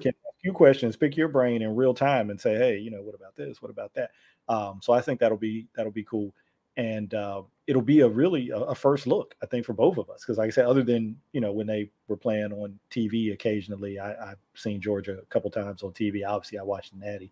Can 0.00 0.08
ask 0.08 0.44
you 0.44 0.52
questions, 0.52 0.96
pick 0.96 1.16
your 1.16 1.28
brain 1.28 1.62
in 1.62 1.74
real 1.74 1.94
time, 1.94 2.30
and 2.30 2.40
say, 2.40 2.54
hey, 2.54 2.78
you 2.78 2.90
know, 2.90 3.02
what 3.02 3.14
about 3.14 3.34
this? 3.34 3.60
What 3.60 3.70
about 3.70 3.92
that? 3.94 4.10
Um, 4.48 4.80
so 4.82 4.92
I 4.92 5.00
think 5.00 5.18
that'll 5.18 5.38
be 5.38 5.66
that'll 5.74 5.92
be 5.92 6.04
cool 6.04 6.32
and 6.76 7.12
uh, 7.14 7.42
it'll 7.66 7.82
be 7.82 8.00
a 8.00 8.08
really 8.08 8.50
a, 8.50 8.58
a, 8.58 8.74
first 8.74 9.06
look, 9.06 9.34
I 9.42 9.46
think, 9.46 9.66
for 9.66 9.72
both 9.72 9.98
of 9.98 10.08
us. 10.10 10.22
Because, 10.22 10.38
like 10.38 10.48
I 10.48 10.50
said, 10.50 10.66
other 10.66 10.82
than 10.82 11.16
you 11.32 11.40
know 11.40 11.52
when 11.52 11.66
they 11.66 11.90
were 12.08 12.16
playing 12.16 12.52
on 12.52 12.78
TV 12.90 13.32
occasionally, 13.32 13.98
I, 13.98 14.08
have 14.28 14.38
seen 14.54 14.80
Georgia 14.80 15.18
a 15.18 15.26
couple 15.26 15.50
times 15.50 15.82
on 15.82 15.90
TV. 15.92 16.26
Obviously, 16.26 16.58
I 16.58 16.62
watched 16.62 16.94
Natty. 16.94 17.30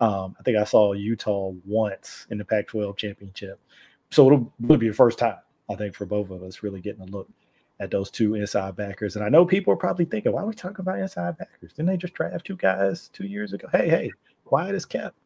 Um, 0.00 0.36
I 0.38 0.42
think 0.42 0.56
I 0.56 0.64
saw 0.64 0.92
Utah 0.92 1.52
once 1.66 2.26
in 2.30 2.38
the 2.38 2.44
Pac-12 2.44 2.96
championship, 2.96 3.60
so 4.10 4.26
it'll, 4.26 4.52
it'll 4.62 4.76
be 4.76 4.88
the 4.88 4.94
first 4.94 5.18
time 5.18 5.38
I 5.68 5.74
think 5.74 5.94
for 5.94 6.06
both 6.06 6.30
of 6.30 6.42
us 6.42 6.62
really 6.62 6.80
getting 6.80 7.02
a 7.02 7.06
look 7.06 7.28
at 7.80 7.90
those 7.90 8.10
two 8.10 8.34
inside 8.34 8.76
backers. 8.76 9.16
And 9.16 9.24
I 9.24 9.28
know 9.28 9.44
people 9.44 9.72
are 9.72 9.76
probably 9.76 10.04
thinking, 10.04 10.32
why 10.32 10.42
are 10.42 10.46
we 10.46 10.54
talking 10.54 10.80
about 10.80 10.98
inside 10.98 11.36
backers? 11.38 11.72
Didn't 11.72 11.86
they 11.86 11.96
just 11.96 12.14
draft 12.14 12.44
two 12.44 12.56
guys 12.56 13.08
two 13.12 13.26
years 13.26 13.52
ago? 13.52 13.68
Hey, 13.70 13.88
hey, 13.88 14.10
quiet 14.44 14.74
as 14.74 14.84
kept. 14.84 15.16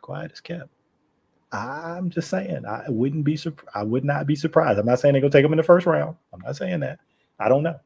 Quiet 0.00 0.32
as 0.32 0.40
kept. 0.40 0.68
I'm 1.52 2.10
just 2.10 2.30
saying 2.30 2.64
I 2.64 2.84
wouldn't 2.88 3.24
be 3.24 3.36
surprised. 3.36 3.70
I 3.74 3.82
would 3.82 4.04
not 4.04 4.26
be 4.26 4.36
surprised. 4.36 4.78
I'm 4.78 4.86
not 4.86 5.00
saying 5.00 5.14
they're 5.14 5.20
gonna 5.20 5.32
take 5.32 5.42
them 5.42 5.52
in 5.52 5.56
the 5.56 5.62
first 5.62 5.86
round. 5.86 6.16
I'm 6.32 6.40
not 6.40 6.56
saying 6.56 6.80
that. 6.80 7.00
I 7.38 7.48
don't 7.48 7.62
know. 7.62 7.78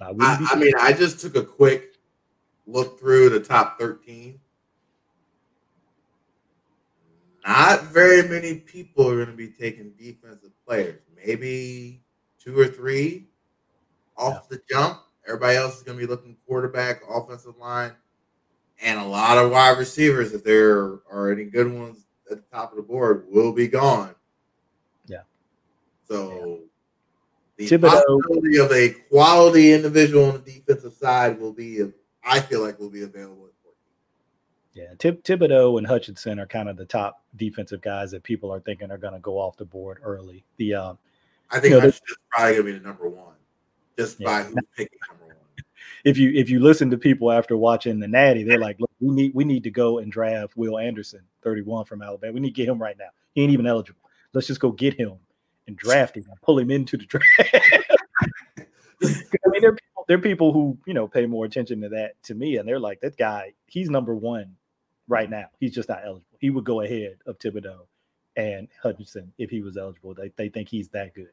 I, 0.00 0.10
I, 0.20 0.46
I 0.52 0.56
mean, 0.56 0.72
I 0.78 0.92
just 0.92 1.20
took 1.20 1.36
a 1.36 1.42
quick 1.42 1.96
look 2.66 2.98
through 2.98 3.30
the 3.30 3.40
top 3.40 3.78
13. 3.78 4.38
Not 7.46 7.84
very 7.84 8.26
many 8.28 8.54
people 8.56 9.08
are 9.08 9.16
going 9.16 9.28
to 9.28 9.32
be 9.32 9.48
taking 9.48 9.92
defensive 9.98 10.52
players. 10.66 11.00
Maybe 11.26 12.02
two 12.42 12.58
or 12.58 12.66
three 12.66 13.28
off 14.16 14.46
yeah. 14.50 14.56
the 14.56 14.62
jump. 14.70 15.00
Everybody 15.26 15.56
else 15.56 15.78
is 15.78 15.82
going 15.82 15.98
to 15.98 16.06
be 16.06 16.10
looking 16.10 16.36
quarterback, 16.46 17.02
offensive 17.08 17.56
line, 17.58 17.92
and 18.82 19.00
a 19.00 19.04
lot 19.04 19.38
of 19.38 19.50
wide 19.50 19.78
receivers. 19.78 20.32
If 20.32 20.44
there 20.44 21.00
are 21.10 21.30
any 21.30 21.44
good 21.44 21.72
ones 21.72 22.06
at 22.30 22.38
the 22.38 22.56
top 22.56 22.70
of 22.72 22.76
the 22.76 22.82
board 22.82 23.26
will 23.28 23.52
be 23.52 23.68
gone. 23.68 24.14
Yeah. 25.06 25.22
So 26.08 26.60
yeah. 27.58 27.66
the 27.68 27.78
Thibodeaux, 27.78 28.20
possibility 28.20 28.58
of 28.58 28.72
a 28.72 28.90
quality 29.08 29.72
individual 29.72 30.26
on 30.26 30.42
the 30.44 30.52
defensive 30.52 30.92
side 30.94 31.40
will 31.40 31.52
be, 31.52 31.80
I 32.24 32.40
feel 32.40 32.62
like, 32.62 32.78
will 32.78 32.90
be 32.90 33.02
available. 33.02 33.40
Yeah, 34.72 34.94
Tib- 34.98 35.24
Thibodeaux 35.24 35.78
and 35.78 35.86
Hutchinson 35.86 36.38
are 36.38 36.46
kind 36.46 36.68
of 36.68 36.76
the 36.76 36.84
top 36.84 37.24
defensive 37.36 37.80
guys 37.80 38.12
that 38.12 38.22
people 38.22 38.52
are 38.52 38.60
thinking 38.60 38.90
are 38.90 38.98
going 38.98 39.14
to 39.14 39.20
go 39.20 39.36
off 39.38 39.56
the 39.56 39.64
board 39.64 39.98
early. 40.02 40.44
The 40.58 40.74
um, 40.74 40.98
I 41.50 41.58
think 41.58 41.72
you 41.72 41.80
know, 41.80 41.80
Hutchinson's 41.80 42.18
probably 42.30 42.52
going 42.54 42.66
to 42.66 42.72
be 42.72 42.78
the 42.78 42.86
number 42.86 43.08
one, 43.08 43.34
just 43.98 44.20
yeah. 44.20 44.26
by 44.26 44.42
who's 44.44 44.54
picking 44.76 44.98
one. 45.08 45.19
If 46.04 46.18
you 46.18 46.30
if 46.34 46.48
you 46.48 46.60
listen 46.60 46.90
to 46.90 46.98
people 46.98 47.30
after 47.30 47.56
watching 47.56 48.00
the 48.00 48.08
Natty, 48.08 48.44
they're 48.44 48.58
like, 48.58 48.80
"Look, 48.80 48.90
we 49.00 49.14
need 49.14 49.34
we 49.34 49.44
need 49.44 49.64
to 49.64 49.70
go 49.70 49.98
and 49.98 50.10
draft 50.10 50.56
Will 50.56 50.78
Anderson, 50.78 51.20
31 51.42 51.84
from 51.84 52.02
Alabama. 52.02 52.32
We 52.32 52.40
need 52.40 52.50
to 52.50 52.54
get 52.54 52.68
him 52.68 52.80
right 52.80 52.96
now. 52.98 53.08
He 53.34 53.42
ain't 53.42 53.52
even 53.52 53.66
eligible. 53.66 54.00
Let's 54.32 54.46
just 54.46 54.60
go 54.60 54.72
get 54.72 54.94
him 54.94 55.14
and 55.66 55.76
draft 55.76 56.16
him 56.16 56.24
and 56.28 56.40
pull 56.42 56.58
him 56.58 56.70
into 56.70 56.96
the 56.96 57.04
draft. 57.06 57.26
I 59.02 59.48
mean, 59.48 59.62
there 59.62 59.70
are, 59.70 59.76
people, 59.76 60.04
there 60.08 60.18
are 60.18 60.20
people 60.20 60.52
who 60.52 60.78
you 60.86 60.94
know 60.94 61.08
pay 61.08 61.26
more 61.26 61.44
attention 61.44 61.80
to 61.82 61.88
that 61.90 62.22
to 62.24 62.34
me, 62.34 62.56
and 62.56 62.68
they're 62.68 62.80
like, 62.80 63.00
that 63.00 63.16
guy, 63.16 63.52
he's 63.66 63.90
number 63.90 64.14
one 64.14 64.56
right 65.08 65.28
now. 65.28 65.46
He's 65.58 65.74
just 65.74 65.88
not 65.88 66.00
eligible. 66.04 66.38
He 66.38 66.50
would 66.50 66.64
go 66.64 66.80
ahead 66.80 67.18
of 67.26 67.38
Thibodeaux 67.38 67.86
and 68.36 68.68
Hutchinson 68.82 69.32
if 69.38 69.50
he 69.50 69.62
was 69.62 69.76
eligible. 69.76 70.14
They, 70.14 70.32
they 70.36 70.48
think 70.48 70.68
he's 70.68 70.88
that 70.88 71.14
good, 71.14 71.30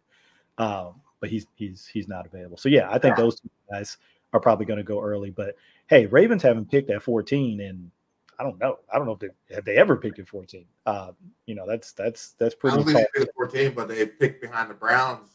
um, 0.58 1.02
but 1.20 1.30
he's 1.30 1.46
he's 1.56 1.88
he's 1.88 2.08
not 2.08 2.26
available. 2.26 2.58
So 2.58 2.70
yeah, 2.70 2.90
I 2.90 3.00
think 3.00 3.16
those 3.16 3.40
two 3.40 3.50
guys 3.72 3.98
are 4.34 4.40
probably 4.40 4.66
going 4.66 4.78
to 4.78 4.84
go 4.84 5.02
early. 5.02 5.32
But 5.32 5.56
hey, 5.88 6.06
Ravens 6.06 6.44
haven't 6.44 6.70
picked 6.70 6.90
at 6.90 7.02
14 7.02 7.62
and 7.62 7.92
I 8.40 8.44
don't 8.44 8.60
know. 8.60 8.78
I 8.94 8.98
don't 8.98 9.08
know 9.08 9.14
if 9.14 9.20
they 9.20 9.56
have 9.56 9.66
they 9.66 9.78
ever 9.78 9.96
picked 9.96 10.20
at 10.20 10.28
14. 10.28 10.66
Uh, 10.86 11.12
you 11.48 11.56
know, 11.56 11.66
that's 11.68 11.92
that's 11.94 12.34
that's 12.34 12.54
pretty. 12.54 12.76
I 12.76 12.78
don't 12.78 12.86
think 12.86 13.08
they 13.16 13.22
picked 13.22 13.36
14, 13.36 13.74
but 13.74 13.88
they 13.88 14.06
picked 14.06 14.42
behind 14.42 14.70
the 14.70 14.76
Browns 14.76 15.30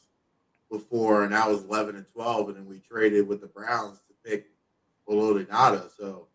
before, 0.71 1.25
and 1.25 1.33
that 1.33 1.49
was 1.49 1.65
11 1.65 1.97
and 1.97 2.07
12, 2.13 2.49
and 2.49 2.57
then 2.57 2.67
we 2.67 2.79
traded 2.79 3.27
with 3.27 3.41
the 3.41 3.49
Browns 3.49 3.99
to 4.09 4.31
pick 4.31 4.51
Haloti 5.09 5.47
Ngata. 5.47 5.91
So 5.97 6.29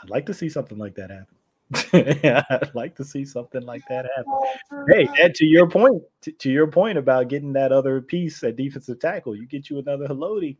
I'd 0.00 0.10
like 0.10 0.26
to 0.26 0.34
see 0.34 0.50
something 0.50 0.78
like 0.78 0.94
that 0.96 1.10
happen. 1.10 1.31
yeah, 1.92 2.42
I'd 2.50 2.74
like 2.74 2.96
to 2.96 3.04
see 3.04 3.24
something 3.24 3.62
like 3.62 3.82
that 3.88 4.06
happen. 4.16 4.86
Hey, 4.88 5.08
Ed, 5.18 5.34
to 5.36 5.46
your 5.46 5.68
point, 5.68 6.02
to, 6.22 6.32
to, 6.32 6.50
your 6.50 6.66
point 6.66 6.98
about 6.98 7.28
getting 7.28 7.52
that 7.54 7.72
other 7.72 8.00
piece 8.00 8.42
at 8.42 8.56
defensive 8.56 9.00
tackle, 9.00 9.36
you 9.36 9.46
get 9.46 9.70
you 9.70 9.78
another 9.78 10.06
Haloti 10.06 10.56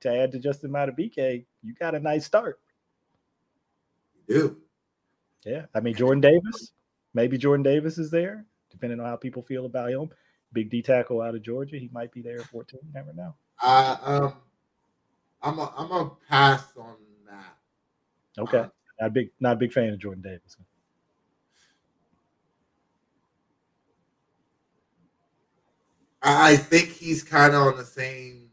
to 0.00 0.14
add 0.14 0.32
to 0.32 0.38
Justin 0.38 0.70
Madubuike, 0.70 1.44
you 1.62 1.74
got 1.74 1.94
a 1.94 2.00
nice 2.00 2.24
start. 2.24 2.60
You 4.26 4.34
do. 4.34 4.56
Yeah. 5.44 5.66
I 5.74 5.80
mean, 5.80 5.94
Jordan 5.94 6.20
Davis, 6.20 6.72
maybe 7.14 7.38
Jordan 7.38 7.62
Davis 7.62 7.98
is 7.98 8.10
there, 8.10 8.44
depending 8.70 9.00
on 9.00 9.06
how 9.06 9.16
people 9.16 9.42
feel 9.42 9.66
about 9.66 9.90
him. 9.90 10.10
Big 10.52 10.70
D 10.70 10.82
tackle 10.82 11.20
out 11.20 11.34
of 11.34 11.42
Georgia. 11.42 11.76
He 11.76 11.90
might 11.92 12.12
be 12.12 12.22
there 12.22 12.40
at 12.40 12.46
14. 12.46 12.80
Never 12.94 13.12
know. 13.12 13.34
Uh, 13.62 13.96
um, 14.02 14.34
I'm 15.42 15.58
a, 15.58 15.72
I'm 15.76 15.90
a 15.90 16.10
pass 16.28 16.64
on 16.76 16.96
that. 17.28 18.42
Okay. 18.42 18.58
Uh, 18.58 18.68
not 19.00 19.06
a 19.06 19.10
big, 19.10 19.30
not 19.40 19.52
a 19.52 19.56
big 19.56 19.72
fan 19.72 19.92
of 19.92 19.98
Jordan 19.98 20.22
Davis. 20.22 20.56
I 26.22 26.56
think 26.56 26.88
he's 26.88 27.22
kind 27.22 27.54
of 27.54 27.62
on 27.62 27.76
the 27.76 27.84
same 27.84 28.50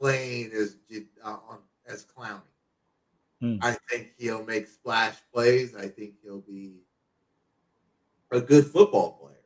plane 0.00 0.50
as 0.54 0.76
uh, 1.24 1.36
as 1.86 2.04
Clowney. 2.04 2.40
Hmm. 3.40 3.56
I 3.60 3.76
think 3.90 4.12
he'll 4.16 4.44
make 4.44 4.68
splash 4.68 5.16
plays. 5.34 5.74
I 5.74 5.88
think 5.88 6.14
he'll 6.22 6.40
be 6.40 6.82
a 8.30 8.40
good 8.40 8.66
football 8.66 9.18
player. 9.20 9.36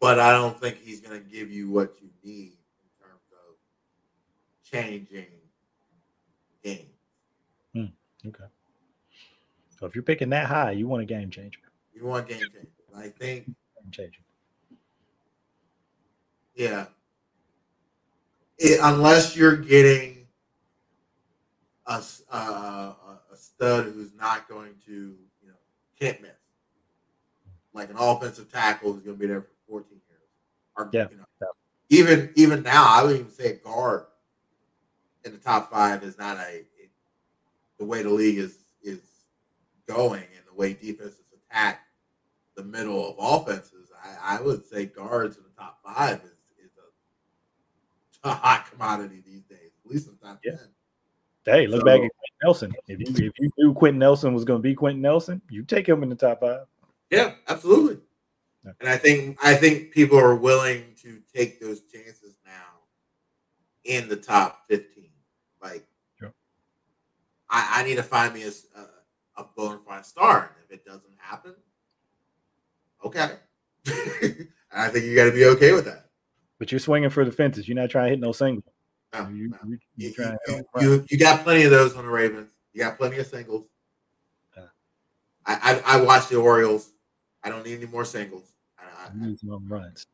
But 0.00 0.18
I 0.18 0.32
don't 0.32 0.58
think 0.58 0.78
he's 0.78 1.00
going 1.00 1.22
to 1.22 1.30
give 1.30 1.50
you 1.52 1.70
what 1.70 1.94
you 2.02 2.08
need 2.24 2.54
in 2.82 3.00
terms 3.00 3.22
of 3.30 3.54
changing 4.68 5.26
games. 6.64 6.91
Hmm. 7.74 7.86
Okay. 8.26 8.44
So 9.78 9.86
if 9.86 9.94
you're 9.94 10.04
picking 10.04 10.30
that 10.30 10.46
high, 10.46 10.72
you 10.72 10.86
want 10.86 11.02
a 11.02 11.06
game 11.06 11.30
changer. 11.30 11.60
You 11.94 12.06
want 12.06 12.26
a 12.26 12.28
game 12.28 12.40
changer. 12.40 12.68
I 12.96 13.08
think 13.08 13.46
game 13.46 13.90
changer. 13.90 14.20
Yeah, 16.54 16.86
it, 18.58 18.78
unless 18.82 19.36
you're 19.36 19.56
getting 19.56 20.26
a, 21.86 22.02
a, 22.30 22.36
a 22.36 23.36
stud 23.36 23.86
who's 23.86 24.14
not 24.14 24.48
going 24.48 24.74
to, 24.86 24.92
you 24.92 25.48
know, 25.48 25.54
can't 25.98 26.20
miss, 26.22 26.30
like 27.72 27.90
an 27.90 27.96
offensive 27.98 28.52
tackle 28.52 28.92
who's 28.92 29.02
going 29.02 29.16
to 29.16 29.20
be 29.20 29.26
there 29.26 29.42
for 29.42 29.48
14 29.68 29.88
years. 29.90 30.20
Or, 30.76 30.90
yeah. 30.92 31.06
You 31.10 31.16
know, 31.16 31.24
yeah. 31.40 31.48
Even 31.90 32.30
even 32.36 32.62
now, 32.62 32.86
I 32.88 33.02
would 33.02 33.16
even 33.16 33.30
say 33.30 33.50
a 33.50 33.54
guard 33.56 34.04
in 35.24 35.32
the 35.32 35.38
top 35.38 35.70
five 35.70 36.02
is 36.02 36.16
not 36.16 36.38
a 36.38 36.64
the 37.82 37.88
way 37.88 38.00
the 38.00 38.10
league 38.10 38.38
is 38.38 38.58
is 38.84 39.00
going 39.88 40.22
and 40.22 40.46
the 40.48 40.54
way 40.54 40.72
defenses 40.72 41.24
attack 41.34 41.80
the 42.54 42.62
middle 42.62 43.10
of 43.10 43.16
offenses, 43.18 43.90
I, 44.00 44.36
I 44.36 44.40
would 44.40 44.64
say 44.64 44.86
guards 44.86 45.36
in 45.36 45.42
the 45.42 45.60
top 45.60 45.80
five 45.84 46.20
is, 46.20 46.64
is 46.64 46.70
a, 48.22 48.28
a, 48.28 48.32
hot 48.32 48.70
commodity 48.70 49.20
these 49.26 49.42
days, 49.42 49.72
at 49.84 49.90
least 49.90 50.06
in 50.06 50.12
the 50.20 50.28
top 50.28 50.38
yeah. 50.44 50.52
10. 50.52 50.60
Hey, 51.44 51.66
look 51.66 51.80
so, 51.80 51.86
back 51.86 51.94
at 51.94 52.10
Quenton 52.12 52.38
Nelson. 52.44 52.72
If 52.86 53.00
you 53.00 53.26
if 53.26 53.32
you 53.36 53.50
knew 53.58 53.74
Quenton 53.74 53.98
Nelson 53.98 54.32
was 54.32 54.44
going 54.44 54.60
to 54.60 54.62
be 54.62 54.76
Quenton 54.76 55.02
Nelson, 55.02 55.42
you 55.50 55.64
take 55.64 55.88
him 55.88 56.04
in 56.04 56.08
the 56.08 56.14
top 56.14 56.38
five. 56.38 56.66
Yeah, 57.10 57.32
absolutely. 57.48 57.98
Yeah. 58.64 58.72
And 58.78 58.88
I 58.88 58.96
think 58.96 59.38
I 59.42 59.54
think 59.54 59.90
people 59.90 60.20
are 60.20 60.36
willing 60.36 60.84
to 61.02 61.20
take 61.34 61.60
those 61.60 61.80
chances 61.92 62.36
now 62.46 62.78
in 63.82 64.08
the 64.08 64.14
top 64.14 64.68
fifteen. 64.68 65.10
Like. 65.60 65.84
I, 67.52 67.80
I 67.80 67.84
need 67.84 67.96
to 67.96 68.02
find 68.02 68.32
me 68.34 68.44
a, 68.44 68.48
a, 68.48 69.42
a 69.42 69.46
bona 69.56 69.78
fide 69.86 70.06
star, 70.06 70.50
and 70.56 70.64
if 70.64 70.72
it 70.72 70.84
doesn't 70.84 71.04
happen, 71.18 71.54
okay. 73.04 73.34
I 74.74 74.88
think 74.88 75.04
you 75.04 75.14
got 75.14 75.26
to 75.26 75.32
be 75.32 75.44
okay 75.44 75.72
with 75.72 75.84
that. 75.84 76.06
But 76.58 76.72
you're 76.72 76.78
swinging 76.78 77.10
for 77.10 77.24
the 77.24 77.30
fences. 77.30 77.68
You're 77.68 77.76
not 77.76 77.90
trying 77.90 78.06
to 78.06 78.10
hit 78.10 78.20
no 78.20 78.32
single. 78.32 78.64
No, 79.12 79.28
you, 79.28 79.48
no. 79.48 79.58
You, 79.66 79.78
you, 79.96 80.14
you, 80.48 80.64
you, 80.80 81.06
you, 81.10 81.18
got 81.18 81.42
plenty 81.42 81.64
of 81.64 81.70
those 81.70 81.94
on 81.94 82.06
the 82.06 82.10
Ravens. 82.10 82.50
You 82.72 82.80
got 82.80 82.96
plenty 82.96 83.18
of 83.18 83.26
singles. 83.26 83.66
Yeah. 84.56 84.64
I, 85.44 85.82
I, 85.84 85.98
I 85.98 86.00
watch 86.00 86.28
the 86.28 86.36
Orioles. 86.36 86.88
I 87.44 87.50
don't 87.50 87.66
need 87.66 87.76
any 87.76 87.86
more 87.86 88.06
singles. 88.06 88.52
I, 88.78 89.08
I 89.08 89.26
need 89.26 89.38
some 89.38 89.68
runs. 89.68 90.06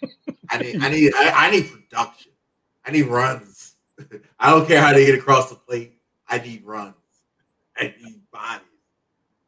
I 0.50 0.58
need 0.58 0.82
I 0.82 0.88
need 0.90 1.12
I, 1.16 1.46
I 1.46 1.50
need 1.50 1.70
production. 1.70 2.32
I 2.84 2.92
need 2.92 3.06
runs. 3.06 3.74
I 4.38 4.50
don't 4.50 4.68
care 4.68 4.80
how 4.80 4.92
they 4.92 5.06
get 5.06 5.18
across 5.18 5.48
the 5.48 5.56
plate. 5.56 5.93
I 6.34 6.38
need 6.44 6.64
runs. 6.64 6.94
I 7.76 7.94
need 8.02 8.20
bodies. 8.32 8.66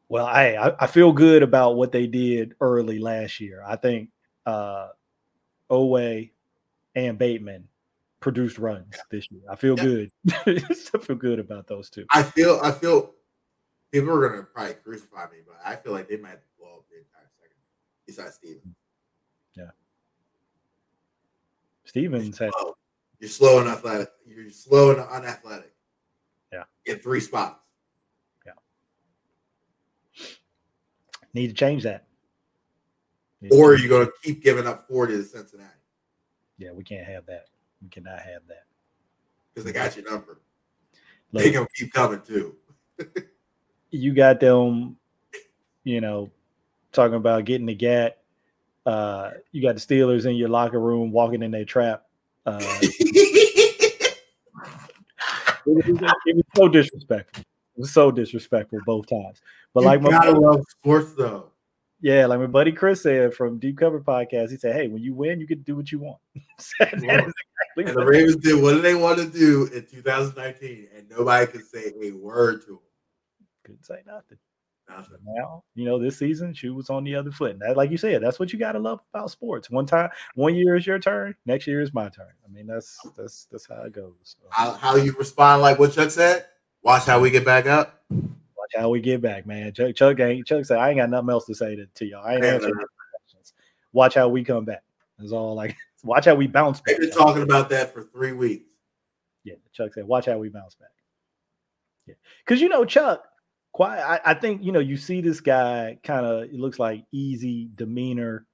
Well, 0.09 0.27
I 0.27 0.73
I 0.79 0.87
feel 0.87 1.13
good 1.13 1.43
about 1.43 1.77
what 1.77 1.91
they 1.91 2.07
did 2.07 2.55
early 2.61 3.01
last 3.01 3.41
year. 3.41 3.65
I 3.67 3.75
think 3.75 4.11
uh 4.47 4.89
Oweh 5.69 6.31
and 6.95 7.19
Bateman 7.19 7.67
produced 8.21 8.59
runs 8.59 8.95
this 9.11 9.29
year. 9.33 9.43
I 9.51 9.57
feel 9.57 9.77
yeah. 9.79 9.83
good. 9.83 10.11
I 10.47 10.99
feel 10.99 11.17
good 11.17 11.41
about 11.41 11.67
those 11.67 11.91
two. 11.91 12.07
I 12.11 12.23
feel 12.23 12.61
I 12.63 12.71
feel 12.71 13.15
people 13.91 14.11
are 14.11 14.29
gonna 14.29 14.43
probably 14.45 14.75
crucify 14.75 15.25
me, 15.25 15.39
but 15.45 15.57
I 15.65 15.75
feel 15.75 15.93
like 15.93 16.09
they 16.09 16.19
might 16.19 16.39
blow 16.57 16.77
up 16.77 16.85
the 16.89 16.99
entire 16.99 17.29
second 17.41 17.57
besides 18.07 18.37
Steven. 18.37 18.77
Yeah. 19.57 19.71
Stevens 21.85 22.37
slow. 22.37 22.77
you're 23.19 23.29
slow 23.29 23.59
and 23.59 23.69
athletic. 23.69 24.11
You're 24.25 24.51
slow 24.51 24.93
and 24.93 25.01
unathletic. 25.01 25.73
In 26.87 26.99
three 26.99 27.21
spots. 27.21 27.61
Yeah. 28.45 28.53
Need 31.35 31.49
to 31.49 31.55
change 31.55 31.83
that. 31.83 32.07
Need 33.41 33.53
or 33.53 33.73
are 33.73 33.77
you 33.77 33.89
gonna 33.89 34.09
keep 34.23 34.43
giving 34.43 34.67
up 34.67 34.87
40 34.89 35.17
to 35.17 35.25
Cincinnati? 35.25 35.71
Yeah, 36.59 36.73
we 36.73 36.85
can't 36.85 37.07
have 37.07 37.27
that. 37.27 37.47
We 37.83 37.89
cannot 37.89 38.21
have 38.21 38.47
that. 38.49 38.65
Because 39.53 39.65
they 39.65 39.73
got 39.73 39.97
your 39.97 40.11
number. 40.11 40.41
Look, 41.33 41.43
they 41.43 41.51
gonna 41.51 41.67
keep 41.75 41.93
coming 41.93 42.21
too. 42.21 42.57
you 43.91 44.15
got 44.15 44.41
them, 44.41 44.97
you 45.85 46.01
know, 46.01 46.31
talking 46.93 47.17
about 47.17 47.45
getting 47.45 47.67
the 47.67 47.75
gat. 47.75 48.19
Uh, 48.85 49.33
you 49.53 49.61
got 49.63 49.75
the 49.75 49.81
Steelers 49.81 50.27
in 50.27 50.37
your 50.37 50.49
locker 50.49 50.81
room 50.81 51.11
walking 51.11 51.43
in 51.43 51.51
their 51.51 51.65
trap. 51.65 52.05
Uh, 52.47 52.61
was, 55.75 55.87
it, 56.27 56.37
was, 56.37 56.45
so 56.55 56.69
disrespectful. 56.69 57.43
It 57.77 57.81
was 57.81 57.93
so 57.93 58.11
disrespectful 58.11 58.81
both 58.87 59.09
times. 59.09 59.41
But 59.75 59.81
you 59.81 59.87
like 59.87 60.03
my 60.03 60.11
gotta 60.11 60.33
love 60.33 60.65
sports 60.69 61.13
though. 61.13 61.51
Yeah, 62.01 62.27
like 62.27 62.41
my 62.41 62.47
buddy 62.47 62.73
Chris 62.73 63.03
said 63.03 63.35
from 63.35 63.59
Deep 63.59 63.79
Cover 63.79 64.01
Podcast, 64.01 64.51
he 64.51 64.57
said, 64.57 64.75
"Hey, 64.75 64.89
when 64.89 65.03
you 65.03 65.15
win, 65.15 65.41
you 65.41 65.47
can 65.47 65.63
do 65.63 65.77
what 65.77 65.91
you 65.91 65.99
want." 65.99 66.19
exactly 66.81 67.85
and 67.85 67.95
the 67.97 68.05
Ravens 68.05 68.37
did 68.37 68.63
what 68.63 68.75
did 68.75 68.83
they 68.83 68.95
want 68.95 69.19
to 69.19 69.27
do 69.27 69.69
in 69.73 69.85
2019, 69.87 70.89
and 70.97 71.09
nobody 71.11 71.47
could 71.47 71.67
say 71.67 71.93
a 72.03 72.11
word 72.13 72.63
to 72.63 72.69
them. 72.69 72.79
Couldn't 73.65 73.85
say 73.85 74.03
nothing. 74.07 74.39
Nothing. 74.89 75.19
Now, 75.25 75.65
you 75.75 75.85
know, 75.85 75.99
this 75.99 76.19
season, 76.19 76.55
shoe 76.55 76.75
was 76.75 76.91
on 76.91 77.05
the 77.05 77.15
other 77.15 77.31
foot. 77.31 77.53
And 77.53 77.61
that, 77.61 77.77
like 77.77 77.91
you 77.91 77.97
said, 77.97 78.23
that's 78.23 78.39
what 78.39 78.53
you 78.53 78.59
got 78.59 78.73
to 78.73 78.79
love 78.79 79.01
about 79.13 79.31
sports. 79.31 79.71
One 79.71 79.87
time, 79.87 80.11
one 80.35 80.55
year 80.55 80.77
is 80.77 80.87
your 80.87 80.99
turn, 80.99 81.35
next 81.45 81.67
year 81.67 81.81
is 81.81 81.95
my 81.95 82.09
turn. 82.09 82.33
I 82.45 82.53
mean, 82.53 82.67
that's 82.67 82.99
that's 83.17 83.47
that's 83.51 83.67
how 83.69 83.83
it 83.83 83.93
goes. 83.93 84.15
So. 84.23 84.49
How, 84.51 84.73
how 84.73 84.97
you 84.97 85.13
respond, 85.13 85.63
like 85.63 85.79
what 85.79 85.93
Chuck 85.93 86.11
said. 86.11 86.47
Watch 86.83 87.05
how 87.05 87.21
we 87.21 87.31
get 87.31 87.45
back 87.45 87.67
up. 87.67 88.05
Watch 88.11 88.73
how 88.77 88.91
we 88.91 89.01
get 89.01 89.21
back, 89.21 89.47
man. 89.47 89.73
Chuck, 89.73 89.95
Chuck, 89.97 90.21
ain't, 90.21 90.47
Chuck 90.47 90.65
said, 90.65 90.79
I 90.79 90.91
ain't 90.91 90.99
got 90.99 91.11
nothing 91.11 91.31
else 91.31 91.47
to 91.47 91.55
say 91.55 91.77
to, 91.77 91.87
to 91.87 92.07
y'all. 92.07 92.25
I 92.25 92.35
ain't 92.35 92.45
answering 92.45 92.75
questions. 92.75 93.55
Watch 93.93 94.15
how 94.15 94.29
we 94.29 94.45
come 94.45 94.65
back. 94.65 94.83
That's 95.19 95.33
all 95.33 95.55
like 95.55 95.77
watch 96.05 96.27
how 96.27 96.35
we 96.35 96.47
bounce 96.47 96.81
back. 96.81 96.99
They've 96.99 97.11
been 97.11 97.19
talking 97.19 97.43
about 97.43 97.71
that 97.71 97.93
for 97.93 98.05
three 98.05 98.33
weeks. 98.33 98.65
Yeah, 99.45 99.55
Chuck 99.73 99.95
said, 99.95 100.07
watch 100.07 100.27
how 100.27 100.39
we 100.39 100.49
bounce 100.49 100.75
back. 100.75 100.91
Yeah. 102.07 102.15
Cause 102.47 102.61
you 102.61 102.69
know, 102.69 102.85
Chuck, 102.85 103.25
quite 103.77 103.99
I, 103.99 104.21
I 104.25 104.35
think 104.35 104.65
you 104.65 104.73
know, 104.73 104.81
you 104.81 104.97
see 104.97 105.21
this 105.21 105.41
guy 105.41 105.99
kind 106.03 106.25
of 106.25 106.45
it 106.45 106.55
looks 106.55 106.79
like 106.79 107.05
easy 107.13 107.69
demeanor. 107.75 108.47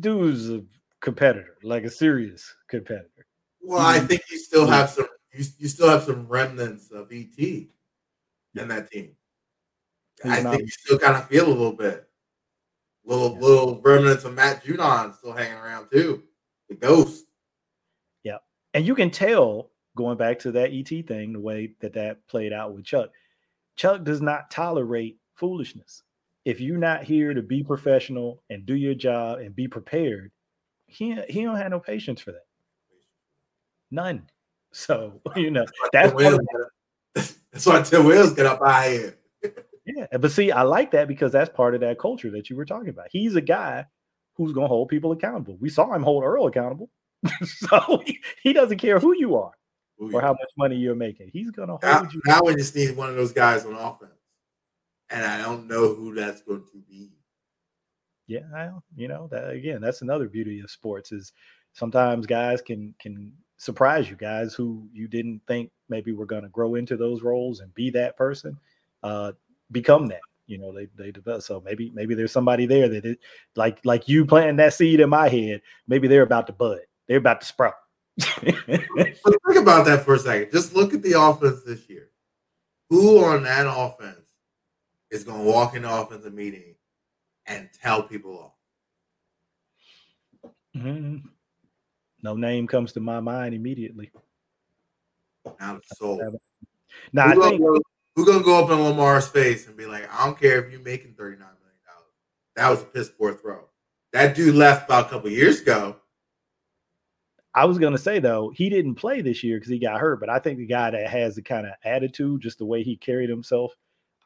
Dude's 0.00 0.50
a 0.50 0.64
competitor, 1.00 1.56
like 1.62 1.84
a 1.84 1.90
serious 1.90 2.52
competitor. 2.68 3.26
Well, 3.62 3.78
I 3.78 4.00
think 4.00 4.22
you 4.32 4.38
still 4.38 4.66
have 4.66 4.90
some 4.90 5.06
you, 5.32 5.44
you 5.58 5.68
still 5.68 5.88
have 5.88 6.02
some 6.02 6.26
remnants 6.26 6.90
of 6.90 7.12
ET 7.12 7.38
in 7.38 7.68
that 8.54 8.90
team. 8.90 9.12
He's 10.24 10.32
I 10.32 10.42
think 10.42 10.62
you 10.62 10.68
still 10.68 10.98
kind 10.98 11.16
of 11.16 11.28
feel 11.28 11.46
a 11.46 11.48
little 11.48 11.72
bit. 11.72 12.08
Little 13.04 13.34
yeah. 13.34 13.46
little 13.46 13.80
remnants 13.80 14.24
of 14.24 14.34
Matt 14.34 14.64
Judon 14.64 15.16
still 15.16 15.34
hanging 15.34 15.58
around 15.58 15.88
too. 15.92 16.24
The 16.68 16.74
ghost. 16.74 17.26
Yeah. 18.24 18.38
And 18.72 18.84
you 18.84 18.96
can 18.96 19.12
tell 19.12 19.70
going 19.96 20.16
back 20.16 20.40
to 20.40 20.50
that 20.50 20.72
ET 20.72 21.06
thing, 21.06 21.32
the 21.32 21.38
way 21.38 21.74
that 21.80 21.92
that 21.92 22.26
played 22.26 22.52
out 22.52 22.74
with 22.74 22.84
Chuck. 22.84 23.10
Chuck 23.76 24.04
does 24.04 24.20
not 24.20 24.50
tolerate 24.50 25.18
foolishness. 25.34 26.02
If 26.44 26.60
you're 26.60 26.78
not 26.78 27.04
here 27.04 27.32
to 27.34 27.42
be 27.42 27.62
professional 27.62 28.42
and 28.50 28.66
do 28.66 28.74
your 28.74 28.94
job 28.94 29.38
and 29.38 29.54
be 29.54 29.66
prepared, 29.66 30.30
he 30.86 31.18
he 31.28 31.42
don't 31.42 31.56
have 31.56 31.70
no 31.70 31.80
patience 31.80 32.20
for 32.20 32.32
that. 32.32 32.46
None. 33.90 34.26
So 34.76 35.20
you 35.36 35.52
know 35.52 35.64
that's 35.92 36.12
that's 37.52 37.64
why 37.64 37.82
Tim 37.82 38.04
Williams 38.06 38.32
get 38.36 38.46
up 38.46 38.60
out 38.60 38.90
here. 38.90 39.16
yeah, 39.86 40.16
but 40.18 40.32
see, 40.32 40.50
I 40.50 40.62
like 40.62 40.90
that 40.90 41.06
because 41.06 41.30
that's 41.30 41.48
part 41.48 41.76
of 41.76 41.80
that 41.82 42.00
culture 42.00 42.28
that 42.32 42.50
you 42.50 42.56
were 42.56 42.64
talking 42.64 42.88
about. 42.88 43.06
He's 43.08 43.36
a 43.36 43.40
guy 43.40 43.86
who's 44.34 44.50
going 44.50 44.64
to 44.64 44.68
hold 44.68 44.88
people 44.88 45.12
accountable. 45.12 45.56
We 45.60 45.68
saw 45.68 45.94
him 45.94 46.02
hold 46.02 46.24
Earl 46.24 46.48
accountable, 46.48 46.90
so 47.44 48.02
he, 48.04 48.18
he, 48.42 48.52
doesn't 48.52 48.78
care 48.78 48.98
who 48.98 49.16
you 49.16 49.36
are 49.36 49.52
Ooh, 50.00 50.06
or 50.06 50.12
yeah. 50.12 50.20
how 50.20 50.32
much 50.32 50.50
money 50.56 50.76
you're 50.76 50.94
making. 50.94 51.30
He's 51.32 51.50
going 51.50 51.68
to 51.68 51.76
hold 51.76 51.82
now, 51.82 52.08
you. 52.12 52.20
Now 52.26 52.40
we 52.42 52.54
just 52.54 52.74
need 52.74 52.96
one 52.96 53.08
of 53.08 53.16
those 53.16 53.32
guys 53.32 53.64
on 53.64 53.74
offense, 53.74 54.12
and 55.10 55.24
I 55.24 55.42
don't 55.42 55.68
know 55.68 55.94
who 55.94 56.14
that's 56.14 56.42
going 56.42 56.64
to 56.72 56.78
be. 56.88 57.10
Yeah, 58.26 58.40
I, 58.56 58.70
you 58.96 59.08
know 59.08 59.28
that 59.30 59.50
again. 59.50 59.80
That's 59.80 60.02
another 60.02 60.28
beauty 60.28 60.60
of 60.60 60.70
sports 60.70 61.12
is 61.12 61.32
sometimes 61.74 62.26
guys 62.26 62.62
can 62.62 62.94
can 62.98 63.32
surprise 63.56 64.10
you 64.10 64.16
guys 64.16 64.54
who 64.54 64.88
you 64.92 65.06
didn't 65.06 65.40
think 65.46 65.70
maybe 65.88 66.12
were 66.12 66.26
going 66.26 66.42
to 66.42 66.48
grow 66.48 66.74
into 66.74 66.96
those 66.96 67.22
roles 67.22 67.60
and 67.60 67.72
be 67.74 67.88
that 67.88 68.16
person 68.16 68.58
uh 69.04 69.30
become 69.70 70.06
that 70.06 70.20
you 70.46 70.58
know 70.58 70.72
they 70.72 70.86
they 70.96 71.10
develop 71.10 71.42
so 71.42 71.60
maybe 71.64 71.90
maybe 71.94 72.14
there's 72.14 72.32
somebody 72.32 72.66
there 72.66 72.88
that 72.88 73.04
it 73.04 73.18
like 73.54 73.78
like 73.84 74.08
you 74.08 74.26
planting 74.26 74.56
that 74.56 74.74
seed 74.74 75.00
in 75.00 75.08
my 75.08 75.28
head 75.28 75.60
maybe 75.86 76.08
they're 76.08 76.22
about 76.22 76.46
to 76.46 76.52
bud 76.52 76.80
they're 77.06 77.18
about 77.18 77.40
to 77.40 77.46
sprout 77.46 77.74
think 78.20 79.58
about 79.58 79.84
that 79.84 80.02
for 80.04 80.14
a 80.14 80.18
second 80.18 80.50
just 80.52 80.74
look 80.74 80.94
at 80.94 81.02
the 81.02 81.20
offense 81.20 81.62
this 81.64 81.88
year 81.88 82.10
who 82.90 83.24
on 83.24 83.42
that 83.42 83.66
offense 83.66 84.20
is 85.10 85.24
going 85.24 85.44
to 85.44 85.50
walk 85.50 85.74
in 85.74 85.82
the 85.82 85.92
offensive 85.92 86.32
meeting 86.32 86.74
and 87.46 87.68
tell 87.80 88.02
people 88.02 88.54
off 90.44 90.50
mm-hmm. 90.76 91.26
No 92.24 92.34
name 92.34 92.66
comes 92.66 92.92
to 92.94 93.00
my 93.00 93.20
mind 93.20 93.54
immediately. 93.54 94.10
Out 95.60 95.76
of 95.76 95.82
soul. 95.84 96.38
Now 97.12 97.26
I 97.26 97.34
think 97.34 97.60
go, 97.60 97.78
who's 98.16 98.26
gonna 98.26 98.42
go 98.42 98.64
up 98.64 98.70
in 98.70 98.82
Lamar's 98.82 99.28
face 99.28 99.68
and 99.68 99.76
be 99.76 99.84
like, 99.84 100.10
I 100.10 100.24
don't 100.24 100.40
care 100.40 100.64
if 100.64 100.72
you're 100.72 100.80
making 100.80 101.12
$39 101.12 101.18
million. 101.18 101.44
That 102.56 102.70
was 102.70 102.80
a 102.80 102.86
piss 102.86 103.10
poor 103.10 103.34
throw. 103.34 103.68
That 104.14 104.34
dude 104.34 104.54
left 104.54 104.86
about 104.86 105.06
a 105.06 105.10
couple 105.10 105.28
years 105.28 105.60
ago. 105.60 105.96
I 107.54 107.64
was 107.66 107.78
gonna 107.78 107.98
say 107.98 108.18
though, 108.18 108.50
he 108.54 108.68
didn't 108.68 108.96
play 108.96 109.20
this 109.20 109.44
year 109.44 109.58
because 109.58 109.70
he 109.70 109.78
got 109.78 110.00
hurt, 110.00 110.20
but 110.20 110.28
I 110.28 110.38
think 110.38 110.58
the 110.58 110.66
guy 110.66 110.90
that 110.90 111.08
has 111.08 111.36
the 111.36 111.42
kind 111.42 111.66
of 111.66 111.72
attitude, 111.84 112.40
just 112.40 112.58
the 112.58 112.66
way 112.66 112.82
he 112.82 112.96
carried 112.96 113.30
himself, 113.30 113.72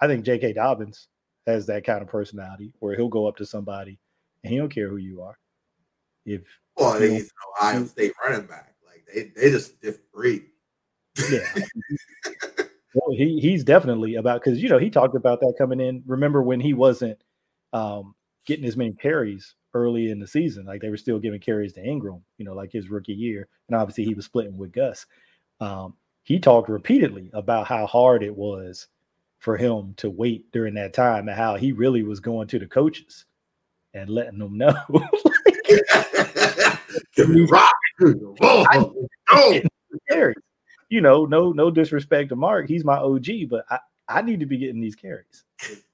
I 0.01 0.07
think 0.07 0.25
J.K. 0.25 0.55
Dobbins 0.55 1.09
has 1.47 1.67
that 1.67 1.85
kind 1.85 2.03
of 2.03 2.09
personality 2.09 2.73
where 2.79 2.97
he'll 2.97 3.09
go 3.09 3.27
up 3.27 3.37
to 3.37 3.47
somebody 3.47 3.99
and 4.43 4.53
he 4.53 4.59
don't 4.59 4.69
care 4.69 4.89
who 4.89 4.97
you 4.97 5.23
are. 5.23 5.39
If 6.25 6.43
well, 6.77 7.01
he's 7.01 7.25
an 7.25 7.29
Ohio 7.61 7.85
State 7.87 8.13
running 8.25 8.47
back. 8.47 8.75
Like 8.87 9.05
they, 9.13 9.33
they 9.35 9.51
just 9.51 9.81
different 9.81 10.13
breed. 10.13 10.45
Yeah. 11.31 11.55
well, 12.95 13.17
he 13.17 13.41
he's 13.41 13.65
definitely 13.65 14.15
about 14.15 14.43
because 14.43 14.63
you 14.63 14.69
know 14.69 14.79
he 14.79 14.91
talked 14.91 15.17
about 15.17 15.41
that 15.41 15.55
coming 15.59 15.81
in. 15.81 16.03
Remember 16.07 16.43
when 16.43 16.61
he 16.61 16.75
wasn't 16.75 17.19
um, 17.73 18.15
getting 18.49 18.65
as 18.65 18.79
many 18.79 18.95
carries 18.95 19.55
early 19.75 20.11
in 20.11 20.19
the 20.19 20.27
season, 20.27 20.65
like 20.65 20.81
they 20.81 20.89
were 20.89 20.97
still 20.97 21.19
giving 21.19 21.39
carries 21.39 21.75
to 21.75 21.85
Ingram, 21.85 22.25
you 22.39 22.47
know, 22.47 22.55
like 22.55 22.73
his 22.73 22.89
rookie 22.89 23.13
year, 23.13 23.47
and 23.69 23.77
obviously 23.77 24.05
he 24.05 24.15
was 24.15 24.25
splitting 24.25 24.57
with 24.57 24.73
Gus. 24.73 25.05
Um, 25.61 25.95
he 26.23 26.41
talked 26.41 26.71
repeatedly 26.71 27.31
about 27.35 27.67
how 27.67 27.87
hard 27.87 28.23
it 28.23 28.35
was 28.35 28.89
for 29.39 29.59
him 29.59 29.93
to 29.99 30.09
wait 30.09 30.51
during 30.51 30.73
that 30.75 30.95
time 30.95 31.29
and 31.29 31.37
how 31.37 31.57
he 31.57 31.73
really 31.73 32.03
was 32.03 32.21
going 32.21 32.49
to 32.49 32.59
the 32.59 32.67
coaches 32.67 33.27
and 33.93 34.09
letting 34.09 34.39
them 34.39 34.57
know. 34.59 34.75
Give 37.15 37.29
me 37.29 37.43
rock. 37.43 37.75
Oh, 38.41 38.95
oh. 39.31 39.61
You 40.89 41.03
know, 41.03 41.27
no, 41.27 41.53
no 41.53 41.71
disrespect 41.71 42.31
to 42.31 42.37
Mark. 42.37 42.67
He's 42.67 42.85
my 42.85 42.97
OG, 42.97 43.27
but 43.51 43.67
I, 43.69 43.79
I 44.09 44.23
need 44.23 44.41
to 44.41 44.47
be 44.47 44.57
getting 44.57 44.81
these 44.81 44.97
carries. 44.97 45.45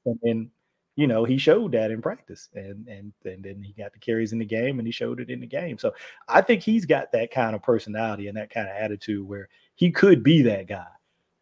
And 0.07 0.19
then, 0.23 0.51
you 0.97 1.07
know, 1.07 1.25
he 1.25 1.39
showed 1.39 1.73
that 1.73 1.91
in 1.91 2.01
practice. 2.01 2.49
And 2.55 2.87
and 2.89 3.13
and 3.25 3.43
then 3.43 3.63
he 3.63 3.73
got 3.73 3.93
the 3.93 3.99
carries 3.99 4.33
in 4.33 4.39
the 4.39 4.45
game 4.45 4.79
and 4.79 4.87
he 4.87 4.93
showed 4.93 5.21
it 5.21 5.31
in 5.31 5.41
the 5.41 5.47
game. 5.47 5.79
So 5.79 5.93
I 6.29 6.41
think 6.41 6.63
he's 6.63 6.87
got 6.87 7.13
that 7.13 7.31
kind 7.31 7.55
of 7.55 7.63
personality 7.63 8.29
and 8.29 8.37
that 8.37 8.51
kind 8.51 8.69
of 8.69 8.77
attitude 8.77 9.27
where 9.27 9.49
he 9.75 9.91
could 9.91 10.23
be 10.23 10.43
that 10.43 10.67
guy 10.67 10.87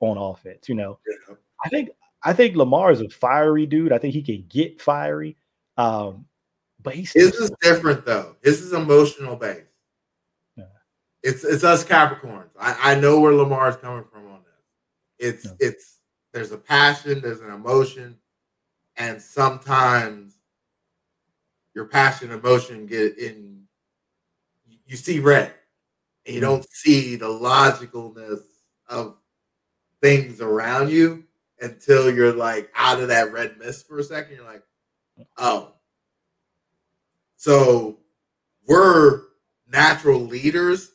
on 0.01 0.17
offense. 0.17 0.69
You 0.69 0.77
know, 0.77 0.99
yeah. 1.07 1.35
I 1.65 1.69
think 1.69 1.91
I 2.23 2.33
think 2.33 2.57
Lamar 2.57 2.93
is 2.93 3.01
a 3.01 3.09
fiery 3.09 3.67
dude. 3.67 3.93
I 3.93 3.99
think 3.99 4.15
he 4.15 4.23
can 4.23 4.45
get 4.49 4.81
fiery. 4.81 5.37
Um, 5.77 6.27
but 6.83 6.95
he's 6.95 7.13
his 7.13 7.33
is 7.35 7.53
different 7.61 8.07
though. 8.07 8.37
This 8.43 8.61
is 8.61 8.73
emotional 8.73 9.37
based. 9.37 9.67
Yeah. 10.57 10.65
It's 11.23 11.45
it's 11.45 11.65
us 11.65 11.85
Capricorns. 11.85 12.51
I, 12.59 12.93
I 12.93 13.01
know 13.01 13.21
where 13.21 13.35
Lamar 13.35 13.69
is 13.69 13.77
coming 13.77 14.05
from 14.11 14.27
on 14.27 14.41
this. 14.45 15.29
It's 15.29 15.45
yeah. 15.45 15.69
it's 15.69 15.99
there's 16.33 16.53
a 16.53 16.59
passion, 16.59 17.21
there's 17.21 17.41
an 17.41 17.51
emotion, 17.51 18.17
and 18.97 19.21
sometimes 19.21 20.35
your 21.75 21.87
passion, 21.87 22.31
emotion 22.31 22.87
get 22.87 23.19
in. 23.19 23.63
You 24.87 24.97
see 24.97 25.21
red, 25.21 25.55
and 26.27 26.35
you 26.35 26.41
mm-hmm. 26.43 26.51
don't 26.51 26.71
see 26.71 27.17
the 27.17 27.27
logicalness 27.27 28.41
of 28.89 29.17
things 30.03 30.41
around 30.41 30.91
you 30.91 31.25
until 31.61 32.13
you're 32.13 32.33
like 32.33 32.71
out 32.75 33.01
of 33.01 33.09
that 33.09 33.33
red 33.33 33.57
mist 33.59 33.87
for 33.87 33.99
a 33.99 34.05
second. 34.05 34.37
You're 34.37 34.45
like, 34.45 34.63
oh. 35.39 35.73
So 37.37 37.99
we're 38.69 39.23
natural 39.69 40.21
leaders, 40.21 40.93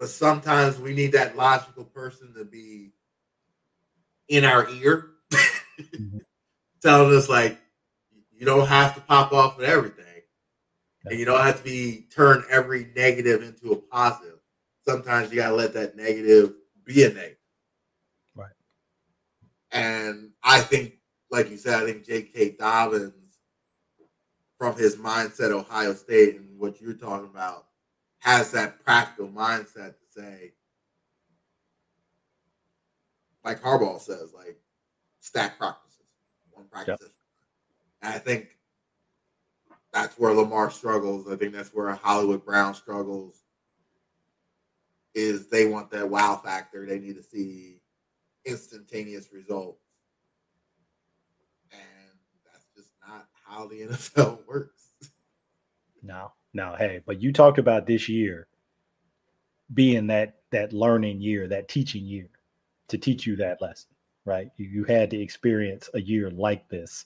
but 0.00 0.08
sometimes 0.08 0.78
we 0.78 0.94
need 0.94 1.12
that 1.12 1.36
logical 1.36 1.84
person 1.84 2.32
to 2.34 2.44
be 2.44 2.92
in 4.28 4.44
our 4.44 4.68
ear, 4.70 5.10
mm-hmm. 5.32 6.18
Telling 6.82 7.16
us 7.16 7.28
like 7.28 7.58
you 8.32 8.44
don't 8.44 8.66
have 8.66 8.94
to 8.94 9.00
pop 9.02 9.32
off 9.32 9.56
with 9.56 9.68
everything. 9.68 10.02
And 11.04 11.18
you 11.18 11.24
don't 11.24 11.40
have 11.40 11.58
to 11.58 11.64
be 11.64 12.06
turn 12.14 12.44
every 12.48 12.88
negative 12.94 13.42
into 13.42 13.72
a 13.72 13.76
positive. 13.76 14.38
Sometimes 14.86 15.30
you 15.30 15.36
gotta 15.36 15.54
let 15.54 15.74
that 15.74 15.96
negative 15.96 16.54
be 16.84 17.04
a 17.04 17.08
negative. 17.08 17.36
Right. 18.34 18.50
And 19.72 20.30
I 20.42 20.60
think, 20.60 20.94
like 21.30 21.50
you 21.50 21.56
said, 21.56 21.82
I 21.82 21.86
think 21.86 22.04
J.K. 22.04 22.56
Dobbins, 22.58 23.12
from 24.58 24.76
his 24.76 24.96
mindset, 24.96 25.50
Ohio 25.50 25.92
State, 25.94 26.36
and 26.36 26.58
what 26.58 26.80
you're 26.80 26.94
talking 26.94 27.26
about, 27.26 27.66
has 28.20 28.52
that 28.52 28.84
practical 28.84 29.28
mindset 29.28 29.94
to 29.94 30.20
say, 30.20 30.52
like 33.44 33.60
Harbaugh 33.60 34.00
says, 34.00 34.32
like 34.32 34.56
stack 35.18 35.58
practices, 35.58 35.81
one 36.54 36.66
practice. 36.66 36.98
Yep. 37.00 37.10
And 38.02 38.14
I 38.14 38.18
think 38.18 38.56
that's 39.92 40.18
where 40.18 40.32
Lamar 40.32 40.70
struggles. 40.70 41.30
I 41.30 41.36
think 41.36 41.52
that's 41.52 41.72
where 41.72 41.90
Hollywood 41.94 42.44
Brown 42.44 42.74
struggles. 42.74 43.38
Is 45.14 45.48
they 45.48 45.66
want 45.66 45.90
that 45.90 46.08
wow 46.08 46.40
factor. 46.42 46.86
They 46.86 46.98
need 46.98 47.16
to 47.16 47.22
see 47.22 47.82
instantaneous 48.46 49.28
results. 49.32 49.82
And 51.70 51.80
that's 52.50 52.66
just 52.74 52.90
not 53.06 53.26
how 53.44 53.66
the 53.66 53.82
NFL 53.82 54.46
works. 54.46 54.88
No, 56.02 56.32
no. 56.54 56.74
Hey, 56.78 57.02
but 57.06 57.20
you 57.20 57.32
talked 57.32 57.58
about 57.58 57.86
this 57.86 58.08
year 58.08 58.48
being 59.74 60.06
that 60.08 60.36
that 60.50 60.72
learning 60.72 61.20
year, 61.20 61.46
that 61.48 61.68
teaching 61.68 62.04
year 62.04 62.28
to 62.88 62.98
teach 62.98 63.26
you 63.26 63.36
that 63.36 63.60
lesson, 63.60 63.90
right? 64.24 64.48
You, 64.56 64.66
you 64.66 64.84
had 64.84 65.10
to 65.10 65.20
experience 65.20 65.90
a 65.94 66.00
year 66.00 66.30
like 66.30 66.68
this 66.68 67.04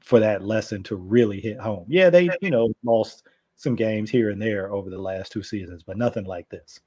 for 0.00 0.20
that 0.20 0.44
lesson 0.44 0.82
to 0.84 0.96
really 0.96 1.40
hit 1.40 1.58
home. 1.58 1.86
Yeah, 1.88 2.10
they, 2.10 2.28
you 2.40 2.50
know, 2.50 2.68
lost 2.84 3.24
some 3.56 3.74
games 3.74 4.10
here 4.10 4.30
and 4.30 4.40
there 4.40 4.72
over 4.72 4.90
the 4.90 4.98
last 4.98 5.32
two 5.32 5.42
seasons, 5.42 5.82
but 5.82 5.96
nothing 5.96 6.24
like 6.24 6.48
this. 6.48 6.80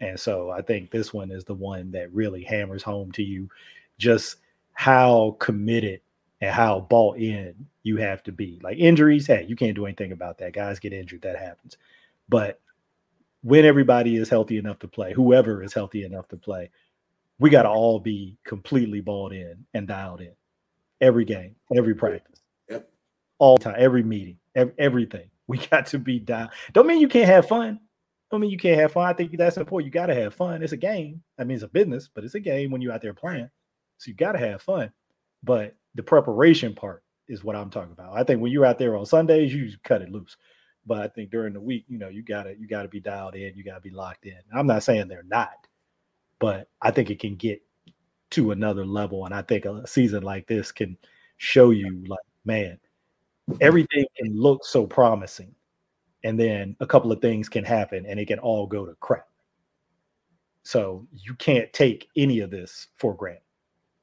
And 0.00 0.18
so 0.18 0.50
I 0.50 0.62
think 0.62 0.90
this 0.90 1.14
one 1.14 1.30
is 1.30 1.44
the 1.44 1.54
one 1.54 1.90
that 1.92 2.12
really 2.12 2.42
hammers 2.42 2.82
home 2.82 3.12
to 3.12 3.22
you 3.22 3.48
just 3.98 4.36
how 4.72 5.36
committed 5.38 6.00
and 6.40 6.50
how 6.50 6.80
bought 6.80 7.18
in 7.18 7.54
you 7.84 7.96
have 7.98 8.22
to 8.24 8.32
be. 8.32 8.60
Like 8.62 8.78
injuries, 8.78 9.28
hey, 9.28 9.46
you 9.48 9.54
can't 9.54 9.76
do 9.76 9.86
anything 9.86 10.12
about 10.12 10.38
that. 10.38 10.54
Guys 10.54 10.80
get 10.80 10.92
injured, 10.92 11.22
that 11.22 11.38
happens. 11.38 11.76
But 12.28 12.60
when 13.42 13.64
everybody 13.64 14.16
is 14.16 14.28
healthy 14.28 14.58
enough 14.58 14.80
to 14.80 14.88
play, 14.88 15.12
whoever 15.12 15.62
is 15.62 15.72
healthy 15.72 16.04
enough 16.04 16.28
to 16.28 16.36
play, 16.36 16.70
we 17.42 17.50
got 17.50 17.62
to 17.62 17.68
all 17.68 17.98
be 17.98 18.38
completely 18.46 19.00
bought 19.00 19.32
in 19.32 19.64
and 19.74 19.88
dialed 19.88 20.20
in 20.20 20.32
every 21.00 21.24
game, 21.24 21.56
every 21.76 21.94
practice, 21.94 22.40
yep. 22.70 22.88
all 23.38 23.58
time, 23.58 23.74
every 23.76 24.02
meeting, 24.02 24.38
every, 24.54 24.74
everything. 24.78 25.28
We 25.48 25.58
got 25.58 25.86
to 25.86 25.98
be 25.98 26.20
dialed. 26.20 26.50
Don't 26.72 26.86
mean 26.86 27.00
you 27.00 27.08
can't 27.08 27.28
have 27.28 27.46
fun. 27.46 27.78
Don't 28.30 28.40
mean, 28.40 28.50
you 28.50 28.56
can't 28.56 28.80
have 28.80 28.92
fun. 28.92 29.06
I 29.06 29.12
think 29.12 29.36
that's 29.36 29.58
important. 29.58 29.84
You 29.84 29.92
got 29.92 30.06
to 30.06 30.14
have 30.14 30.32
fun. 30.32 30.62
It's 30.62 30.72
a 30.72 30.78
game. 30.78 31.20
I 31.38 31.44
mean, 31.44 31.56
it's 31.56 31.64
a 31.64 31.68
business, 31.68 32.08
but 32.14 32.24
it's 32.24 32.36
a 32.36 32.40
game 32.40 32.70
when 32.70 32.80
you're 32.80 32.92
out 32.92 33.02
there 33.02 33.12
playing. 33.12 33.50
So 33.98 34.08
you 34.08 34.14
got 34.14 34.32
to 34.32 34.38
have 34.38 34.62
fun. 34.62 34.90
But 35.42 35.74
the 35.94 36.02
preparation 36.02 36.74
part 36.74 37.02
is 37.28 37.44
what 37.44 37.56
I'm 37.56 37.68
talking 37.68 37.92
about. 37.92 38.16
I 38.16 38.24
think 38.24 38.40
when 38.40 38.52
you're 38.52 38.64
out 38.64 38.78
there 38.78 38.96
on 38.96 39.04
Sundays, 39.04 39.52
you 39.52 39.70
cut 39.84 40.00
it 40.00 40.10
loose. 40.10 40.38
But 40.86 41.00
I 41.02 41.08
think 41.08 41.30
during 41.30 41.52
the 41.52 41.60
week, 41.60 41.84
you 41.88 41.98
know, 41.98 42.08
you 42.08 42.22
gotta 42.22 42.54
you 42.58 42.66
gotta 42.66 42.88
be 42.88 43.00
dialed 43.00 43.34
in. 43.34 43.54
You 43.54 43.64
gotta 43.64 43.82
be 43.82 43.90
locked 43.90 44.24
in. 44.24 44.38
I'm 44.54 44.66
not 44.66 44.82
saying 44.82 45.08
they're 45.08 45.24
not, 45.24 45.66
but 46.42 46.68
I 46.82 46.90
think 46.90 47.08
it 47.08 47.20
can 47.20 47.36
get 47.36 47.62
to 48.30 48.50
another 48.50 48.84
level. 48.84 49.26
And 49.26 49.32
I 49.32 49.42
think 49.42 49.64
a 49.64 49.86
season 49.86 50.24
like 50.24 50.48
this 50.48 50.72
can 50.72 50.98
show 51.36 51.70
you, 51.70 52.02
like, 52.08 52.18
man, 52.44 52.80
everything 53.60 54.04
can 54.18 54.36
look 54.36 54.64
so 54.64 54.84
promising 54.84 55.54
and 56.24 56.38
then 56.38 56.74
a 56.80 56.86
couple 56.86 57.12
of 57.12 57.20
things 57.20 57.48
can 57.48 57.64
happen 57.64 58.06
and 58.06 58.18
it 58.18 58.26
can 58.26 58.40
all 58.40 58.66
go 58.66 58.84
to 58.84 58.96
crap. 58.96 59.28
So 60.64 61.06
you 61.12 61.34
can't 61.34 61.72
take 61.72 62.08
any 62.16 62.40
of 62.40 62.50
this 62.50 62.88
for 62.96 63.14
granted. 63.14 63.42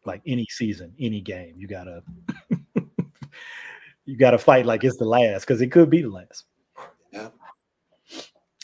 Like 0.05 0.21
any 0.25 0.47
season, 0.49 0.93
any 0.97 1.19
game, 1.19 1.55
you 1.57 1.67
gotta 1.67 2.01
you 4.05 4.17
gotta 4.17 4.37
fight 4.37 4.65
like 4.65 4.85
it's 4.85 4.95
the 4.95 5.03
last 5.03 5.41
because 5.41 5.59
it 5.59 5.73
could 5.73 5.89
be 5.89 6.03
the 6.03 6.09
last. 6.09 6.45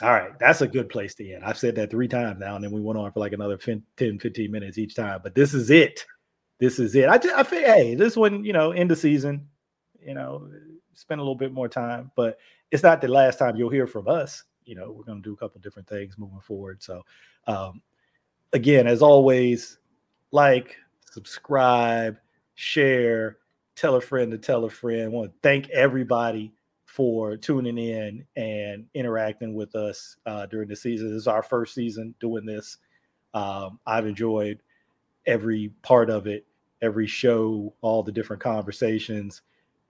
All 0.01 0.11
right, 0.11 0.37
that's 0.39 0.61
a 0.61 0.67
good 0.67 0.89
place 0.89 1.15
to 1.15 1.33
end. 1.33 1.43
I've 1.45 1.57
said 1.57 1.75
that 1.75 1.89
three 1.89 2.09
times 2.09 2.39
now, 2.39 2.55
and 2.55 2.63
then 2.63 2.71
we 2.71 2.81
went 2.81 2.99
on 2.99 3.11
for 3.13 3.21
like 3.21 3.31
another 3.31 3.57
10, 3.57 3.83
15 3.97 4.51
minutes 4.51 4.77
each 4.77 4.93
time. 4.93 5.21
But 5.23 5.35
this 5.35 5.53
is 5.53 5.69
it. 5.69 6.05
This 6.59 6.79
is 6.79 6.95
it. 6.95 7.07
I, 7.07 7.17
just, 7.17 7.33
I 7.33 7.43
feel, 7.43 7.61
hey, 7.61 7.95
this 7.95 8.17
one, 8.17 8.43
you 8.43 8.51
know, 8.51 8.71
end 8.71 8.91
the 8.91 8.95
season, 8.95 9.47
you 10.05 10.13
know, 10.13 10.49
spend 10.93 11.19
a 11.19 11.23
little 11.23 11.35
bit 11.35 11.53
more 11.53 11.69
time. 11.69 12.11
But 12.15 12.37
it's 12.71 12.83
not 12.83 12.99
the 12.99 13.07
last 13.07 13.39
time 13.39 13.55
you'll 13.55 13.69
hear 13.69 13.87
from 13.87 14.09
us. 14.09 14.43
You 14.65 14.75
know, 14.75 14.91
we're 14.91 15.03
going 15.03 15.21
to 15.21 15.29
do 15.29 15.33
a 15.33 15.37
couple 15.37 15.61
different 15.61 15.87
things 15.87 16.17
moving 16.17 16.41
forward. 16.41 16.83
So, 16.83 17.03
um, 17.47 17.81
again, 18.51 18.87
as 18.87 19.01
always, 19.01 19.77
like, 20.31 20.75
subscribe, 21.09 22.17
share, 22.55 23.37
tell 23.75 23.95
a 23.95 24.01
friend 24.01 24.31
to 24.31 24.37
tell 24.37 24.65
a 24.65 24.69
friend. 24.69 25.03
I 25.03 25.07
want 25.07 25.31
to 25.31 25.37
thank 25.41 25.69
everybody 25.69 26.53
for 26.95 27.35
tuning 27.35 27.77
in 27.77 28.25
and 28.37 28.85
interacting 28.93 29.53
with 29.53 29.75
us 29.75 30.15
uh, 30.25 30.45
during 30.45 30.69
the 30.69 30.75
season. 30.77 31.09
This 31.09 31.17
is 31.17 31.27
our 31.27 31.43
first 31.43 31.75
season 31.75 32.15
doing 32.21 32.45
this. 32.45 32.77
Um, 33.33 33.79
I've 33.85 34.07
enjoyed 34.07 34.59
every 35.27 35.73
part 35.81 36.09
of 36.09 36.25
it, 36.25 36.45
every 36.81 37.05
show, 37.05 37.73
all 37.81 38.01
the 38.01 38.13
different 38.13 38.41
conversations, 38.41 39.41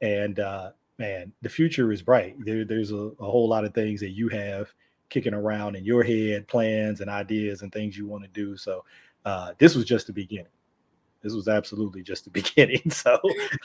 and 0.01 0.39
uh, 0.39 0.71
man, 0.97 1.31
the 1.43 1.49
future 1.49 1.91
is 1.91 2.01
bright. 2.01 2.37
There, 2.39 2.65
there's 2.65 2.91
a, 2.91 2.95
a, 2.95 3.13
whole 3.19 3.47
lot 3.47 3.65
of 3.65 3.75
things 3.75 3.99
that 3.99 4.09
you 4.09 4.27
have 4.29 4.73
kicking 5.09 5.35
around 5.35 5.75
in 5.75 5.85
your 5.85 6.01
head, 6.01 6.47
plans 6.47 7.01
and 7.01 7.09
ideas 7.09 7.61
and 7.61 7.71
things 7.71 7.95
you 7.95 8.07
want 8.07 8.23
to 8.23 8.29
do. 8.29 8.57
So 8.57 8.83
uh, 9.25 9.51
this 9.59 9.75
was 9.75 9.85
just 9.85 10.07
the 10.07 10.13
beginning. 10.13 10.47
This 11.21 11.33
was 11.33 11.47
absolutely 11.47 12.01
just 12.01 12.23
the 12.23 12.29
beginning. 12.41 12.89
So 12.89 13.19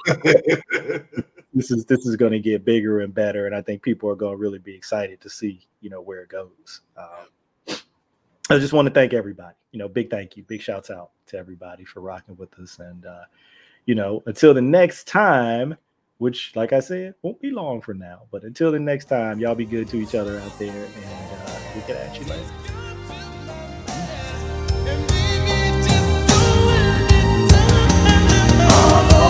this 1.55 1.71
is 1.71 1.85
this 1.87 2.07
is 2.07 2.17
going 2.17 2.33
to 2.33 2.39
get 2.39 2.65
bigger 2.65 3.01
and 3.01 3.13
better, 3.13 3.47
and 3.47 3.55
I 3.55 3.63
think 3.63 3.83
people 3.83 4.09
are 4.09 4.15
going 4.15 4.33
to 4.33 4.37
really 4.37 4.59
be 4.59 4.75
excited 4.75 5.21
to 5.21 5.31
see 5.31 5.67
you 5.81 5.91
know 5.91 6.01
where 6.01 6.23
it 6.23 6.29
goes. 6.29 6.83
Um, 6.97 7.77
I 8.51 8.59
just 8.59 8.73
want 8.73 8.87
to 8.87 8.95
thank 8.95 9.13
everybody. 9.13 9.55
You 9.73 9.79
know, 9.79 9.89
big 9.89 10.11
thank 10.11 10.37
you, 10.37 10.43
big 10.43 10.61
shouts 10.61 10.91
out 10.91 11.11
to 11.29 11.39
everybody 11.39 11.85
for 11.85 12.01
rocking 12.01 12.37
with 12.37 12.59
us. 12.59 12.79
And 12.79 13.07
uh, 13.07 13.25
you 13.87 13.95
know, 13.95 14.23
until 14.27 14.55
the 14.55 14.63
next 14.63 15.07
time, 15.07 15.77
which, 16.19 16.55
like 16.55 16.73
I 16.73 16.81
said, 16.81 17.15
won't 17.23 17.41
be 17.41 17.51
long 17.51 17.81
from 17.81 17.99
now. 17.99 18.23
But 18.31 18.45
until 18.45 18.71
the 18.71 18.79
next 18.79 19.07
time, 19.07 19.41
y'all 19.41 19.55
be 19.55 19.65
good 19.65 19.89
to 19.89 19.97
each 19.97 20.15
other 20.15 20.39
out 20.39 20.59
there, 20.59 20.85
and 20.85 21.49
uh, 21.49 21.61
we'll 21.75 21.87
get 21.87 21.97
at 21.97 22.19
you 22.19 22.27
later. 22.27 22.45
no, 28.59 29.30